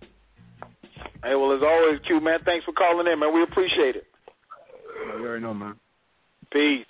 [1.22, 3.34] Hey, well, as always, Q, man, thanks for calling in, man.
[3.34, 4.06] We appreciate it.
[5.18, 5.76] You already know, man.
[6.52, 6.86] Peace.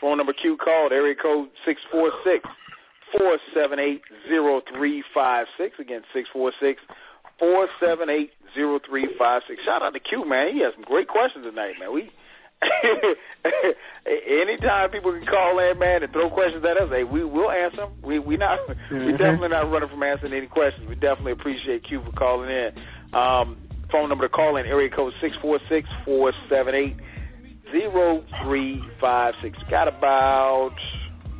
[0.00, 2.42] Phone number Q called, area code six four six
[3.16, 5.76] four seven eight zero three five six.
[5.78, 6.80] Again, six four six
[7.38, 9.62] four seven eight zero three five six.
[9.64, 10.54] Shout out to Q, man.
[10.54, 11.92] He has some great questions tonight, man.
[11.92, 12.10] We
[14.06, 17.76] anytime people can call in, man, and throw questions at us, hey, we will answer
[17.88, 17.92] them.
[18.02, 18.74] We we not we
[19.14, 19.18] Mhm.
[19.18, 20.86] definitely not running from answering any questions.
[20.88, 22.72] We definitely appreciate Q for calling in.
[23.12, 23.56] Um,
[23.90, 26.96] phone number to call in area code six four six four seven eight
[27.70, 29.56] zero three five six.
[29.70, 30.72] Got about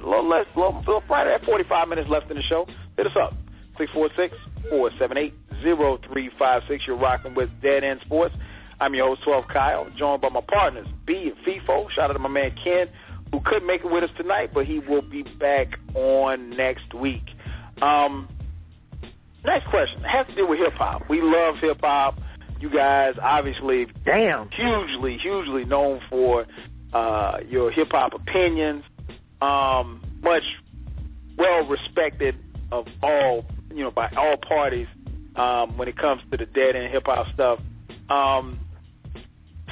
[0.02, 2.66] a little less, a little, little right at forty five minutes left in the show.
[2.96, 3.34] Hit us up
[3.78, 4.34] six four six
[4.68, 6.84] four seven eight zero three five six.
[6.86, 8.34] You're rocking with Dead End Sports.
[8.82, 11.88] I'm your host, 12 Kyle, joined by my partners, B and Feefo.
[11.94, 12.88] Shout out to my man Ken,
[13.30, 17.22] who couldn't make it with us tonight, but he will be back on next week.
[17.80, 18.28] Um,
[19.44, 21.08] next question It has to do with hip hop.
[21.08, 22.18] We love hip hop.
[22.58, 24.50] You guys obviously Damn.
[24.50, 26.46] hugely, hugely known for
[26.92, 28.82] uh, your hip hop opinions.
[29.40, 30.42] Um, much
[31.38, 32.34] well respected
[32.72, 34.88] of all, you know, by all parties
[35.36, 37.60] um, when it comes to the dead end hip hop stuff.
[38.10, 38.58] Um,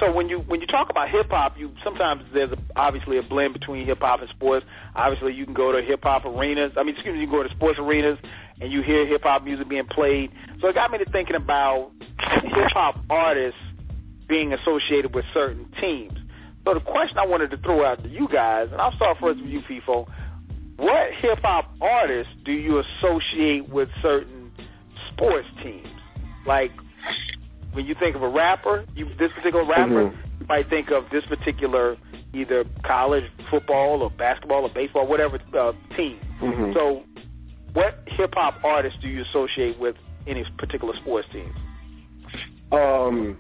[0.00, 3.22] so when you when you talk about hip hop, you sometimes there's a, obviously a
[3.22, 4.64] blend between hip hop and sports.
[4.96, 6.72] Obviously, you can go to hip hop arenas.
[6.76, 8.18] I mean, excuse me, you can go to sports arenas
[8.60, 10.30] and you hear hip hop music being played.
[10.60, 11.92] So it got me to thinking about
[12.42, 13.60] hip hop artists
[14.26, 16.18] being associated with certain teams.
[16.64, 19.40] So the question I wanted to throw out to you guys, and I'll start first
[19.40, 20.06] with you, Feefo.
[20.76, 24.50] What hip hop artists do you associate with certain
[25.12, 25.88] sports teams?
[26.46, 26.70] Like
[27.72, 30.40] when you think of a rapper, you this particular rapper, Mhm.
[30.40, 31.96] you might think of this particular
[32.32, 36.18] either college football or basketball or baseball, whatever uh, team.
[36.40, 36.74] Mhm.
[36.74, 37.02] So,
[37.72, 41.54] what hip hop artists do you associate with any particular sports teams?
[42.72, 43.36] Um,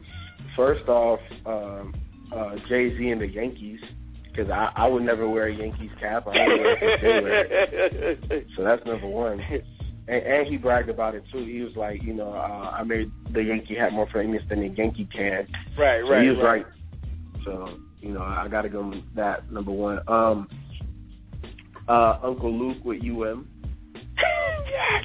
[0.56, 1.94] first off, um,
[2.32, 3.80] uh, Jay Z and the Yankees,
[4.24, 6.26] because I, I would never wear a Yankees cap.
[6.26, 8.46] I only wear it if they wear it.
[8.56, 9.40] So that's number one.
[10.10, 11.44] And, and he bragged about it too.
[11.44, 14.68] He was like, you know, uh, I made the Yankee hat more famous than the
[14.68, 15.46] Yankee can.
[15.78, 16.22] right, So right.
[16.22, 16.66] he was right.
[17.44, 17.68] So
[18.00, 20.00] you know, I got to go with that number one.
[20.08, 20.48] Um,
[21.88, 23.48] uh, Uncle Luke with UM.
[23.94, 25.04] yes.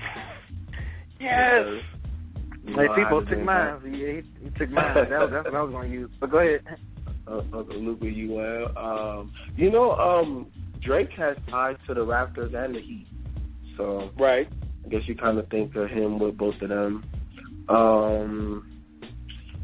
[1.20, 1.66] Yes.
[2.64, 3.76] You Hey, know, I people took bring mine.
[3.76, 4.96] back, Yeah, he, he took mine.
[4.96, 6.10] That was, that's what I was going to use.
[6.20, 6.62] But go ahead.
[7.28, 8.78] Uh, Uncle Luke with UM.
[8.78, 10.46] Um, you know, um,
[10.84, 13.08] Drake has ties to the Raptors and the Heat.
[13.78, 14.48] So Right.
[14.86, 17.04] I guess you kind of think of him with both of them.
[17.70, 18.72] Um,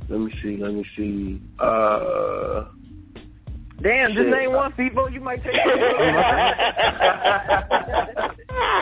[0.09, 0.57] let me see.
[0.57, 1.41] Let me see.
[1.59, 2.65] Uh,
[3.81, 4.29] Damn, just Shit.
[4.31, 5.09] name one, people.
[5.11, 5.53] You might take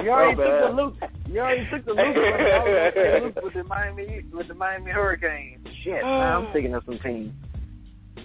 [0.03, 0.95] You already My took the Luke.
[1.27, 1.97] You already took the Luke.
[1.99, 2.17] one.
[2.17, 5.65] I was gonna say Luke with the Miami with the Miami Hurricanes.
[5.83, 7.31] Shit, now I'm thinking of some teams.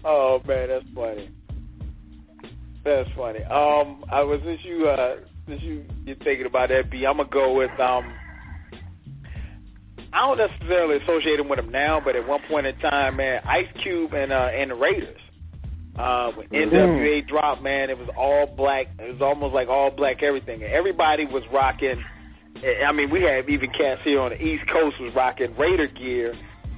[0.04, 1.30] Oh man, that's funny.
[2.84, 3.42] That's funny.
[3.44, 5.16] Um, I was since you uh
[5.46, 8.14] since you you're thinking about that B, I'm gonna go with um.
[10.12, 13.40] I don't necessarily associate him with him now, but at one point in time, man,
[13.44, 15.20] Ice Cube and uh and the Raiders.
[15.96, 18.86] Uh, when NWA dropped, man, it was all black.
[18.98, 20.62] It was almost like all black everything.
[20.64, 22.02] Everybody was rocking.
[22.86, 26.34] I mean, we had even cats here on the East Coast was rocking Raider gear,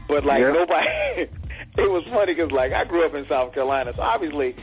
[0.09, 0.53] but like Yeah.
[0.53, 1.33] nobody.
[1.81, 4.55] it was funny because like I grew up in South Carolina, so obviously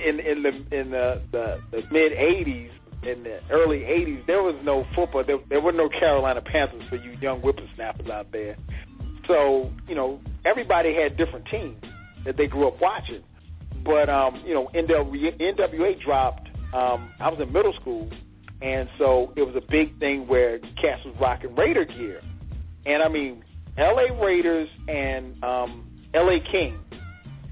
[0.00, 2.70] in in the in the the, the mid '80s,
[3.06, 5.24] in the early '80s, there was no football.
[5.24, 8.56] There, there were no Carolina Panthers for you young whippersnappers out there.
[9.28, 11.82] So you know, everybody had different teams
[12.24, 13.22] that they grew up watching.
[13.84, 16.48] But um, you know, NWA, NWA dropped.
[16.72, 18.10] Um, I was in middle school,
[18.60, 22.20] and so it was a big thing where cats was rocking Raider gear,
[22.86, 23.44] and I mean,
[23.76, 24.12] L.A.
[24.24, 26.38] Raiders and um, L.A.
[26.50, 26.78] King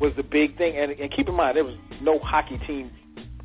[0.00, 0.76] was the big thing.
[0.76, 2.90] And, and keep in mind, there was no hockey team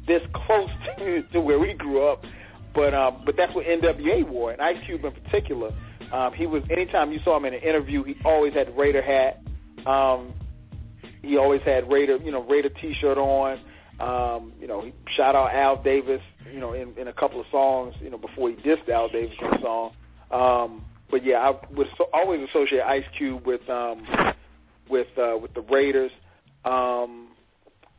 [0.07, 2.23] this close to, to where we grew up,
[2.73, 5.71] but um, but that's what NWA wore, and Ice Cube in particular.
[6.11, 9.01] Um, he was anytime you saw him in an interview, he always had the Raider
[9.01, 9.41] hat.
[9.85, 10.33] Um,
[11.21, 13.59] he always had Raider, you know, Raider T-shirt on.
[13.99, 16.21] Um, you know, he shout out Al Davis,
[16.53, 19.35] you know, in, in a couple of songs, you know, before he dissed Al Davis
[19.41, 19.93] in a song.
[20.31, 24.05] Um, but yeah, I would so, always associate Ice Cube with um,
[24.89, 26.11] with uh, with the Raiders.
[26.63, 27.26] Um,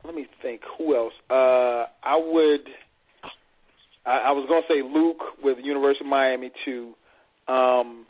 [0.04, 1.12] let me think, who else?
[1.30, 2.60] Uh, I would.
[4.06, 6.94] I, I was gonna say Luke with University of Miami too.
[7.46, 8.06] Um,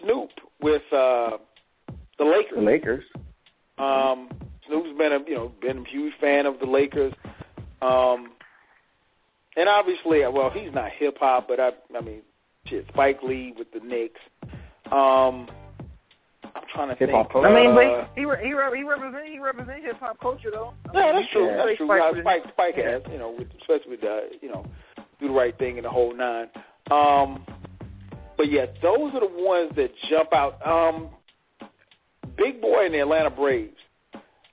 [0.00, 0.30] Snoop
[0.60, 1.38] with uh,
[2.18, 2.54] the Lakers.
[2.54, 3.04] the Lakers.
[3.78, 4.28] Um,
[4.66, 7.12] Snoop's been a you know been a huge fan of the Lakers,
[7.82, 8.30] um,
[9.56, 12.22] and obviously, well, he's not hip hop, but I I mean,
[12.66, 14.20] shit, Spike Lee with the Knicks.
[14.90, 15.48] Um,
[16.78, 17.50] trying to Hip-hop culture.
[17.50, 20.20] I mean, uh, but he he re- he, re- he represent he represent hip hop
[20.22, 20.70] culture though.
[20.86, 21.50] I Yeah, mean, that's true.
[21.50, 21.90] That's true.
[21.90, 24.62] Spike Uh, Spike, Spike has, you know, with, especially with uh, you know,
[25.18, 26.46] do the right thing and the whole nine.
[26.94, 27.42] Um,
[28.38, 30.62] but yeah, those are the ones that jump out.
[30.62, 31.10] Um,
[32.38, 33.74] Big Boy and the Atlanta Braves,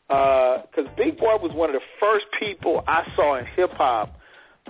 [0.10, 4.18] because Big Boy was one of the first people I saw in hip hop.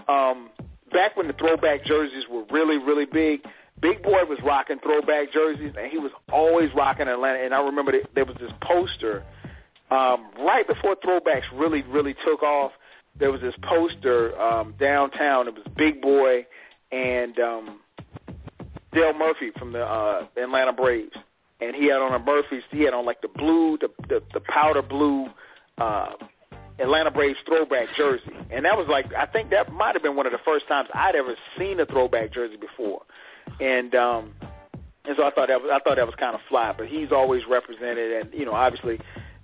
[0.10, 0.50] Um,
[0.92, 3.40] back when the throwback jerseys were really, really big,
[3.82, 7.44] Big Boy was rocking throwback jerseys, and he was always rocking Atlanta.
[7.44, 9.24] And I remember that there was this poster
[9.92, 12.72] um, right before throwbacks really, really took off.
[13.20, 15.48] There was this poster um, downtown.
[15.48, 16.46] It was Big Boy
[16.92, 17.80] and um,
[18.94, 21.16] Dale Murphy from the uh, Atlanta Braves,
[21.62, 22.64] and he had on a Murphy's.
[22.72, 25.28] He had on like the blue, the the, the powder blue.
[25.78, 26.14] Uh,
[26.78, 30.26] Atlanta Braves throwback jersey, and that was like I think that might have been one
[30.26, 33.04] of the first times I'd ever seen a throwback jersey before,
[33.60, 34.34] and um,
[35.06, 36.74] and so I thought that was I thought that was kind of fly.
[36.78, 39.00] But he's always represented, and you know obviously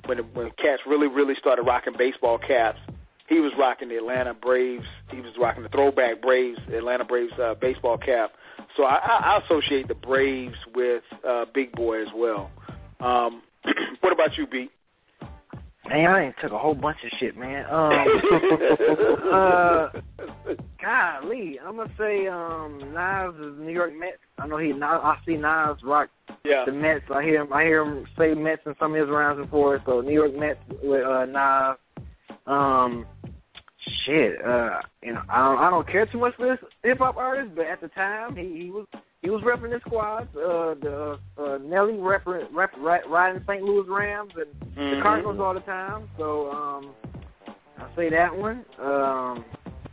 [0.06, 2.80] when when cats really really started rocking baseball caps,
[3.28, 4.88] he was rocking the Atlanta Braves.
[5.10, 8.32] He was rocking the throwback Braves Atlanta Braves uh, baseball cap.
[8.78, 12.50] So I, I, associate the Braves with uh, Big Boy as well.
[13.00, 13.42] Um,
[14.00, 14.70] what about you, B?
[15.92, 17.66] Man, I ain't took a whole bunch of shit, man.
[17.66, 17.92] Um,
[19.34, 19.90] uh,
[20.82, 24.18] golly, I'm gonna say um, Nas is New York Mets.
[24.40, 24.72] I know he.
[24.72, 26.10] I see Knives rock
[26.46, 26.64] yeah.
[26.66, 27.04] the Mets.
[27.14, 27.52] I hear him.
[27.52, 29.82] I hear him say Mets in some of his rounds before.
[29.86, 31.78] So New York Mets with uh, Nas.
[32.48, 33.06] Um,
[34.06, 34.46] shit.
[34.46, 35.60] Uh, you know, I don't.
[35.60, 38.64] I don't care too much for this hip hop artist, but at the time, he,
[38.64, 38.86] he was
[39.22, 40.28] he was repping the squads.
[40.36, 43.64] Uh, the uh, Nelly rep, rep, rep, riding St.
[43.64, 44.98] Louis Rams and mm-hmm.
[44.98, 46.10] the Cardinals all the time.
[46.18, 46.94] So um,
[47.78, 48.66] I say that one.
[48.80, 49.46] Um,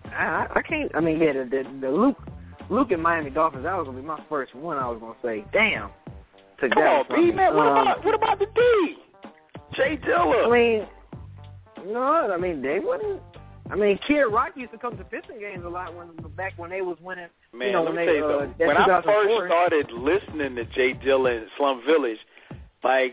[0.07, 0.91] I, I can't.
[0.95, 2.17] I mean, yeah, the, the, the Luke
[2.71, 3.65] Luke and Miami Dolphins.
[3.65, 4.79] That was gonna be my first one.
[4.79, 5.91] I was gonna say, damn.
[6.61, 7.55] Took Come that on, B man.
[7.55, 8.97] What Um, about what about the D?
[9.77, 10.47] J Dilla.
[10.47, 13.21] I mean, no, I mean they wouldn't.
[13.71, 16.71] I mean, Kid Rock used to come to Piston games a lot when back when
[16.71, 17.29] they was winning.
[17.53, 18.67] Man, you know, let when me they, tell you uh, something.
[18.67, 22.19] When I first started listening to J Dilla and Slum Village,
[22.83, 23.13] like,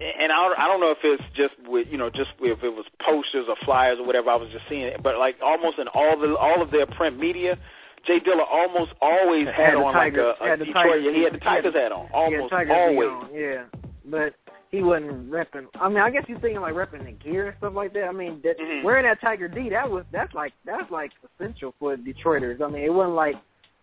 [0.00, 2.72] and I don't, I don't know if it's just with you know just if it
[2.72, 5.88] was posters or flyers or whatever I was just seeing it, but like almost in
[5.92, 7.56] all the all of their print media,
[8.06, 11.04] J Dilla almost always had, Had on Tigers- like a, a had Detroit.
[11.04, 13.12] Tigers- he had the he had Tigers hat on almost always.
[13.12, 13.64] on, yeah,
[14.08, 14.32] but
[14.74, 15.66] he wasn't repping.
[15.80, 18.04] I mean, I guess you're thinking like repping the gear and stuff like that.
[18.04, 18.82] I mean, that, Mhm.
[18.82, 22.60] wearing that Tiger D, that was that's like that's like essential for Detroiters.
[22.60, 23.36] I mean, it wasn't like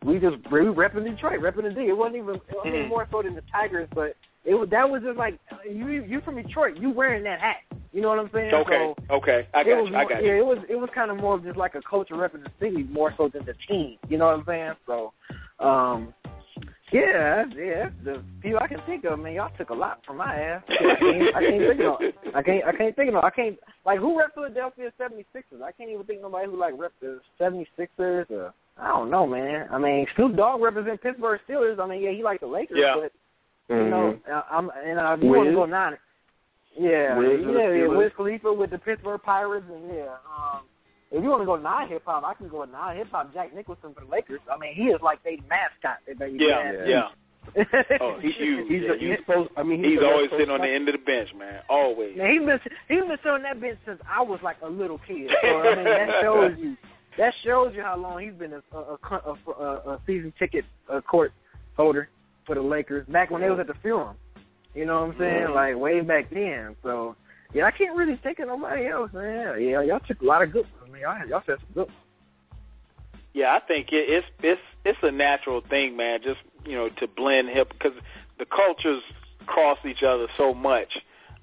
[0.03, 1.88] we just we repping Detroit, repping the D.
[1.88, 2.88] It wasn't even I mean, Mhm.
[2.89, 5.39] more so than the Tigers, but it was that was just like
[5.69, 7.57] you you from Detroit, you wearing that hat.
[7.93, 8.53] You know what I'm saying?
[8.53, 9.95] Okay, So, okay, I it got was you.
[9.95, 10.39] I more, got yeah, you.
[10.39, 12.84] it was it was kind of more of just like a culture repping the city
[12.84, 13.97] more so than the team.
[14.09, 14.73] You know what I'm saying?
[14.88, 15.13] So,
[15.59, 16.13] um,
[16.91, 19.19] yeah, yeah, the few I can think of.
[19.19, 20.63] Man, y'all took a lot from my ass.
[20.69, 21.77] I can't, I can't think of.
[21.80, 22.63] no- I can't.
[22.65, 23.13] I can't think of.
[23.15, 25.61] no- I can't like who rep Philadelphia 76ers.
[25.63, 28.30] I can't even think of nobody who like rep the 76ers.
[28.31, 29.68] Or, I don't know, man.
[29.72, 31.80] I mean, Snoop Dogg represent Pittsburgh Steelers.
[31.80, 32.95] I mean, yeah, he like the Lakers, Yeah.
[32.99, 33.11] but
[33.76, 34.31] you know, Mhm.
[34.34, 35.97] uh, I'm and you want to go nine.
[36.77, 37.88] Yeah, Wiz yeah, yeah.
[37.88, 40.15] Wiz Khalifa with the Pittsburgh Pirates, and yeah.
[40.26, 40.61] Um,
[41.11, 43.33] if you want to go non hip hop, I can go non hip hop.
[43.33, 44.39] Jack Nicholson for the Lakers.
[44.51, 45.99] I mean, he is like their mascot.
[46.07, 46.85] They they- Yeah, Yeah.
[46.88, 47.07] yeah.
[47.99, 48.67] Oh, he's huge.
[48.69, 49.49] He's, Yeah, he's supposed.
[49.57, 51.61] I mean, he's, He's always sitting on the end of the bench, man.
[51.69, 52.15] Always.
[52.15, 54.99] Man, he's been he's been sitting on that bench since I was like a little
[55.07, 55.29] kid.
[55.41, 56.77] So I mean, that shows you
[57.17, 59.65] that shows you how long he's been a a, a, a,
[59.97, 61.33] a season ticket uh court
[61.75, 62.09] holder
[62.45, 64.15] for the Lakers back when they was at the Forum.
[64.75, 65.47] You know what I'm saying?
[65.49, 65.55] Mhm.
[65.55, 66.75] Like way back then.
[66.83, 67.15] So
[67.53, 69.61] yeah, I can't really think of nobody else, man.
[69.61, 70.91] Yeah, y'all took a lot of good ones.
[70.91, 71.93] Man, y'all, y'all said some good.
[73.33, 76.19] Yeah, I think it, it's it's it's a natural thing, man.
[76.23, 77.93] Just you know to blend hip because
[78.39, 79.03] the cultures
[79.45, 80.93] cross each other so much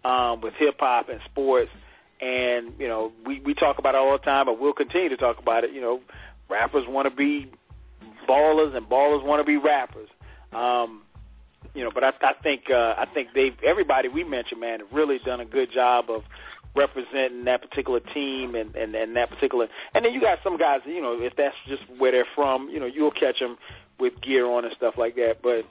[0.04, 1.70] um, with hip hop and sports,
[2.20, 5.16] and you know we we talk about it all the time, but we'll continue to
[5.16, 5.72] talk about it.
[5.72, 6.00] You know,
[6.48, 7.50] rappers want to be
[8.28, 10.08] ballers and ballers want to be rappers.
[10.52, 11.02] Um,
[11.74, 14.92] you know, but I, I think uh, I think they've everybody we mentioned, man, have
[14.92, 16.22] really done a good job of
[16.76, 19.68] representing that particular team and, and and that particular.
[19.94, 22.80] And then you got some guys, you know, if that's just where they're from, you
[22.80, 23.56] know, you'll catch them
[23.98, 25.42] with gear on and stuff like that.
[25.42, 25.62] But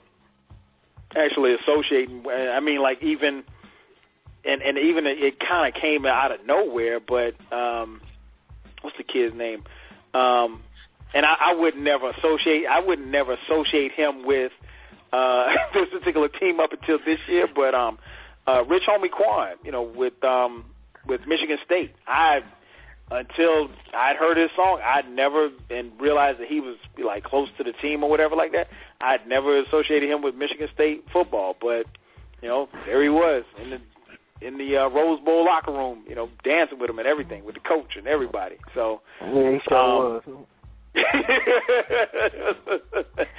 [1.16, 3.44] actually associating, I mean, like even
[4.44, 7.00] and and even it, it kind of came out of nowhere.
[7.00, 8.00] But um,
[8.82, 9.64] what's the kid's name?
[10.14, 10.62] Um,
[11.14, 12.64] and I, I would never associate.
[12.70, 14.52] I would never associate him with
[15.12, 17.46] uh, this particular team up until this year.
[17.54, 17.98] But um,
[18.46, 20.64] uh, Rich Homie Quan, you know, with um,
[21.06, 22.40] with Michigan State, I
[23.10, 27.64] until I'd heard his song, I'd never and realized that he was like close to
[27.64, 28.68] the team or whatever like that.
[29.00, 31.84] I'd never associated him with Michigan State football, but
[32.42, 33.78] you know, there he was in the
[34.40, 37.54] in the uh, Rose Bowl locker room, you know, dancing with him and everything, with
[37.56, 38.56] the coach and everybody.
[38.74, 40.46] So, Yeah, he sure Um, was.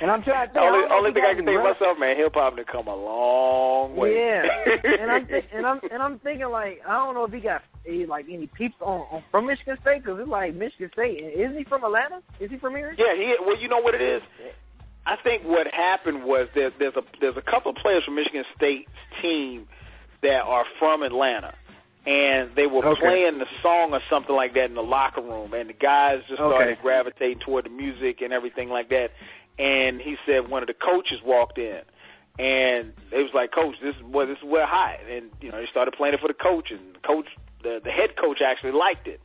[0.02, 0.64] And I'm trying to think.
[0.64, 4.16] Only only thing I can think myself, man, hip hop to come a long way.
[4.16, 4.44] Yeah,
[5.02, 7.62] and I'm th- and I'm and I'm thinking like I don't know if he got
[8.08, 11.18] like any people on, on from Michigan State because it's like Michigan State.
[11.20, 12.22] Is he from Atlanta?
[12.40, 12.96] Is he from here?
[12.98, 13.36] Yeah, he.
[13.46, 14.22] Well, you know what it is.
[15.06, 18.44] I think what happened was there, there's a there's a couple of players from Michigan
[18.56, 19.68] State's team
[20.22, 21.56] that are from Atlanta,
[22.10, 23.02] and they were Okay.
[23.02, 26.40] playing the song or something like that in the locker room, and the guys just
[26.40, 26.82] started Okay.
[26.82, 29.12] gravitating toward the music and everything like that.
[29.60, 31.82] And he said one of the coaches walked in,
[32.40, 35.60] and it was like, "Coach, this is what this is what hot." And you know,
[35.60, 37.28] they started playing it for the coach, and the coach,
[37.62, 39.22] the the head coach, actually liked it,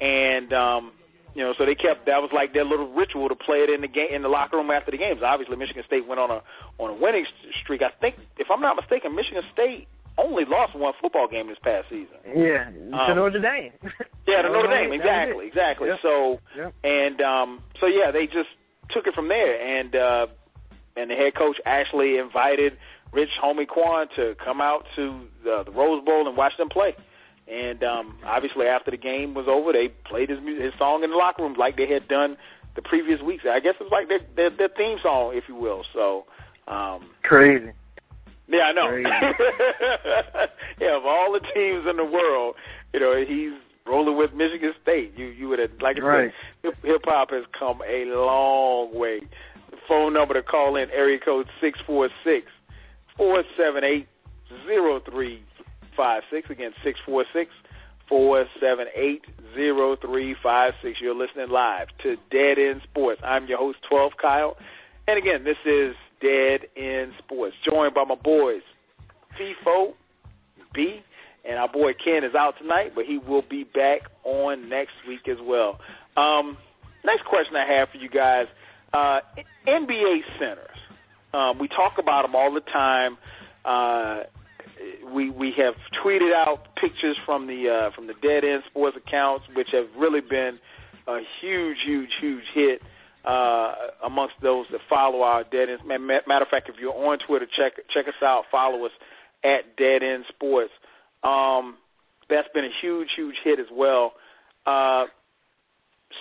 [0.00, 0.92] and um,
[1.34, 3.82] you know, so they kept that was like their little ritual to play it in
[3.82, 5.20] the game in the locker room after the games.
[5.22, 6.40] Obviously, Michigan State went on a
[6.78, 7.26] on a winning
[7.60, 7.82] streak.
[7.82, 9.88] I think, if I'm not mistaken, Michigan State
[10.18, 12.16] only lost one football game this past season.
[12.26, 13.72] Yeah, to Um, Notre Dame.
[14.26, 15.88] Yeah, to Notre Dame, exactly, exactly.
[15.88, 15.98] Yep.
[16.02, 16.74] So Yep.
[16.84, 18.48] and um, so yeah, they just
[18.90, 20.26] took it from there, and uh,
[20.96, 22.78] and the head coach actually invited
[23.12, 26.94] Rich Homie Quan to come out to the, the Rose Bowl and watch them play.
[27.46, 31.16] And um, obviously, after the game was over, they played his his song in the
[31.16, 32.38] locker room like they had done
[32.76, 33.44] the previous weeks.
[33.48, 35.84] I guess it's like their their, their theme song, if you will.
[35.92, 36.24] So
[36.66, 37.72] um, crazy.
[38.48, 38.94] Yeah, I know.
[40.80, 42.56] yeah, of all the teams in the world,
[42.92, 45.12] you know, he's rolling with Michigan State.
[45.16, 46.32] You you would have like I right.
[46.62, 49.20] said, hip hop has come a long way.
[49.70, 52.46] The phone number to call in area code six four six
[53.16, 54.08] four seven eight
[54.66, 55.42] zero three
[55.96, 56.50] five six.
[56.50, 57.50] Again, six four six
[58.08, 60.98] four seven eight zero three five six.
[61.00, 63.20] You're listening live to Dead End Sports.
[63.24, 64.56] I'm your host, Twelve Kyle,
[65.08, 65.94] and again, this is
[66.24, 68.62] Dead End Sports, joined by my boys,
[69.38, 69.92] Feefo,
[70.72, 71.00] B,
[71.44, 75.28] and our boy Ken is out tonight, but he will be back on next week
[75.28, 75.78] as well.
[76.16, 76.56] Um,
[77.04, 78.46] next question I have for you guys:
[78.94, 79.20] uh,
[79.68, 80.78] NBA centers.
[81.34, 83.18] Um, we talk about them all the time.
[83.66, 84.22] Uh,
[85.12, 89.44] we we have tweeted out pictures from the uh, from the Dead End Sports accounts,
[89.54, 90.58] which have really been
[91.06, 92.80] a huge, huge, huge hit
[93.24, 93.72] uh,
[94.04, 95.80] amongst those that follow our Dead End.
[95.86, 98.44] Matter of fact, if you're on Twitter, check check us out.
[98.50, 98.92] Follow us
[99.42, 100.72] at Dead End Sports.
[101.22, 101.76] Um,
[102.28, 104.12] that's been a huge, huge hit as well.
[104.66, 105.04] Uh,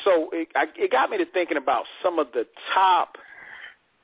[0.03, 3.15] so it, I, it got me to thinking about some of the top,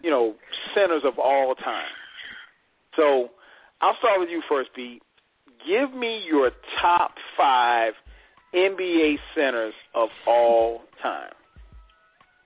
[0.02, 0.36] you know,
[0.76, 1.92] centers of all time.
[2.96, 3.30] So
[3.82, 5.02] I'll start with you first, Pete.
[5.66, 6.52] Give me your
[6.82, 7.94] top five
[8.54, 11.32] NBA centers of all time.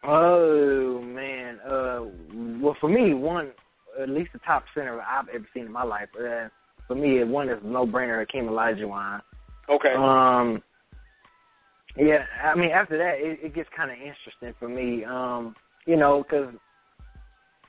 [0.05, 2.01] Oh man, uh,
[2.61, 3.51] well for me, one
[4.01, 6.09] at least the top center I've ever seen in my life.
[6.17, 6.49] Uh,
[6.87, 8.19] for me, one is no brainer.
[8.19, 9.21] Hakeem Olajuwon.
[9.69, 9.93] Okay.
[9.95, 10.61] Um.
[11.95, 15.05] Yeah, I mean after that, it, it gets kind of interesting for me.
[15.05, 15.55] Um,
[15.85, 16.53] you know, because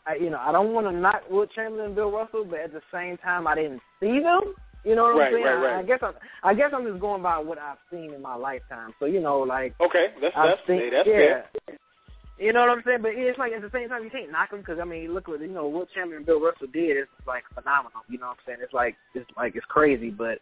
[0.07, 2.73] I, you know, I don't want to knock Wilt Chamberlain and Bill Russell, but at
[2.73, 4.55] the same time, I didn't see them.
[4.85, 5.45] You know what right, I'm saying?
[5.45, 5.77] Right, right.
[5.77, 6.13] I, I guess I'm,
[6.43, 8.93] I guess I'm just going by what I've seen in my lifetime.
[8.99, 11.43] So you know, like okay, that's I've that's seen, that's yeah.
[11.67, 11.74] fair.
[12.39, 13.03] You know what I'm saying?
[13.03, 15.29] But it's like at the same time you can't knock them because I mean look
[15.29, 18.03] what you know Wilt Chamberlain Bill Russell did is like phenomenal.
[18.09, 18.59] You know what I'm saying?
[18.63, 20.39] It's like it's like it's crazy, but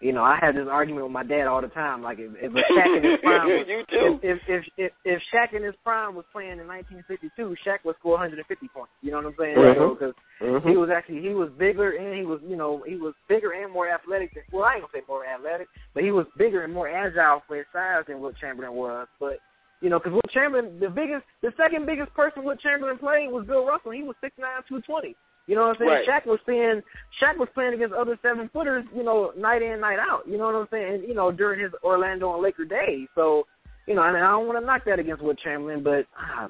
[0.00, 2.00] you know I had this argument with my dad all the time.
[2.02, 4.18] Like if, if Shaq in his prime, was, you too.
[4.22, 8.12] if, if if if Shaq in his prime was playing in 1952, Shaq would score
[8.22, 8.92] 150 points.
[9.02, 9.58] You know what I'm saying?
[9.98, 10.62] Because Mhm.
[10.70, 13.72] he was actually he was bigger and he was you know he was bigger and
[13.72, 14.32] more athletic.
[14.34, 17.42] Than, well, I ain't gonna say more athletic, but he was bigger and more agile
[17.46, 19.06] for his size than Wilt Chamberlain was.
[19.18, 19.38] But
[19.82, 23.44] you know, because Wilt Chamberlain, the biggest, the second biggest person Wilt Chamberlain played was
[23.46, 23.90] Bill Russell.
[23.90, 25.16] He was six nine, two twenty.
[25.48, 25.90] You know what I'm saying?
[25.90, 26.08] Right.
[26.08, 26.82] Shaq was playing,
[27.20, 30.22] Shaq was playing against other seven footers, you know, night in, night out.
[30.24, 31.04] You know what I'm saying?
[31.06, 33.08] You know, during his Orlando and Laker days.
[33.16, 33.42] So,
[33.88, 36.48] you know, I mean, I don't want to knock that against Wilt Chamberlain, but ah,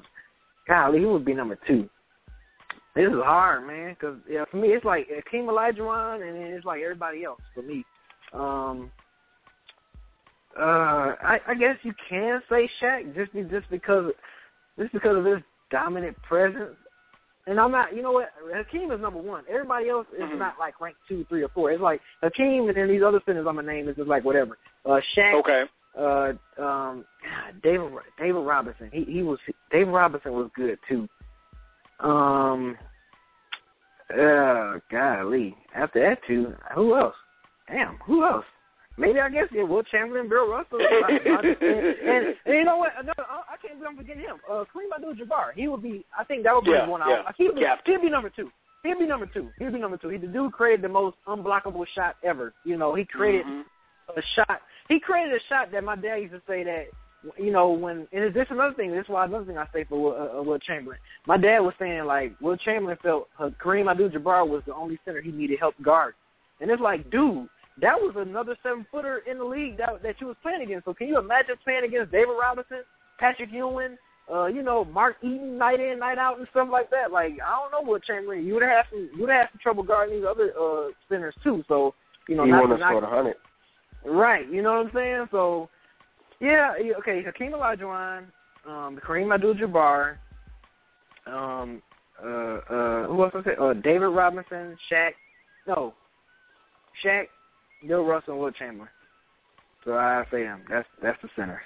[0.67, 1.89] golly, he would be number two.
[2.95, 6.65] This is hard, man, because yeah, for me it's like Akeem Olajuwon, and then it's
[6.65, 7.83] like everybody else for me.
[8.31, 8.91] Um,
[10.59, 14.11] uh, I, I guess you can say Shaq just be, just because
[14.77, 15.39] just because of his
[15.71, 16.75] dominant presence.
[17.45, 18.29] And I'm not, you know what?
[18.53, 19.43] Hakeem is number one.
[19.49, 20.37] Everybody else is Mhm.
[20.37, 21.71] not like ranked two, three, or four.
[21.71, 24.57] It's like Hakeem and then these other centers I'm gonna name is just like whatever.
[24.85, 25.65] Uh, Shaq, Okay.
[25.97, 27.05] uh, um,
[27.61, 28.89] David David Robinson.
[28.93, 29.39] He he was
[29.71, 31.09] David Robinson was good too.
[31.99, 32.77] Um,
[34.09, 35.57] uh, golly.
[35.75, 37.15] After that two, who else?
[37.67, 38.45] Damn, who else?
[38.97, 42.91] Maybe I guess yeah, Will Chamberlain, Bill Russell, and, and, and you know what?
[42.99, 44.37] Another, I I can't believe I'm forgetting him.
[44.49, 45.53] Uh, Kareem Abdul-Jabbar.
[45.55, 46.05] He would be.
[46.17, 47.01] I think that would be Yeah, the one.
[47.07, 47.23] yeah.
[47.27, 48.49] I, he would be, he'd be number two.
[48.83, 49.49] He'd be number two.
[49.57, 50.09] He'd be number two.
[50.09, 52.53] He the dude created the most unblockable shot ever.
[52.65, 53.63] You know, he created Mhm.
[54.15, 54.61] a shot.
[54.89, 56.85] He created a shot that my dad used to say that
[57.39, 58.91] you know when and this is another thing.
[58.91, 60.99] This is why another thing I say for Will, uh, Will Chamberlain.
[61.25, 65.21] My dad was saying like Will Chamberlain felt uh, Kareem Abdul-Jabbar was the only center
[65.21, 66.13] he needed help guard,
[66.59, 67.47] and it's like, dude,
[67.81, 70.85] that was another seven footer in the league that that you was playing against.
[70.85, 72.83] So can you imagine playing against David Robinson,
[73.19, 73.97] Patrick Ewing?
[74.31, 77.11] Uh, you know, Mark Eaton night in, night out, and stuff like that.
[77.11, 78.45] Like, I don't know what Chamberlain.
[78.45, 79.09] You would have some.
[79.13, 81.61] You would have some trouble guarding these other uh centers too.
[81.67, 81.93] So,
[82.29, 83.35] you know, he not to knock- score hundred.
[84.05, 85.27] Right, you know what I'm saying?
[85.31, 85.69] So,
[86.41, 88.25] yeah, okay, Hakeem Olajuwon,
[88.67, 90.17] um, Kareem Abdul-Jabbar,
[91.25, 91.81] um,
[92.21, 93.57] uh, uh, who else was it?
[93.57, 95.11] Uh, David Robinson, Shaq,
[95.67, 95.93] no,
[97.05, 97.27] Shaq,
[97.87, 98.89] Bill Russell, and Will Chamberlain.
[99.85, 100.61] So I say them.
[100.69, 101.61] That's that's the center.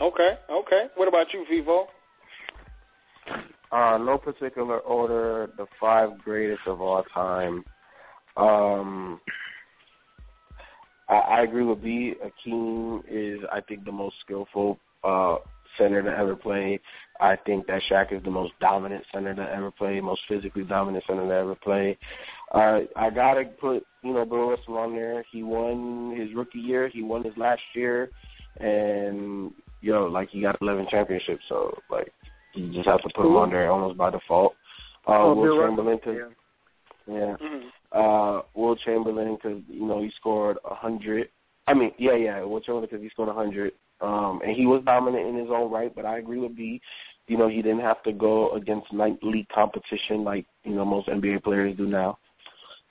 [0.00, 0.38] Okay.
[0.50, 0.86] Okay.
[0.96, 1.84] What about you, Feefo?
[3.70, 5.50] Uh, no particular order.
[5.56, 7.64] The five greatest of all time.
[8.36, 9.20] Um,
[11.08, 12.14] I, I agree with B.
[12.24, 15.36] Akeem is, I think, the most skillful uh,
[15.78, 16.80] center to ever play.
[17.20, 21.04] I think that Shaq is the most dominant center to ever play, most physically dominant
[21.06, 21.96] center to ever play.
[22.52, 25.24] Uh, I gotta put you know Bill Russell on there.
[25.32, 26.88] He won his rookie year.
[26.92, 28.10] He won his last year,
[28.58, 31.42] and yo, like he got 11 championships.
[31.48, 32.12] So like
[32.54, 34.52] you just have to put him on there almost by default.
[35.06, 36.16] Uh, Oh, Will Bill Chamberlain, cause,
[37.08, 37.14] yeah.
[37.14, 37.36] yeah.
[37.42, 37.62] Mhm.
[37.92, 41.28] Uh, Will Chamberlain, because you know he scored a hundred.
[41.66, 43.72] I mean, yeah, yeah, Will Chamberlain because he scored a hundred.
[44.02, 45.94] Um, and he was dominant in his own right.
[45.94, 46.80] But I agree with B.
[47.28, 51.08] You know, he didn't have to go against night league competition like you know most
[51.08, 52.18] NBA players do now.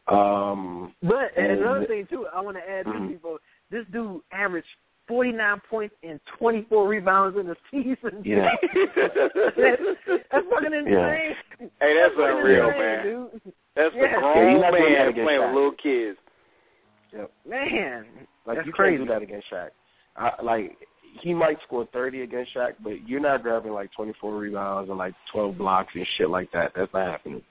[0.07, 3.09] Um, But and And- another thing too, I want to add to Mhm.
[3.09, 3.37] people.
[3.69, 4.67] This dude averaged
[5.07, 8.21] 49 points and 24 rebounds in the season.
[8.23, 8.49] Yeah.
[8.61, 9.81] that's,
[10.31, 10.93] that's fucking insane.
[10.93, 11.09] Yeah.
[11.79, 13.03] Hey, that's fucking unreal, insane, man.
[13.05, 13.41] Dude.
[13.75, 14.01] That's Yeah.
[14.01, 16.17] a Yeah, grown you're not doing that man against playing with little kids.
[17.45, 18.05] Man,
[18.45, 18.97] like that's you crazy.
[18.97, 19.69] can't do that against Shaq.
[20.15, 20.77] I, like
[21.21, 24.97] he might score thirty against Shaq, but you're not grabbing like twenty four rebounds and
[24.97, 26.71] like twelve blocks and shit like that.
[26.75, 27.41] That's not happening.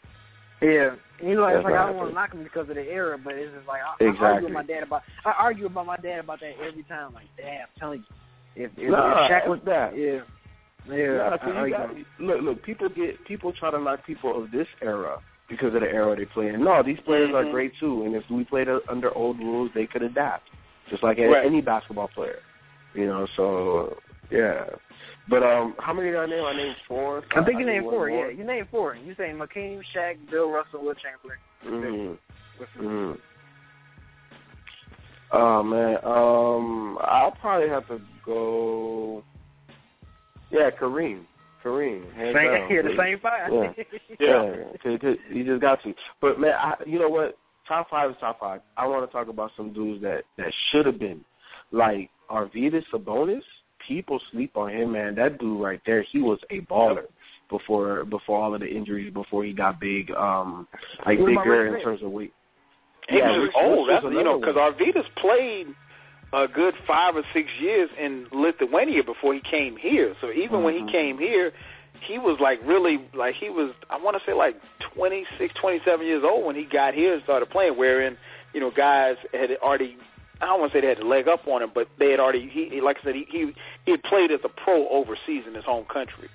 [0.63, 2.83] Yeah, you know, it's That's like I don't want to knock him because of the
[2.83, 5.87] era, but it's just like I, I argue with my dad about I argue about
[5.87, 7.15] my dad about that every time.
[7.15, 8.05] Like, Dad, I'm telling
[8.57, 9.97] you, if if, Nah, if Shaq was that.
[9.97, 10.21] yeah,
[10.95, 12.63] yeah, Nah, I, 'cause I you got, look, look.
[12.63, 15.17] People get people try to knock people of this era
[15.49, 16.63] because of the era they play in.
[16.63, 17.35] No, these players Mhm.
[17.49, 20.45] are great too, and if we played under old rules, they could adapt,
[20.91, 21.47] just like Right.
[21.47, 22.39] any basketball player.
[22.95, 23.97] You know, so
[24.31, 24.65] yeah.
[25.29, 26.45] But um, how many did I name?
[26.45, 27.23] I named four.
[27.37, 28.09] I think you I named four.
[28.09, 28.31] more.
[28.31, 28.97] Yeah, you named four.
[28.97, 32.19] You saying Hakeem, Shaq, Bill Russell, Wilt Chamberlain.
[32.79, 32.85] Mm-hmm.
[32.85, 33.17] Mm.
[35.33, 39.23] Oh man, um, I'll probably have to go.
[40.51, 41.25] Yeah, Kareem,
[41.65, 42.69] Kareem, hands Same, down.
[42.71, 43.53] yeah, the same five.
[43.53, 43.73] Yeah.
[44.21, 45.95] Yeah, 'cause you just got to.
[46.21, 47.37] But man, I, you know what?
[47.69, 48.61] Top five is top five.
[48.77, 51.25] I want to talk about some dudes that that should have been,
[51.73, 53.43] like Arvydas Sabonis.
[53.89, 55.15] People sleep on him, man.
[55.15, 57.05] That dude right there, he was a baller
[57.49, 60.69] before before all of the injuries, before he got big, um,
[61.05, 62.33] like What bigger in terms of weight.
[63.09, 63.89] He Yeah, was old.
[63.91, 65.75] That's you know because Arvydas played
[66.33, 70.15] a good five or six years in Lithuania before he came here.
[70.21, 70.93] So even when he Mhm.
[70.93, 71.53] came here,
[72.07, 74.55] he was like really like he was I want to say like
[74.95, 77.77] twenty six, twenty seven years old when he got here and started playing.
[77.77, 78.17] Wherein
[78.53, 79.97] you know guys had already.
[80.41, 82.21] I don't want to say they had a leg up on him, but they had
[82.21, 82.49] already.
[82.53, 83.53] He, he like I said, he, he
[83.85, 86.29] he had played as a pro overseas in his home country.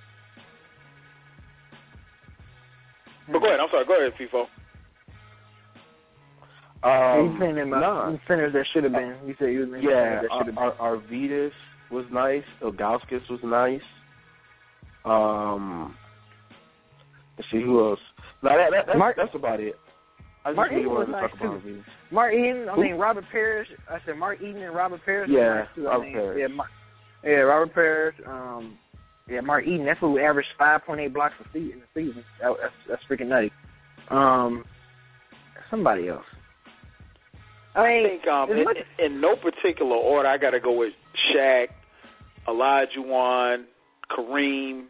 [3.31, 3.59] But go ahead.
[3.59, 3.85] I'm sorry.
[3.85, 4.45] Go ahead, Feefo.
[6.85, 8.17] Um, you saying them uh, nah.
[8.27, 9.17] centers that should have been.
[9.25, 10.57] You said you was naming Yeah, centers that should have been.
[10.57, 11.51] Ar- Ar- Arvydas
[11.89, 12.43] was nice.
[12.61, 13.81] Ilgauskas was nice.
[15.03, 15.95] Um,
[17.37, 17.99] let's see who else.
[18.43, 19.79] No, that, that, that's, Mark- that's about it.
[20.45, 21.83] I Mark really Eaton was nice, about Arvydas.
[22.11, 22.81] Mark Eaton, I Who?
[22.83, 23.67] mean Robert Parish.
[23.89, 25.29] I said Mark Eaton and Robert Parish.
[25.29, 26.15] was Yeah, nice too, I Robert think.
[26.15, 26.39] Parish.
[26.39, 26.69] Yeah, Mark,
[27.23, 28.15] yeah, Robert Parish.
[28.27, 28.77] Um,
[29.27, 29.85] yeah, Mark Eaton.
[29.85, 31.73] That's who averaged five point eight blocks a season.
[31.73, 32.23] In the season.
[32.41, 33.51] That, that's that's freaking nutty.
[34.11, 34.65] Um,
[35.71, 36.23] somebody else.
[37.75, 40.59] I I mean, think um, as in, much- in no particular order, I got to
[40.59, 40.93] go with
[41.35, 41.67] Shaq,
[42.47, 43.63] Olajuwon,
[44.11, 44.85] Kareem.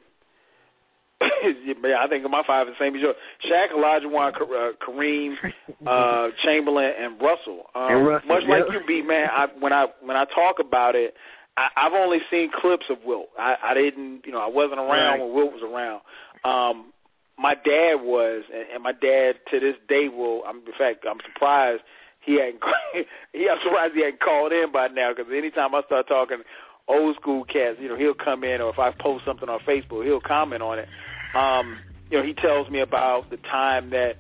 [1.44, 3.16] Yeah, I think my five is the same as yours.
[3.50, 5.36] Shaq, Olajuwon, Ka- uh, Kareem,
[5.88, 7.66] uh, Chamberlain, and Russell.
[7.76, 9.28] Um, And Russell, much like you, B man.
[9.32, 11.14] I, when I when I talk about it,
[11.58, 13.30] I, I've only seen clips of Wilt.
[13.40, 15.20] I, I didn't, you know, I wasn't around Right.
[15.20, 16.02] when Wilt was around.
[16.44, 16.92] Um,
[17.38, 20.44] my dad was, and, and my dad to this day will.
[20.48, 21.82] I'm, in fact, I'm surprised
[22.26, 22.60] he hadn't.
[23.34, 26.44] he, I'm surprised he hadn't called in by now because anytime I start talking
[26.88, 30.06] old school cats, you know, he'll come in or if I post something on Facebook,
[30.06, 30.88] he'll comment on it.
[31.36, 31.78] Um,
[32.10, 34.14] you know, he tells me about the time that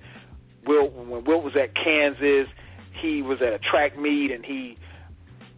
[0.65, 2.47] Wilt when Wilt was at Kansas,
[3.01, 4.77] he was at a track meet and he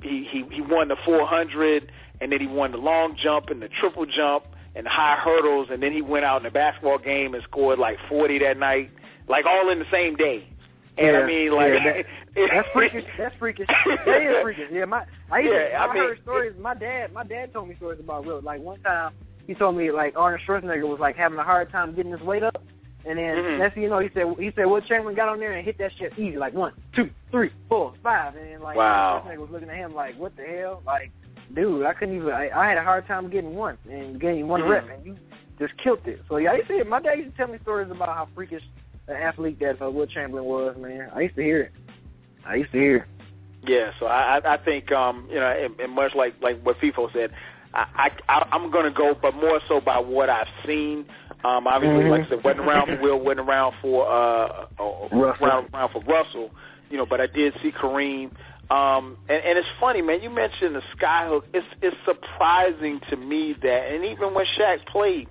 [0.02, 3.70] he he, he won the 400 and then he won the long jump and the
[3.80, 7.34] triple jump and the high hurdles and then he went out in the basketball game
[7.34, 8.92] and scored like 40 that night,
[9.28, 10.48] like all in the same day.
[10.98, 13.06] And Yeah, I mean, like yeah, That's freakish.
[13.18, 13.68] That's freakish.
[14.06, 14.70] That is freakish.
[14.72, 16.54] Yeah, my I used Yeah, I I, mean- heard stories.
[16.60, 18.44] My dad, my dad told me stories about Wilt.
[18.44, 19.14] Like one time,
[19.48, 22.44] he told me like Arnold Schwarzenegger was like having a hard time getting his weight
[22.44, 22.62] up,
[23.06, 23.58] and then Mhm.
[23.60, 25.78] next thing you know, he said he said Wilt Chamberlain got on there and hit
[25.80, 29.24] that shit easy, like one, two, three, four, five, and then like Wow.
[29.26, 31.12] Schwarzenegger was looking at him like, what the hell, like.
[31.56, 32.30] Dude, I couldn't even.
[32.34, 34.70] I, I had a hard time getting one and getting one Mhm.
[34.70, 35.16] rep, and you
[35.58, 36.20] just killed it.
[36.28, 36.74] So yeah, I used to.
[36.74, 38.64] Hear, my dad used to tell me stories about how freakish
[39.08, 40.76] an athlete that uh, Wilt Chamberlain was.
[40.76, 41.72] Man, I used to hear it.
[42.46, 42.96] I used to hear.
[42.98, 43.04] it.
[43.70, 46.78] Yeah, so I I I think um you know and, and much like like what
[46.80, 47.32] Feefo said,
[47.78, 51.06] I, I I'm gonna go, but more so by what I've seen.
[51.46, 52.10] Um, obviously, Mhm.
[52.10, 55.46] like I said, wasn't around for Wilt, wasn't around for uh, uh Russell.
[55.46, 56.50] around, around for Russell,
[56.90, 58.32] you know, but I did see Kareem.
[58.70, 60.22] Um, and, and it's funny, man.
[60.22, 61.44] You mentioned the skyhook.
[61.54, 65.28] It's it's surprising to me that, and even when Shaq played,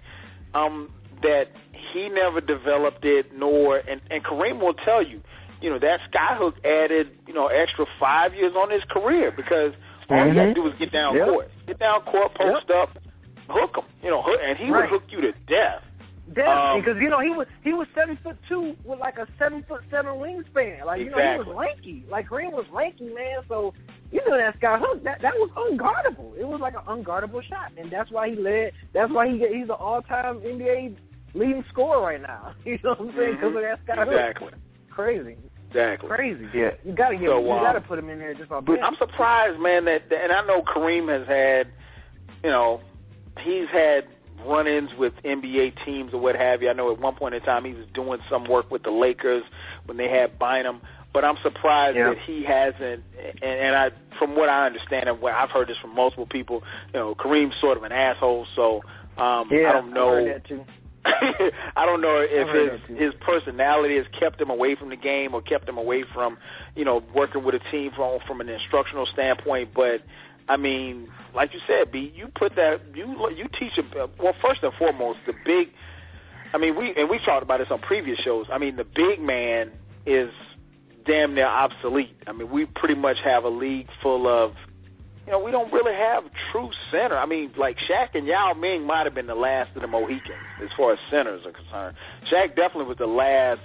[0.54, 0.90] um,
[1.22, 1.50] that
[1.92, 3.36] he never developed it.
[3.36, 5.20] Nor, and and Kareem will tell you,
[5.60, 9.72] you know, that skyhook added, you know, extra five years on his career because
[10.10, 11.28] all he had to do was get down yep.
[11.28, 12.88] court, get down court, post yep.
[12.88, 12.90] up,
[13.48, 14.90] hook him, you know, hook, and he right.
[14.90, 15.82] would hook you to death.
[16.26, 19.28] Definitely, because um, you know he was he was seven foot two with like a
[19.38, 20.84] seven foot seven wingspan.
[20.84, 21.22] Like you exactly.
[21.22, 22.04] know he was lanky.
[22.10, 23.46] Like Kareem was lanky, man.
[23.46, 23.74] So
[24.10, 26.36] you know that sky hook that that was unguardable.
[26.36, 28.72] It was like an unguardable shot, and that's why he led.
[28.92, 30.96] That's why he he's an all time NBA
[31.34, 32.54] leading scorer right now.
[32.64, 33.34] You know what I'm saying?
[33.34, 33.56] Because mm-hmm.
[33.58, 34.48] of that sky exactly.
[34.50, 34.58] hook.
[34.90, 35.36] Crazy.
[35.68, 36.08] Exactly.
[36.08, 36.48] Crazy.
[36.54, 36.70] Yeah.
[36.84, 37.28] You gotta get.
[37.28, 38.64] So, you um, gotta put him in there just on.
[38.64, 39.84] But I'm surprised, man.
[39.86, 41.72] That and I know Kareem has had,
[42.42, 42.80] you know,
[43.42, 44.06] he's had
[44.44, 46.70] run-ins with NBA teams or what have you.
[46.70, 49.42] I know at one point in time he was doing some work with the Lakers
[49.86, 50.80] when they had Bynum.
[51.12, 52.10] But I'm surprised yeah.
[52.10, 53.02] that he hasn't.
[53.42, 53.88] And, and I,
[54.18, 56.62] from what I understand, and what I've heard this from multiple people,
[56.92, 58.46] you know, Kareem's sort of an asshole.
[58.54, 58.82] So
[59.16, 60.10] um, yeah, I don't know.
[60.10, 60.64] I heard that too.
[61.76, 65.42] I don't know if his his personality has kept him away from the game or
[65.42, 66.38] kept him away from,
[66.74, 69.70] you know, working with a team from from an instructional standpoint.
[69.74, 70.02] But
[70.48, 73.06] I mean, like you said, B, you put that you
[73.36, 74.34] you teach a uh, well.
[74.42, 75.72] First and foremost, the big.
[76.54, 78.46] I mean, we and we talked about this on previous shows.
[78.52, 79.72] I mean, the big man
[80.06, 80.30] is
[81.06, 82.16] damn near obsolete.
[82.26, 84.52] I mean, we pretty much have a league full of.
[85.26, 86.22] You know, we don't really have
[86.52, 87.18] true center.
[87.18, 90.38] I mean, like Shaq and Yao Ming might have been the last of the Mohicans
[90.62, 91.96] as far as centers are concerned.
[92.32, 93.60] Shaq definitely was the last,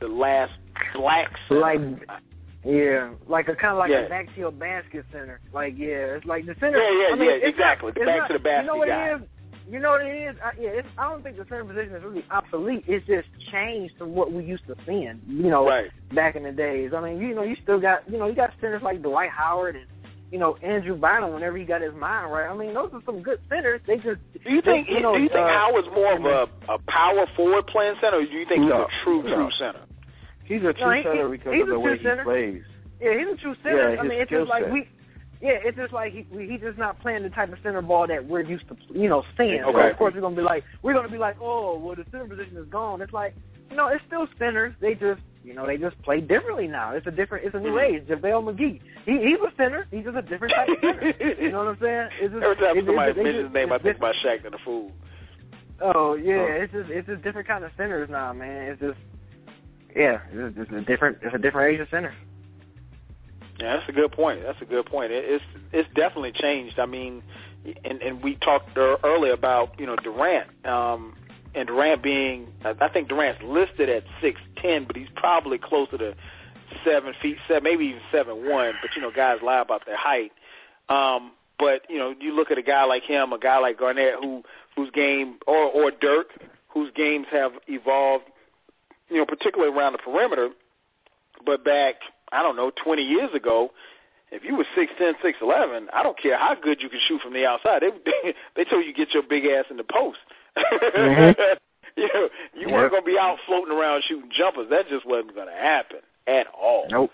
[0.00, 0.52] the last
[0.94, 1.60] black center.
[1.60, 2.22] Like
[2.64, 4.06] yeah, like a kind of like yeah.
[4.06, 5.40] a back to your basket center.
[5.52, 6.80] Like yeah, it's like the center.
[6.80, 7.92] Yeah, yeah, I mean, yeah, exactly.
[7.92, 9.10] Not, the back not, to the basket You know what guy.
[9.10, 9.28] it is?
[9.70, 10.36] You know what it is?
[10.42, 12.84] I, yeah, it's, I don't think the center position is really obsolete.
[12.86, 15.20] It's just changed from what we used to seeing.
[15.26, 15.90] You know, right.
[16.14, 16.92] back in the days.
[16.96, 19.76] I mean, you know, you still got you know you got centers like Dwight Howard
[19.76, 19.86] and
[20.30, 22.48] you know Andrew Bynum whenever he got his mind right.
[22.48, 23.80] I mean, those are some good centers.
[23.86, 26.72] They just do you think you know, do you think uh, Howard's more of a,
[26.72, 29.34] a power forward playing center, or do you think No, he's a true no.
[29.36, 29.84] true center?
[30.44, 32.18] He's a true No, he- center because of the way center.
[32.18, 32.62] he plays.
[33.00, 33.94] Yeah, he's a true center.
[33.94, 34.72] Yeah, I mean, it's just like set.
[34.72, 34.88] we.
[35.42, 38.24] Yeah, it's just like he he's just not playing the type of center ball that
[38.24, 39.60] we're used to, you know, seeing.
[39.62, 39.90] So Okay.
[39.90, 42.56] of course, we're gonna be like, we're gonna be like, oh, well, the center position
[42.56, 43.02] is gone.
[43.02, 43.34] It's like,
[43.68, 44.72] you know, it's still centers.
[44.80, 46.94] They just, you know, they just play differently now.
[46.94, 48.08] It's a different, it's a new age.
[48.08, 49.86] JaVale McGee, he he's a center.
[49.90, 51.12] He's just a different type of center.
[51.40, 52.08] You know what I'm saying?
[52.22, 54.54] It's just, Every time it's, somebody it's, it's, mentions his name, I think about Shaqtin'
[54.54, 54.90] a Fool.
[55.82, 58.72] Oh yeah, it's just it's just different kind of centers now, man.
[58.72, 58.98] It's just
[59.94, 62.14] yeah, it's, just a different it's a different age of center.
[63.60, 64.40] Yeah, that's a good point.
[64.44, 65.12] That's a good point.
[65.12, 66.78] It, it's it's definitely changed.
[66.78, 67.22] I mean,
[67.84, 71.16] and and we talked er- earlier about you know Durant, um,
[71.54, 76.14] and Durant being I think Durant's listed at six ten, but he's probably closer to
[76.84, 78.74] seven feet, seven maybe even seven one.
[78.80, 80.32] But you know, guys lie about their height.
[80.88, 84.14] Um, but you know, you look at a guy like him, a guy like Garnett,
[84.20, 84.42] who
[84.76, 86.28] whose game or or Dirk,
[86.68, 88.24] whose games have evolved,
[89.08, 90.50] you know, particularly around the perimeter.
[91.44, 91.96] But back,
[92.32, 93.70] I don't know, 20 years ago,
[94.32, 97.20] if you were six ten, six eleven, I don't care how good you can shoot
[97.22, 97.82] from the outside.
[97.82, 100.18] They they told you get your big ass in the post.
[100.56, 101.34] Mhm.
[101.96, 102.70] you know, you Yep.
[102.70, 104.68] weren't gonna be out floating around shooting jumpers.
[104.70, 106.86] That just wasn't gonna happen at all.
[106.90, 107.10] Nope.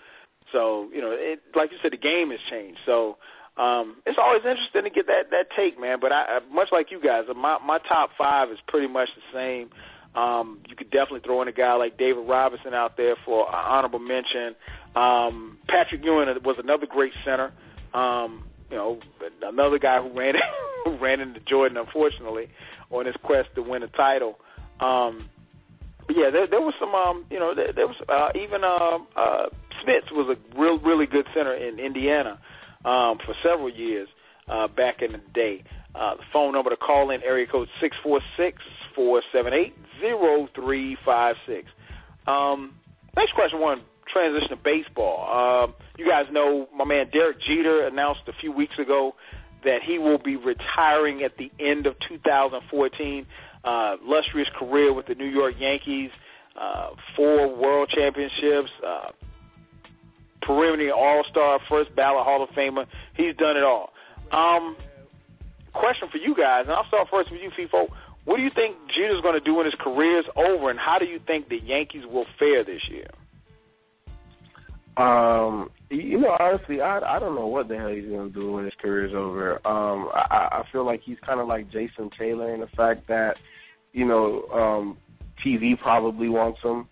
[0.51, 2.79] So you know, it, like you said, the game has changed.
[2.85, 3.17] So
[3.57, 5.99] um, it's always interesting to get that that take, man.
[5.99, 9.23] But I, I much like you guys, my my top five is pretty much the
[9.37, 9.69] same.
[10.13, 13.53] Um, you could definitely throw in a guy like David Robinson out there for an
[13.55, 14.55] honorable mention.
[14.93, 17.53] Um, Patrick Ewing was another great center.
[17.93, 18.99] Um, you know,
[19.41, 20.33] another guy who ran
[20.85, 22.49] who ran into Jordan, unfortunately,
[22.91, 24.37] on his quest to win a title.
[24.79, 25.29] Um,
[26.07, 26.93] but yeah, there, there was some.
[26.93, 29.45] Um, you know, there, there was uh, even uh, uh,
[29.81, 32.39] Smits was a real, really good center in Indiana
[32.85, 34.07] um, for several years
[34.47, 35.63] uh, back in the day.
[35.93, 38.57] Uh, the phone number to call in area code six four six
[38.95, 41.67] four seven eight zero three five six.
[42.27, 42.75] Um,
[43.15, 43.81] next question, one
[44.11, 45.27] transition to baseball.
[45.27, 49.15] Um, you guys know my man Derek Jeter announced a few weeks ago
[49.63, 53.25] that he will be retiring at the end of 2014.
[53.63, 56.09] Uh, illustrious career with the New York Yankees,
[56.59, 59.11] uh, four World Championships, uh,
[60.41, 62.85] perennial All Star, first ballot Hall of Famer.
[63.15, 63.93] He's done it all.
[64.31, 64.75] Um,
[65.73, 67.87] question for you guys, and I'll start first with you, Feefo.
[68.25, 70.97] What do you think Jeter's going to do when his career is over, and how
[70.99, 73.07] do you think the Yankees will fare this year?
[74.97, 78.65] Um, you know, honestly, I I don't know what the hell he's gonna do when
[78.65, 79.55] his career's over.
[79.67, 83.35] Um, I I feel like he's kind of like Jason Taylor in the fact that,
[83.93, 84.97] you know, um,
[85.45, 86.87] TV probably wants him.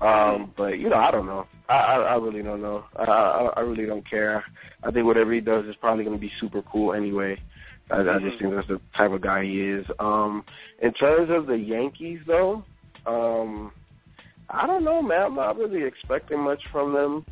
[0.00, 1.46] Um, but you know, I don't know.
[1.68, 2.84] I, I I really don't know.
[2.96, 4.44] I, I I really don't care.
[4.82, 7.36] I think whatever he does is probably going to be super cool anyway.
[7.90, 8.38] I, I just Mm-hmm.
[8.38, 9.86] think that's the type of guy he is.
[9.98, 10.44] Um,
[10.80, 12.64] in terms of the Yankees, though,
[13.06, 13.72] um,
[14.50, 15.22] I don't know, man.
[15.22, 17.26] I'm not really expecting much from them.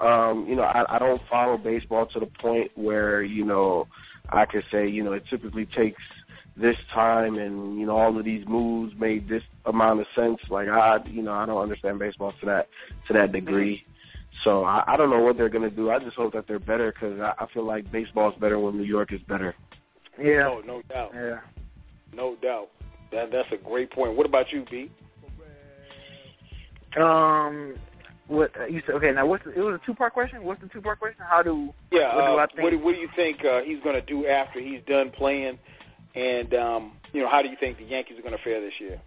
[0.00, 3.86] Um, you know, I, I don't follow baseball to the point where you know
[4.28, 6.02] I could say, you know, it typically takes
[6.56, 10.38] this time and you know all of these moves made this amount of sense.
[10.48, 12.68] Like I, you know, I don't understand baseball to that
[13.08, 13.84] to that degree.
[14.44, 15.90] So I, I don't know what they're gonna do.
[15.90, 18.84] I just hope that they're better because I, I feel like baseball's better when New
[18.84, 19.54] York is better.
[20.18, 20.42] Yeah.
[20.42, 21.10] No, no doubt.
[21.14, 21.40] Yeah.
[22.14, 22.68] No doubt.
[23.12, 24.16] That that's a great point.
[24.16, 24.90] What about you, B?
[26.96, 27.76] Um,
[28.26, 28.94] what uh, you said?
[28.96, 30.44] Okay, now what's the, it was a two part question.
[30.44, 31.20] What's the two part question?
[31.28, 32.62] How do Yeah, What do uh, I think?
[32.62, 35.58] what, do, what do you think uh, he's going to do after he's done playing?
[36.14, 38.72] And um, you know, how do you think the Yankees are going to fare this
[38.80, 39.00] year?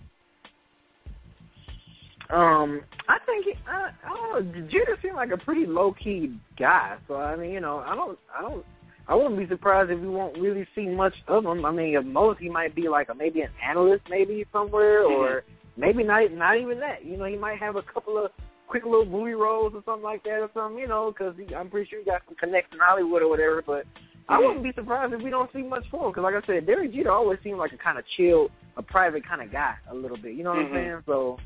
[2.30, 4.62] Um, I think he, I, I don't know.
[4.68, 6.98] Jeter seemed like a pretty low key guy.
[7.08, 8.66] So I mean, you know, I don't, I don't,
[9.08, 11.66] I wouldn't be surprised if we won't really see much of him.
[11.66, 15.44] I mean, at most he might be like a, maybe an analyst, maybe somewhere, or
[15.78, 17.06] maybe not, not even that.
[17.06, 18.32] You know, he might have a couple of
[18.68, 20.80] quick little movie roles or something like that, or something.
[20.80, 23.64] You know, because I'm pretty sure he got some connects in Hollywood or whatever.
[23.66, 23.86] But
[24.30, 26.12] I wouldn't be surprised if we don't see much for him.
[26.12, 29.28] Because like I said, Derek Jeter always seemed like a kind of chill, a private
[29.28, 30.36] kind of guy, a little bit.
[30.36, 30.68] You know what Mhm.
[30.68, 31.04] I'm saying?
[31.06, 31.38] So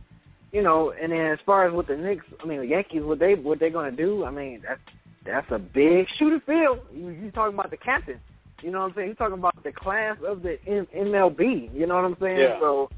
[0.53, 3.19] you know, and then as far as with the Knicks, I mean the Yankees, what
[3.19, 4.79] they what they're gonna do, I mean that's
[5.25, 6.79] that's a big shoe to fill.
[6.93, 8.19] You you talking about the captain,
[8.61, 9.07] you know what I'm saying?
[9.07, 12.39] You're talking about the class of the M- MLB, you know what I'm saying?
[12.39, 12.59] Yeah.
[12.61, 12.89] So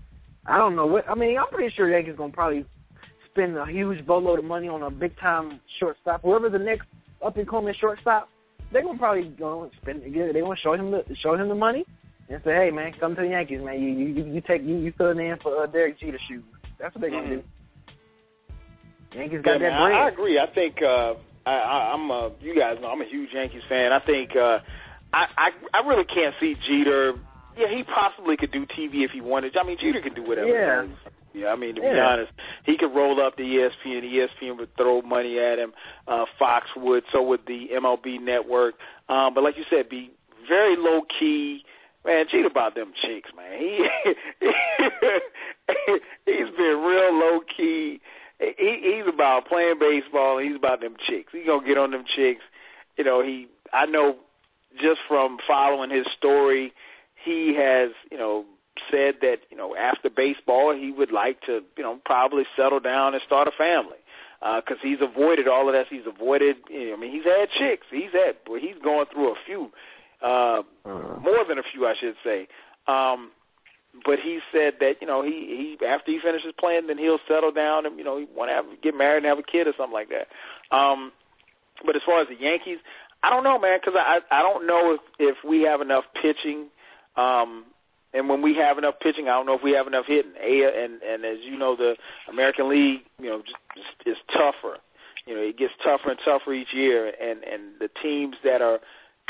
[0.50, 1.38] I don't know what I mean.
[1.38, 2.66] I'm pretty sure Yankees are gonna probably
[3.32, 6.22] spend a huge boatload of money on a big time shortstop.
[6.24, 6.88] Whoever the next
[7.26, 8.30] up and coming shortstop,
[8.72, 10.02] they're gonna probably go and spend.
[10.04, 10.10] They
[10.42, 11.86] gonna show him the show him the money
[12.30, 13.80] and say, hey man, come to the Yankees, man.
[13.82, 16.44] You you you take you you filling in for uh, Derek Jeter shoes.
[16.80, 17.42] That's what they're gonna Mhm.
[17.42, 17.44] do.
[19.16, 20.40] Yankees got Yeah, that man, I, I agree.
[20.40, 21.14] I think uh,
[21.46, 22.10] I, I, I'm.
[22.12, 23.92] A, you guys know I'm a huge Yankees fan.
[23.92, 24.60] I think uh,
[25.14, 27.14] I, I I really can't see Jeter.
[27.60, 29.58] Yeah, he possibly could do TV if he wanted.
[29.58, 30.48] I mean, Jeter can do whatever.
[30.48, 30.84] Yeah.
[30.84, 31.02] he wants.
[31.34, 32.08] Yeah, I mean to be Yeah.
[32.08, 32.32] honest,
[32.66, 34.02] he could roll up the ESPN.
[34.04, 35.74] ESPN would throw money at him.
[36.08, 37.04] Uh, Fox would.
[37.12, 38.76] So would the MLB Network.
[39.10, 40.10] Um, but like you said, be
[40.48, 41.64] very low key.
[42.06, 43.60] Man, Jeter about them chicks, man.
[43.60, 43.78] He
[46.26, 48.00] he's been real low key.
[48.40, 50.38] He he's about playing baseball.
[50.40, 51.32] and He's about them chicks.
[51.34, 52.42] He's gonna get on them chicks.
[52.98, 53.48] You know, he.
[53.74, 54.16] I know
[54.82, 56.74] just from following his story,
[57.24, 58.46] he has you know
[58.92, 63.14] said that you know after baseball he would like to you know probably settle down
[63.14, 63.98] and start a family
[64.42, 65.88] because he's avoided all of that.
[65.90, 66.58] He's avoided.
[66.70, 67.88] You know, I mean, he's had chicks.
[67.92, 68.36] He's had.
[68.48, 69.70] Well, he's going through a few,
[70.24, 72.48] uh, Uh, more than a few, I should say.
[72.88, 73.32] Um,
[74.06, 77.52] but he said that you know he he after he finishes playing, then he'll settle
[77.52, 79.74] down and you know he want to have get married and have a kid or
[79.78, 80.28] something like that.
[80.76, 81.12] Um,
[81.86, 82.80] but as far as the Yankees,
[83.24, 86.68] I don't know, man, because I I don't know if if we have enough pitching.
[87.16, 87.66] Um,
[88.14, 90.34] and when we have enough pitching, I don't know if we have enough hitting.
[90.42, 91.96] A and and as you know, the
[92.30, 94.78] American League, you know, just, is tougher.
[95.28, 98.80] You know, it gets tougher and tougher each year, and and the teams that are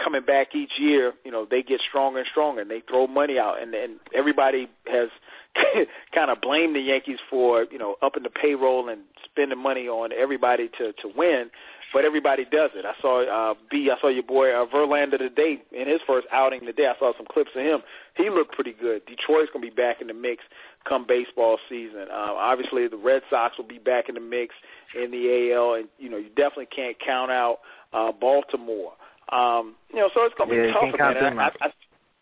[0.01, 3.37] coming back each year, you know, they get stronger and stronger, and they throw money
[3.37, 5.09] out, and and everybody has
[6.15, 10.11] kind of blamed the Yankees for you know upping the payroll and spending money on
[10.13, 11.49] everybody to to win,
[11.93, 12.85] but everybody does it.
[12.85, 16.61] I saw uh, B, I saw your boy uh, Verlander today in his first outing
[16.61, 16.85] today.
[16.85, 17.79] I saw some clips of him.
[18.15, 19.01] He looked pretty good.
[19.05, 20.43] Detroit's gonna be back in the mix
[20.87, 22.07] come baseball season.
[22.11, 24.55] Uh, obviously, the Red Sox will be back in the mix
[24.95, 27.59] in the AL, and you know you definitely can't count out
[27.93, 28.93] uh, Baltimore.
[29.31, 31.39] Um, you know, so it's gonna Yeah, be tough, man.
[31.39, 31.43] I.
[31.43, 31.69] I, I,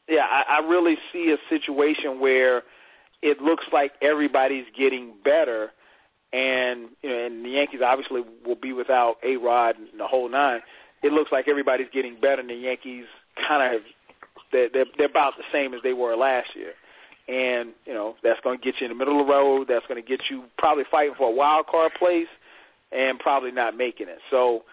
[0.09, 2.63] yeah, I, I really see a situation where
[3.21, 5.71] it looks like everybody's getting better,
[6.33, 10.29] and you know, and the Yankees obviously will be without A Rod and the whole
[10.29, 10.59] nine.
[11.03, 13.05] It looks like everybody's getting better, and the Yankees
[13.47, 13.81] kind of
[14.51, 16.73] they're, they're they're about the same as they were last year.
[17.27, 19.67] And you know that's going to get you in the middle of the road.
[19.69, 22.31] That's going to get you probably fighting for a wild card place,
[22.91, 24.19] and probably not making it.
[24.31, 24.63] So,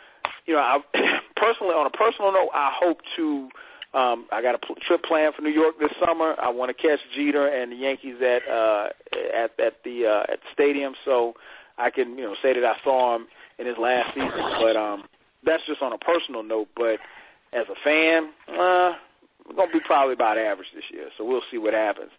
[0.47, 0.78] you know, I
[1.36, 3.48] personally, on a personal note, I hope to.
[3.94, 6.34] Um, I got a pl- trip planned for New York this summer.
[6.42, 8.88] I want to catch Jeter and the Yankees at uh,
[9.32, 11.34] at at the uh, at the stadium, so
[11.78, 13.26] I can you know say that I saw him
[13.58, 14.42] in his last season.
[14.60, 15.04] But um,
[15.46, 16.68] that's just on a personal note.
[16.76, 16.98] But
[17.52, 18.98] as a fan, uh,
[19.46, 21.08] we're gonna be probably about average this year.
[21.16, 22.10] So we'll see what happens.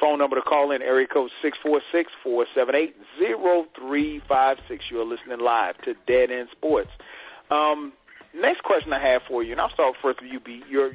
[0.00, 4.20] Phone number to call in area code six four six four seven eight zero three
[4.28, 4.84] five six.
[4.90, 6.90] You are listening live to Dead End Sports.
[7.50, 7.92] Um,
[8.34, 10.40] next question I have for you, and I'll start first with you.
[10.40, 10.62] B.
[10.68, 10.92] Your,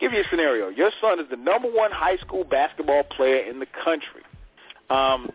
[0.00, 0.68] give you a scenario.
[0.68, 4.24] Your son is the number one high school basketball player in the country.
[4.88, 5.30] Um,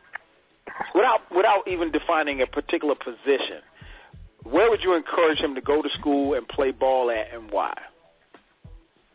[0.94, 3.62] without without even defining a particular position,
[4.44, 7.74] where would you encourage him to go to school and play ball at, and why?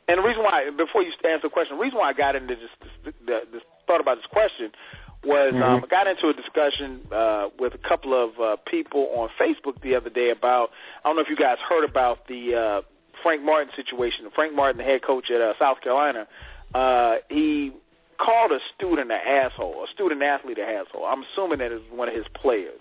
[0.09, 2.57] And the reason why, before you answer the question, the reason why I got into
[2.57, 2.73] this,
[3.05, 4.73] this, this, this thought about this question
[5.23, 5.63] was Mm-hmm.
[5.63, 9.81] um, I got into a discussion uh, with a couple of uh, people on Facebook
[9.83, 10.71] the other day about
[11.05, 12.81] I don't know if you guys heard about the uh,
[13.23, 14.27] Frank Martin situation.
[14.35, 16.27] Frank Martin, the head coach at uh, South Carolina,
[16.75, 17.73] uh, he
[18.19, 21.05] called a student an asshole, a student athlete an asshole.
[21.05, 22.81] I'm assuming that is one of his players.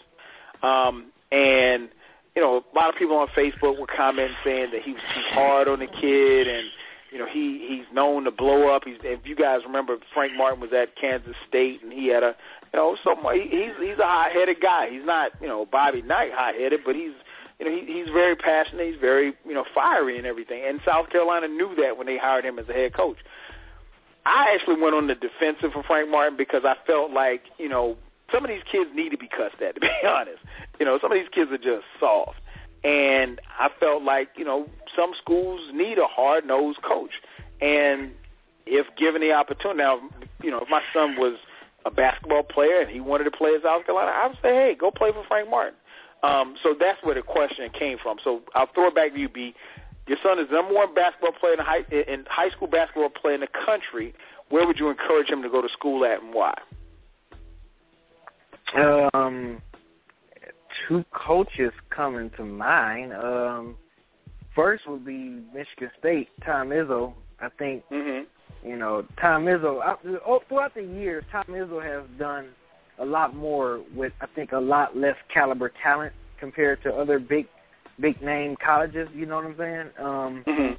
[0.62, 1.90] Um, and
[2.36, 5.26] you know, a lot of people on Facebook were commenting saying that he was too
[5.32, 6.68] hard on the kid and
[7.12, 8.84] you know he he's known to blow up.
[8.86, 12.36] He's if you guys remember, Frank Martin was at Kansas State and he had a
[12.74, 12.96] you know
[13.34, 14.88] he, he's he's a hot headed guy.
[14.92, 17.18] He's not you know Bobby Knight hot headed, but he's
[17.60, 18.88] you know he, he's very passionate.
[18.88, 20.64] He's very you know fiery and everything.
[20.68, 23.18] And South Carolina knew that when they hired him as a head coach.
[24.26, 27.98] I actually went on the defensive for Frank Martin because I felt like you know
[28.32, 29.76] some of these kids need to be cussed at.
[29.76, 30.40] To be honest,
[30.80, 32.40] you know some of these kids are just soft.
[32.84, 37.12] And I felt like, you know, some schools need a hard nosed coach.
[37.62, 38.12] And
[38.66, 40.00] if given the opportunity now,
[40.42, 41.38] you know, if my son was
[41.86, 44.76] a basketball player and he wanted to play at South Carolina, I would say, Hey,
[44.80, 45.76] go play for Frank Martin.
[46.24, 48.18] Um, so that's where the question came from.
[48.24, 49.54] So I'll throw it back to you, B.
[50.08, 53.36] Your son is the number one basketball player in high in high school basketball player
[53.36, 54.14] in the country.
[54.50, 56.54] Where would you encourage him to go to school at and why?
[59.14, 59.62] Um,
[60.88, 63.14] two coaches coming to mind.
[63.14, 63.76] Um,
[64.56, 67.14] first would be Michigan State, Tom Izzo.
[67.40, 68.68] I think Mm-hmm.
[68.68, 69.82] you know Tom Izzo.
[69.82, 72.50] I- oh, Throughout the years, Tom Izzo has done
[73.00, 77.48] a lot more with I think a lot less caliber talent compared to other big
[78.00, 79.08] big name colleges.
[79.14, 79.90] You know what I'm saying?
[80.00, 80.74] Um, Mm-hmm.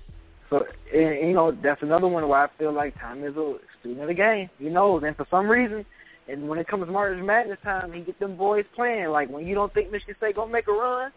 [0.49, 4.03] so and, you know that's another one where I feel like Tom is a student
[4.03, 4.51] of the game.
[4.59, 5.85] He knows, and for some reason,
[6.29, 9.09] and when it comes to March Madness time, he get them boys playing.
[9.09, 11.11] Like when you don't think Michigan State gonna make a run,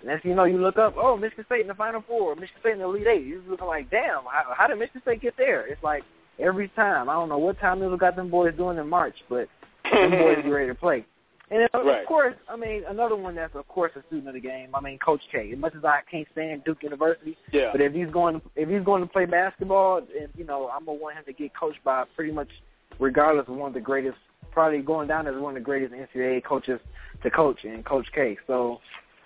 [0.00, 2.72] thing you know, you look up, oh, Michigan State in the Final Four, Michigan State
[2.72, 3.26] in the Elite Eight.
[3.26, 5.66] You're looking like, damn, how, how did Michigan State get there?
[5.66, 6.02] It's like
[6.38, 7.08] every time.
[7.08, 9.48] I don't know what Tom Izzo got them boys doing in March, but
[9.92, 11.04] them boys be ready to play.
[11.52, 12.06] And of Right.
[12.06, 14.68] course, I mean, another one that's of course a student of the game.
[14.72, 15.50] I mean, Coach K.
[15.52, 17.70] As much as I can't stand Duke University, Yeah.
[17.72, 20.98] but if he's going, if he's going to play basketball, and you know, I'm gonna
[20.98, 22.48] want him to get coached by pretty much,
[23.00, 24.16] regardless of one of the greatest,
[24.52, 26.80] probably going down as one of the greatest NCAA coaches
[27.24, 28.38] to coach, and Coach K.
[28.46, 28.80] So,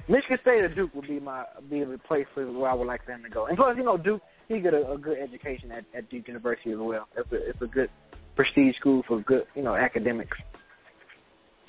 [0.09, 3.23] Michigan State or Duke would be my be the place where I would like him
[3.23, 3.47] to go.
[3.47, 6.73] And plus, you know, Duke, he get a, a good education at, at Duke University
[6.73, 7.07] as well.
[7.17, 7.91] It's a it's a good
[8.35, 10.37] prestige school for good, you know, academics.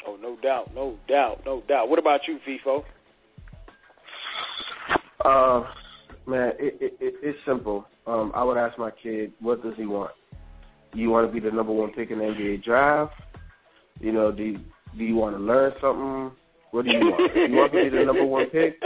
[0.07, 1.89] Oh, no doubt, no doubt, no doubt.
[1.89, 2.83] What about you, Feefo?
[5.23, 5.67] Uh,
[6.27, 7.85] man, it, it, it, it's simple.
[8.05, 10.11] Um, I would ask my kid, what does he want?
[10.93, 13.13] Do you want to be the number one pick in the NBA draft?
[13.99, 14.59] You know, do you,
[14.97, 16.31] do you want to learn something?
[16.71, 17.35] What do you want?
[17.49, 18.77] You want to be the number one pick?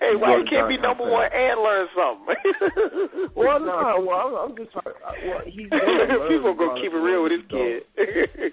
[0.00, 1.12] Hey, why you can't be number Calipari.
[1.12, 3.30] one and learn something?
[3.36, 4.96] Well, no, well, I'm, I'm just trying.
[4.98, 7.82] uh, Well, he's gonna People gonna keep it real with his kid.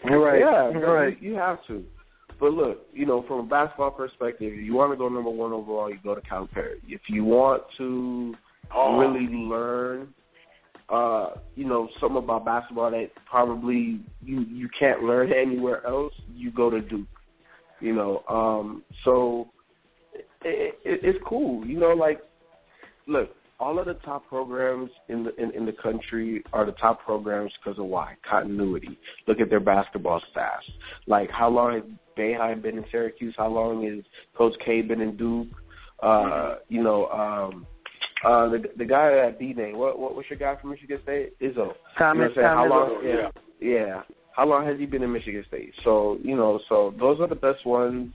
[0.05, 0.41] Right.
[0.41, 1.19] Yeah, man, Right.
[1.19, 1.83] You, you have to.
[2.39, 5.51] But look, you know, from a basketball perspective, if you want to go number one
[5.51, 6.79] overall, you go to Calipari.
[6.87, 8.35] If you want to
[8.71, 8.99] Oh.
[8.99, 10.13] really learn,
[10.89, 16.51] uh, you know, something about basketball that probably you you can't learn anywhere else, you
[16.51, 17.07] go to Duke.
[17.79, 19.47] You know, um, so
[20.13, 21.65] it, it, it's cool.
[21.65, 22.21] You know, like
[23.07, 23.29] look,
[23.59, 27.51] all of the top programs in the in, in the country are the top programs
[27.63, 28.97] because of why continuity.
[29.27, 30.69] Look at their basketball staffs.
[31.07, 33.33] Like how long has Boeheim been in Syracuse?
[33.37, 34.03] How long has
[34.37, 35.47] Coach K been in Duke?
[36.01, 37.67] Uh, you know, um,
[38.25, 39.77] uh, the the guy at B name.
[39.77, 41.39] What what what's your guy from Michigan State?
[41.39, 41.55] Izzo.
[41.55, 43.01] You know Thomas, How Thomas, long?
[43.03, 43.31] yeah.
[43.59, 44.01] Yeah.
[44.35, 45.73] How long has he been in Michigan State?
[45.83, 48.13] So you know, so those are the best ones.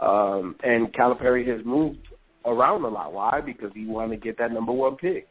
[0.00, 1.98] Um, and Calipari has moved
[2.44, 3.12] around a lot.
[3.12, 3.40] Why?
[3.44, 5.26] Because he wanted to get that number one pick.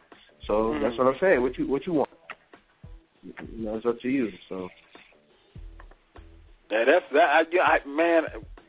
[0.46, 0.82] So Mhm.
[0.82, 1.42] that's what I'm saying.
[1.42, 2.10] What you what you want?
[3.24, 4.30] You know, it's up to you.
[4.50, 4.70] So
[6.72, 7.30] Yeah, that's that.
[7.30, 8.24] I, you know, I, man,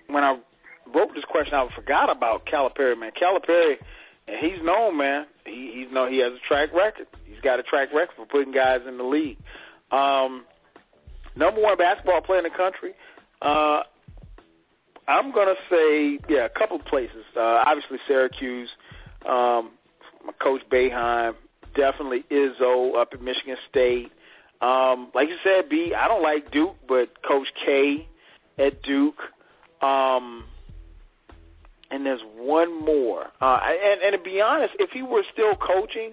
[0.06, 0.38] when I
[0.94, 2.98] wrote this question, I forgot about Calipari.
[2.98, 3.74] Man, Calipari,
[4.26, 5.26] and he's known, man.
[5.44, 6.12] He he's known.
[6.12, 7.06] He has a track record.
[7.26, 9.38] He's got a track record for putting guys in the league.
[9.90, 10.44] Um,
[11.36, 12.94] number one basketball player in the country.
[13.42, 13.82] Uh,
[15.08, 17.24] I'm gonna say, yeah, a couple of places.
[17.36, 18.68] Uh, obviously, Syracuse.
[19.26, 19.72] Um,
[20.24, 21.34] my coach Boeheim,
[21.74, 24.12] definitely Izzo up at Michigan State.
[24.60, 28.06] Um, like you said, B, I don't like Duke, but Coach K
[28.59, 29.18] at Duke.
[29.82, 30.44] Um,
[31.90, 33.26] and there's one more.
[33.40, 36.12] Uh, and, and to be honest, if he were still coaching,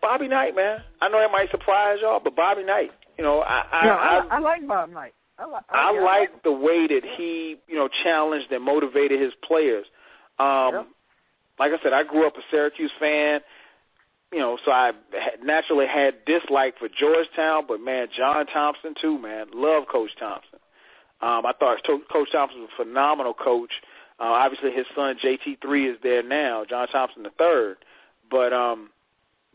[0.00, 0.80] Bobby Knight, man.
[1.00, 2.90] I know that might surprise y'all, but Bobby Knight.
[3.16, 5.14] You know, I I, I, I, I like Bob Knight.
[5.38, 9.32] I, li- I yeah, like the way that he, you know, challenged and motivated his
[9.46, 9.86] players.
[10.38, 10.86] Um, Yep.
[11.58, 13.40] like I said, I grew up a Syracuse fan.
[14.32, 14.92] You know, so I
[15.42, 20.58] naturally had dislike for Georgetown, but man, John Thompson too, man, love Coach Thompson.
[21.20, 23.70] Um, I thought Coach Thompson was a phenomenal coach.
[24.18, 27.76] Uh, obviously, his son JT3 is there now, John Thompson the third.
[28.30, 28.90] But um,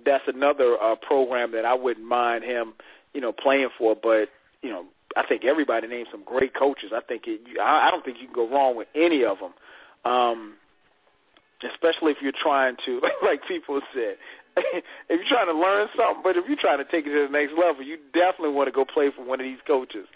[0.06, 2.74] that's another uh, program that I wouldn't mind him,
[3.14, 3.96] you know, playing for.
[3.96, 4.30] But
[4.62, 4.86] you know,
[5.16, 6.92] I think everybody named some great coaches.
[6.96, 9.54] I think it, I don't think you can go wrong with any of them.
[10.06, 10.54] Um,
[11.64, 14.18] especially if you're trying to, like people said,
[15.10, 17.34] if you're trying to learn something, but if you're trying to take it to the
[17.34, 20.08] next level, you definitely want to go play for one of these coaches.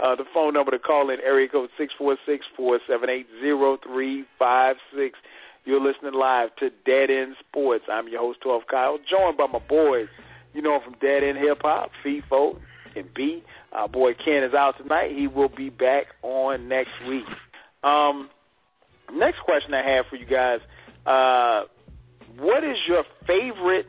[0.00, 3.26] Uh, the phone number to call in, area code six four six four seven eight
[3.40, 5.18] zero three five six.
[5.64, 7.84] You're listening live to Dead End Sports.
[7.92, 10.08] I'm your host, 12 Kyle, joined by my boys.
[10.54, 12.58] You know him from Dead End Hip Hop, Feefo,
[12.96, 13.42] and B.
[13.72, 15.12] Our boy Ken is out tonight.
[15.14, 17.24] He will be back on next week.
[17.84, 18.30] Um,
[19.12, 20.60] next question I have for you guys.
[21.06, 21.68] Uh,
[22.38, 23.86] what is your favorite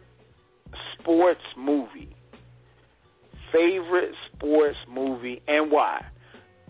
[1.00, 2.16] sports movie?
[3.52, 6.06] Favorite sports movie and why?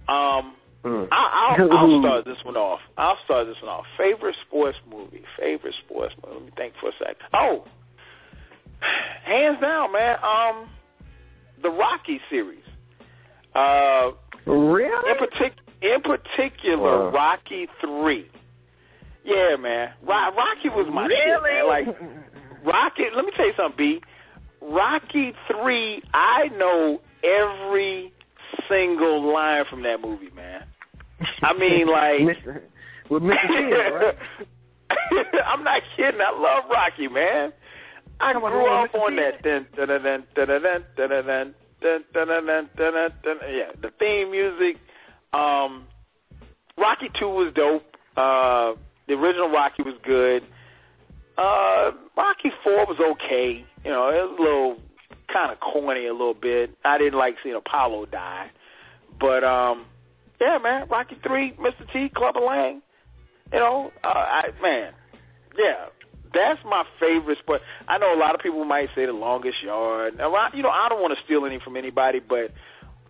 [0.09, 1.07] Um, mm.
[1.11, 2.79] I, will I'll start this one off.
[2.97, 3.85] I'll start this one off.
[3.97, 5.23] Favorite sports movie.
[5.39, 6.35] Favorite sports movie.
[6.35, 7.27] Let me think for a second.
[7.33, 7.65] Oh,
[9.25, 10.15] hands down, man.
[10.23, 10.69] Um,
[11.61, 12.63] the Rocky series.
[13.53, 14.11] Uh,
[14.45, 15.11] really?
[15.11, 17.11] In, partic- in particular, wow.
[17.11, 18.27] Rocky Three.
[19.23, 19.93] Yeah, man.
[20.03, 21.15] Rocky was my really?
[21.15, 21.67] shit, man.
[21.67, 21.87] Like
[22.65, 23.03] Rocky.
[23.15, 24.01] Let me tell you something, B.
[24.61, 26.01] Rocky Three.
[26.13, 28.13] I know every
[28.69, 30.63] single line from that movie, man.
[31.43, 32.37] I mean, like
[33.09, 33.47] with Mr.
[33.47, 34.15] T, right?
[35.45, 36.21] I'm not kidding.
[36.21, 37.53] I love Rocky, man.
[38.19, 39.41] I grew up on that.
[39.41, 43.37] Dun, dun, dun, dun, dun, dun, dun, dun, dun, dun, dun, dun, dun, dun, dun,
[43.49, 44.79] yeah, the theme music.
[45.33, 45.87] Um,
[46.77, 47.95] Rocky Two was dope.
[48.15, 48.73] Uh,
[49.07, 50.43] the original Rocky was good.
[51.37, 53.65] Uh, Rocky Four was okay.
[53.83, 54.77] You know, it was a little
[55.31, 56.75] kind of corny a little bit.
[56.83, 58.51] I didn't like seeing Apollo die,
[59.19, 59.85] but um,
[60.39, 61.91] yeah, man, Rocky Three, Mr.
[61.91, 62.81] T, Clubber Lang.
[63.51, 64.93] You know, uh, I man,
[65.57, 65.87] yeah,
[66.33, 67.61] that's my favorite sport.
[67.87, 70.13] I know a lot of people might say the longest yard.
[70.17, 72.51] You know, I don't want to steal any from anybody, but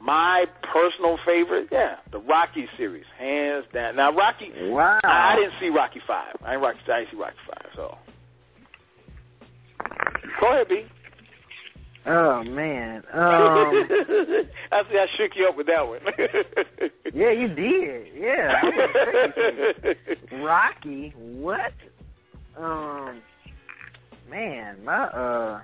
[0.02, 3.96] my personal favorite, yeah, the Rocky series, hands down.
[3.96, 6.36] Now Rocky, wow, I, I didn't see Rocky Five.
[6.44, 6.80] I didn't Rocky.
[6.92, 7.72] I didn't see Rocky Five.
[7.76, 7.98] So
[10.40, 10.86] go ahead, B.
[12.08, 13.20] Oh man, um,
[14.72, 14.98] I see.
[14.98, 16.00] I shook you up with that one.
[17.14, 18.08] yeah, you did.
[18.18, 18.54] Yeah,
[20.40, 21.14] Rocky.
[21.16, 21.74] What?
[22.58, 23.22] Um,
[24.30, 25.62] man, my uh,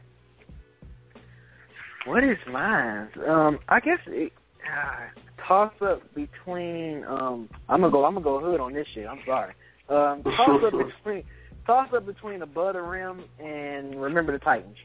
[2.07, 3.09] what is mine?
[3.27, 4.31] Um, I guess it,
[4.65, 7.03] uh, toss up between.
[7.07, 8.05] Um, I'm gonna go.
[8.05, 9.07] I'm gonna go hood on this shit.
[9.07, 9.53] I'm sorry.
[9.89, 10.71] Um, toss up
[11.03, 11.23] between.
[11.65, 14.77] Toss up between Above the Rim and Remember the Titans.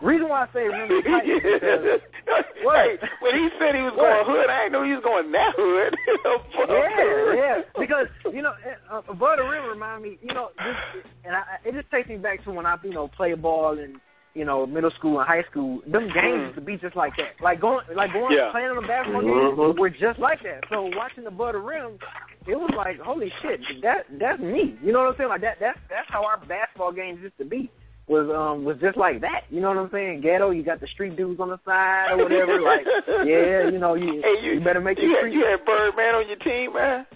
[0.00, 1.84] Reason why I say remember the Titans because
[2.64, 2.80] what?
[2.80, 4.08] Hey, when he said he was what?
[4.08, 5.92] going hood, I didn't know he was going that hood.
[6.72, 7.56] yeah, yeah.
[7.78, 8.56] Because you know,
[8.90, 12.16] uh, Above the Rim remind me, you know, this, and I, it just takes me
[12.16, 14.00] back to when I, you know, play ball and
[14.36, 17.42] you know, middle school and high school, them games used to be just like that.
[17.42, 18.52] Like going, like going, yeah.
[18.52, 19.56] playing on the basketball mm-hmm.
[19.56, 20.68] games were just like that.
[20.68, 21.98] So watching Above the Rim,
[22.46, 24.76] it was like, holy shit, that that's me.
[24.84, 25.32] You know what I'm saying?
[25.32, 27.70] Like that, that's that's how our basketball games used to be.
[28.06, 29.48] Was um was just like that.
[29.50, 30.20] You know what I'm saying?
[30.20, 32.60] Ghetto, you got the street dudes on the side or whatever.
[32.60, 32.86] like,
[33.26, 35.34] yeah, you know, you hey, you, you better make you your had, street.
[35.34, 37.06] You had Birdman on your team, man.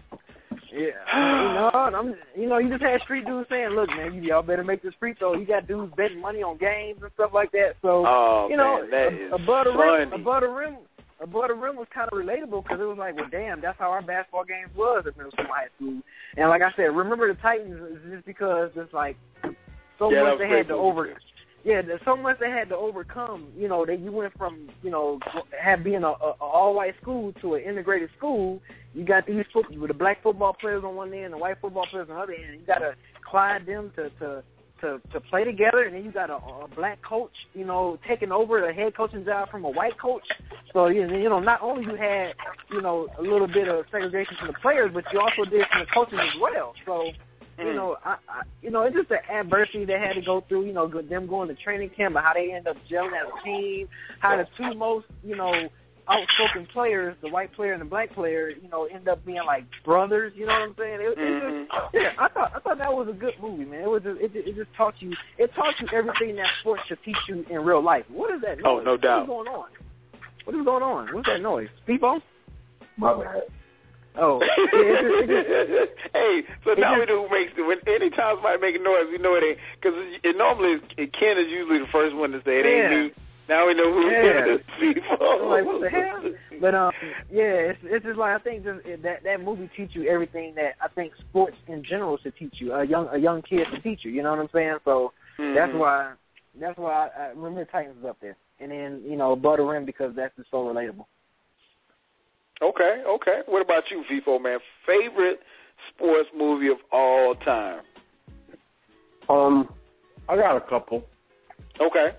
[0.73, 4.43] Yeah, you know, I'm, you know, you just had street dudes saying, "Look, man, y'all
[4.43, 7.51] better make this free throw." You got dudes betting money on games and stuff like
[7.53, 7.75] that.
[7.83, 10.77] So, oh, you know, man, that a, is above the rim, above the rim,
[11.21, 13.91] above the rim was kind of relatable because it was like, well, damn, that's how
[13.91, 16.01] our basketball games was at middle school, high school.
[16.37, 19.17] And like I said, remember the Titans is just because it's like
[19.99, 21.11] so yeah, much they had to over.
[21.63, 23.49] Yeah, there's so much they had to overcome.
[23.57, 25.19] You know, that you went from you know
[25.61, 28.61] have being a, a, a all white school to an integrated school.
[28.95, 31.87] You got these foot, with the black football players on one end, the white football
[31.91, 32.61] players on the other end.
[32.61, 32.95] You got to
[33.29, 34.43] collide them to to
[34.81, 38.33] to to play together, and then you got a, a black coach, you know, taking
[38.33, 40.27] over the head coaching job from a white coach.
[40.73, 42.33] So you you know, not only you had
[42.71, 45.81] you know a little bit of segregation from the players, but you also did from
[45.81, 46.73] the coaches as well.
[46.87, 47.11] So
[47.67, 50.67] you know, I, I you know, it's just the adversity they had to go through.
[50.67, 53.45] You know, them going to training camp, but how they end up gelling as a
[53.45, 53.89] team.
[54.21, 55.53] How the two most, you know,
[56.09, 59.65] outspoken players, the white player and the black player, you know, end up being like
[59.85, 60.33] brothers.
[60.35, 61.01] You know what I'm saying?
[61.01, 61.67] It, it Mhm.
[61.67, 63.83] just, yeah, I thought I thought that was a good movie, man.
[63.83, 66.99] It was just, it, it just taught you it taught you everything that sports should
[67.05, 68.05] teach you in real life.
[68.09, 68.65] What is that noise?
[68.67, 69.29] Oh, no doubt.
[69.29, 69.69] What's going on?
[70.45, 71.15] What is going on?
[71.15, 71.69] What's that noise?
[71.87, 72.21] People?
[72.97, 73.43] My bad.
[74.19, 74.41] Oh,
[74.75, 76.35] yeah, it just, it just, hey,
[76.67, 77.63] so now we know who makes it.
[77.63, 81.15] When anytime somebody make a noise, we know it ain't because it, it normally it,
[81.15, 83.07] Ken is usually the first one to say it ain't Yeah.
[83.07, 83.13] me.
[83.49, 84.47] Now we know who Yeah.
[84.47, 84.63] it is.
[85.21, 86.23] Like, what the hell?
[86.61, 86.93] But um,
[87.31, 90.55] yeah, it's it's just like I think just, it- that that movie teach you everything
[90.57, 92.73] that I think sports in general should teach you.
[92.75, 94.11] A young a young kid should teach you.
[94.11, 94.79] You know what I'm saying?
[94.85, 95.79] So that's Mhm.
[95.79, 96.13] why
[96.61, 99.85] that's why I, I remember Titans is up there, and then you know Butter Rim
[99.85, 101.07] because that's just so relatable.
[102.63, 103.41] Okay, okay.
[103.47, 104.59] What about you, Feefo man?
[104.87, 105.41] Favorite
[105.95, 107.81] sports movie of all time?
[109.29, 109.69] Um,
[110.29, 111.05] I got a couple.
[111.81, 112.11] Okay.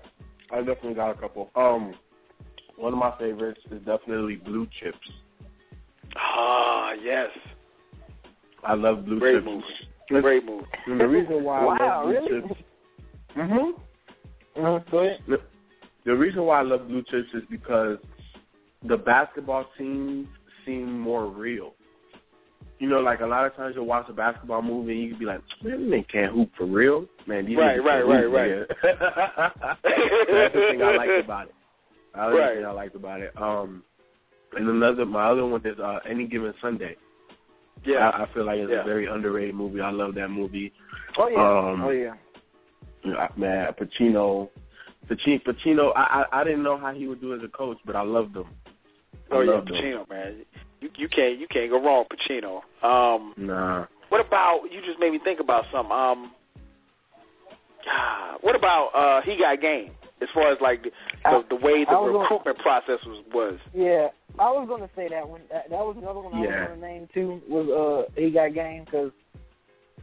[0.50, 1.50] I definitely got a couple.
[1.54, 1.94] Um,
[2.76, 4.98] one of my favorites is definitely Blue Chips.
[6.16, 7.28] Ah, yes.
[8.64, 9.46] I love Blue Great Chips.
[9.46, 9.64] movie.
[10.10, 10.66] And- Great movie.
[10.86, 12.48] And the reason why I Wow, love Blue really?
[12.48, 12.60] Chips.
[13.36, 13.72] Mhm.
[14.56, 14.90] Mm-hmm.
[14.90, 15.18] Go ahead.
[15.28, 15.36] The,
[16.04, 17.98] the reason why I love Blue Chips is because
[18.86, 20.26] the basketball scenes
[20.66, 21.74] seem more real.
[22.78, 25.18] You know, like a lot of times you'll watch a basketball movie and you can
[25.20, 27.06] be like, man, they can't hoop for real.
[27.28, 28.66] Man, these Right, right, right, hoop, right.
[29.84, 31.54] That's the thing I liked about it.
[32.14, 32.56] That's the Right.
[32.56, 33.32] thing I liked about it.
[33.40, 33.82] Um,
[34.54, 36.96] and another, my other one is uh, Any Given Sunday.
[37.86, 38.10] Yeah.
[38.10, 38.82] I, I feel like it's Yeah.
[38.82, 39.80] a very underrated movie.
[39.80, 40.72] I love that movie.
[41.18, 41.36] Oh yeah.
[41.72, 42.14] Um, oh yeah.
[43.04, 44.48] Yeah, Man, Pacino,
[45.10, 45.92] Pacino, Pacino.
[45.96, 48.36] I, I I didn't know how he would do as a coach, but I loved
[48.36, 48.44] him.
[49.32, 49.76] I oh yeah, loved him.
[49.76, 50.44] Pacino, man.
[50.80, 52.60] You you can't you can't go wrong, with Pacino.
[52.84, 53.86] Um, Nah.
[54.10, 54.80] what about you?
[54.84, 55.92] Just made me think about something.
[55.92, 56.32] Um,
[57.88, 59.92] ah, what about uh, he got game?
[60.20, 60.90] As far as like the
[61.24, 63.58] the, the way the I was gonna- recruitment process was was.
[63.74, 65.40] Yeah, I was gonna say that one.
[65.50, 66.60] That, that was another one I Yeah.
[66.60, 67.40] was gonna name too.
[67.48, 69.10] Was uh he got game because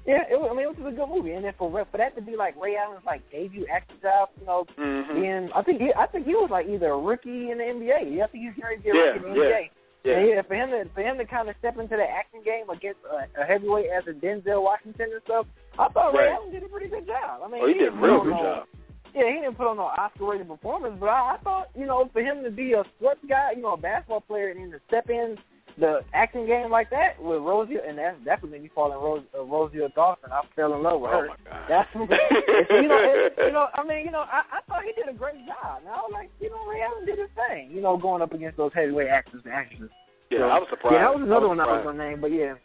[0.09, 2.15] yeah, it was, I mean it was a good movie, and then for for that
[2.17, 5.13] to be like Ray Allen's like debut acting job, you know, Mm-hmm.
[5.21, 8.15] being I think he I think he was like either a rookie in the NBA.
[8.17, 9.69] Yeah, I think he to be a Yeah, rookie in the yeah, NBA.
[10.03, 10.15] Yeah.
[10.17, 12.69] And yeah, for him to for him to kind of step into the acting game
[12.71, 15.45] against a, a heavyweight as a Denzel Washington and stuff,
[15.77, 17.41] I thought Ray Allen did a pretty good job.
[17.43, 18.67] I mean, Oh, he did a real good no- job.
[19.13, 22.21] yeah, he didn't put on no Oscar-rated performance, but I, I thought, you know, for
[22.21, 25.09] him to be a sports guy, you know, a basketball player, and then to step
[25.09, 25.35] in
[25.77, 28.97] the acting game like that with Rosie, and that that's what made me fall in
[28.97, 30.31] Rose, uh, Rosie Dawson.
[30.31, 31.17] I fell in love with her.
[31.17, 31.27] Oh her.
[31.27, 31.65] my God.
[31.69, 35.13] That's you know, it, you know, I mean, you know, I, I thought he did
[35.13, 35.81] a great job.
[35.81, 38.33] And I was like, you know, Ray Allen did his thing, you know, going up
[38.33, 39.89] against those heavyweight actors and actresses.
[40.31, 40.93] Yeah, So, I was surprised.
[40.95, 41.97] Yeah, that was another one I was surprised.
[41.97, 42.55] gonna name, but yeah.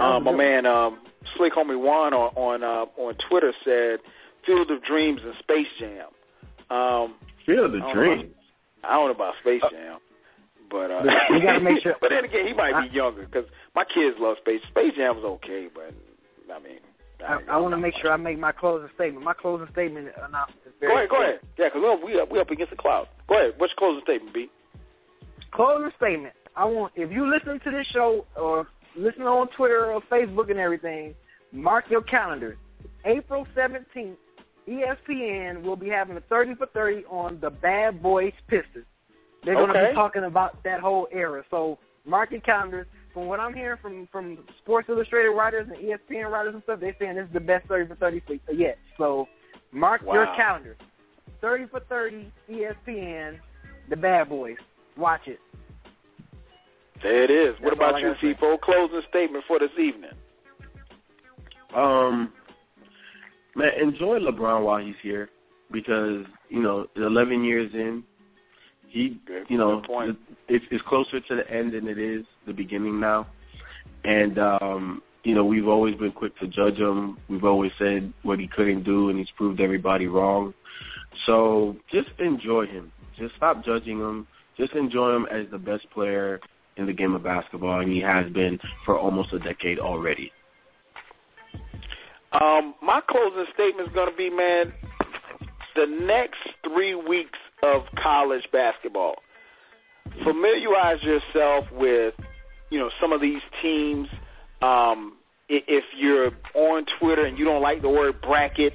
[0.00, 0.98] Um, my man, um,
[1.36, 4.00] Slick Homie Juan on on, uh, on Twitter said,
[4.44, 6.08] "Field of Dreams" and Space Jam.
[6.70, 7.14] Um,
[7.46, 8.34] Feel the I don't.
[8.82, 9.98] I don't know about Space Jam,
[10.70, 13.46] but uh, You gotta make sure- but then again, he might be I- younger because
[13.74, 14.60] my kids love Space.
[14.70, 15.92] Space Jam was okay, but
[16.52, 16.78] I mean,
[17.26, 19.24] I, I want to make sure I make my closing statement.
[19.24, 21.40] My closing statement announcement is very Go ahead, go ahead.
[21.58, 23.06] Yeah, because we up, we up against the cloud.
[23.28, 23.54] Go ahead.
[23.58, 24.50] What's your closing statement, B?
[25.52, 26.34] closing statement.
[26.56, 28.66] I want if you listen to this show or
[28.96, 31.14] listen on Twitter or Facebook and everything,
[31.52, 32.58] mark your calendars.
[33.04, 34.18] April seventeenth,
[34.68, 38.84] ESPN will be having a thirty for thirty on the Bad Boys Pistons.
[39.44, 41.42] They're going to be talking about that whole era.
[41.50, 42.86] So mark your calendars.
[43.12, 46.96] From what I'm hearing from from Sports Illustrated writers and ESPN writers and stuff, they're
[46.98, 48.76] saying this is the best thirty for thirty for yet.
[48.98, 49.28] So
[49.70, 50.76] mark your calendars.
[51.40, 53.38] Thirty for thirty, E ESPN,
[53.88, 54.56] the Bad Boys.
[54.96, 55.38] Watch it.
[57.02, 57.54] There it is.
[57.60, 60.10] What That's all about you, gotta Closing statement for this evening.
[61.76, 62.32] Um,
[63.54, 65.28] man, enjoy LeBron while he's here
[65.70, 68.04] because you know, 11 years in,
[68.94, 70.16] he, Good- you know, good
[70.48, 73.26] it's it's closer to the end than it is the beginning now,
[74.04, 77.18] and um, you know, we've always been quick to judge him.
[77.28, 80.54] We've always said what he couldn't do, and he's proved everybody wrong.
[81.26, 82.92] So just enjoy him.
[83.18, 84.26] Just stop judging him.
[84.56, 86.40] Just enjoy him as the best player
[86.76, 90.30] in the game of basketball, and he has been for almost a decade already.
[92.32, 94.72] Um, my closing statement is going to be, man,
[95.76, 99.16] the next three weeks of college basketball.
[100.22, 102.14] Familiarize yourself with,
[102.70, 104.08] you know, some of these teams.
[104.62, 105.16] Um,
[105.48, 108.72] if you're on Twitter and you don't like the word bracket,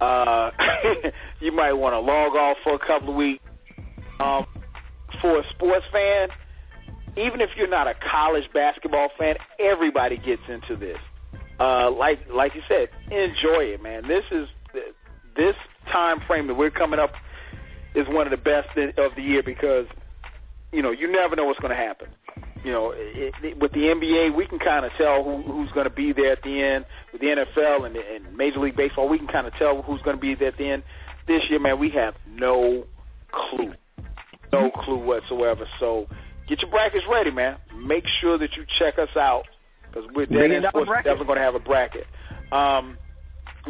[0.00, 0.50] uh,
[1.40, 3.44] you might want to log off for a couple of weeks.
[4.18, 4.46] Um,
[5.20, 6.28] for a sports fan,
[7.16, 10.98] even if you're not a college basketball fan, everybody gets into this
[11.60, 14.02] uh, like like you said, enjoy it, man.
[14.08, 14.48] This is
[15.36, 15.54] this
[15.92, 17.12] time frame that we're coming up
[17.94, 18.68] is one of the best
[18.98, 19.86] of the year because
[20.72, 22.08] you know you never know what's going to happen.
[22.62, 25.88] You know, it, it, with the NBA, we can kind of tell who, who's going
[25.88, 26.84] to be there at the end.
[27.10, 30.16] With the NFL and, and Major League Baseball, we can kind of tell who's going
[30.16, 30.82] to be there at the end.
[31.26, 32.84] This year, man, we have no
[33.32, 33.72] clue,
[34.52, 35.64] no clue whatsoever.
[35.78, 36.06] So
[36.48, 37.56] get your brackets ready, man.
[37.74, 39.44] Make sure that you check us out
[39.88, 42.04] because we're Dead Sports definitely going to have a bracket.
[42.52, 42.98] Um,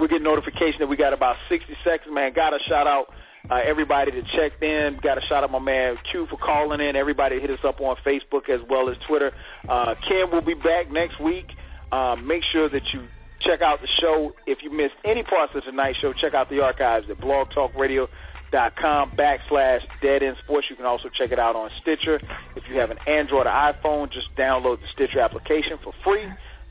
[0.00, 2.12] we get notification that we got about 60 seconds.
[2.12, 3.06] Man, got to shout out
[3.48, 4.98] uh, everybody that checked in.
[5.02, 6.96] Got a shout out my man Q for calling in.
[6.96, 9.32] Everybody hit us up on Facebook as well as Twitter.
[9.68, 11.46] Uh, Ken will be back next week.
[11.92, 13.06] Um, make sure that you
[13.40, 14.32] check out the show.
[14.46, 19.80] If you missed any parts of tonight's show, check out the archives at blogtalkradio.com backslash
[20.02, 20.66] Dead End Sports.
[20.70, 22.20] You can also check it out on Stitcher.
[22.56, 26.26] If you have an Android or iPhone, just download the Stitcher application for free.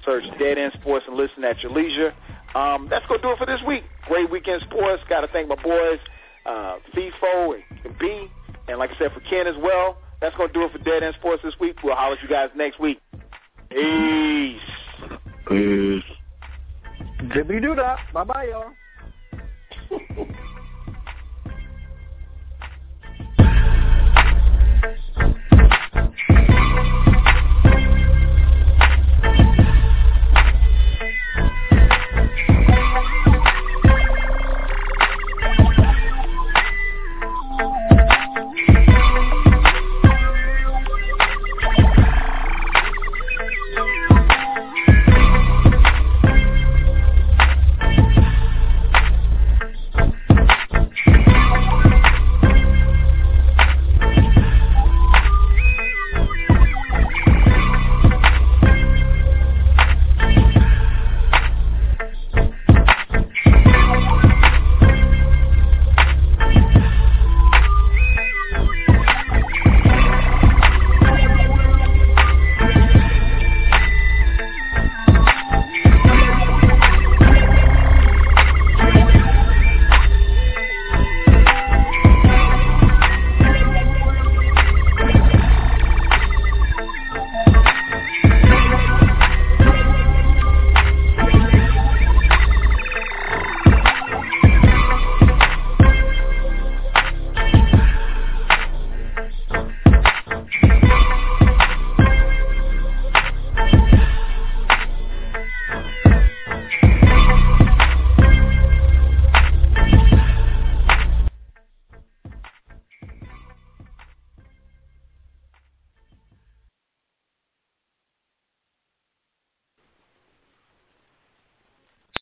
[0.06, 2.14] Search Dead End Sports and listen at your leisure.
[2.56, 3.84] Um, that's going to do it for this week.
[4.08, 5.04] Great weekend sports.
[5.10, 6.00] Got to thank my boys,
[6.50, 7.54] uh, Feefo
[7.86, 8.28] and B.
[8.68, 11.04] And like I said, for Ken as well, that's going to do it for Dead
[11.04, 11.76] End Sports this week.
[11.84, 13.00] We'll holler at you guys next week.
[13.70, 14.60] Peace.
[15.48, 16.04] Peace.
[17.32, 17.98] Jibbity do that.
[18.14, 18.74] Bye bye, y'all.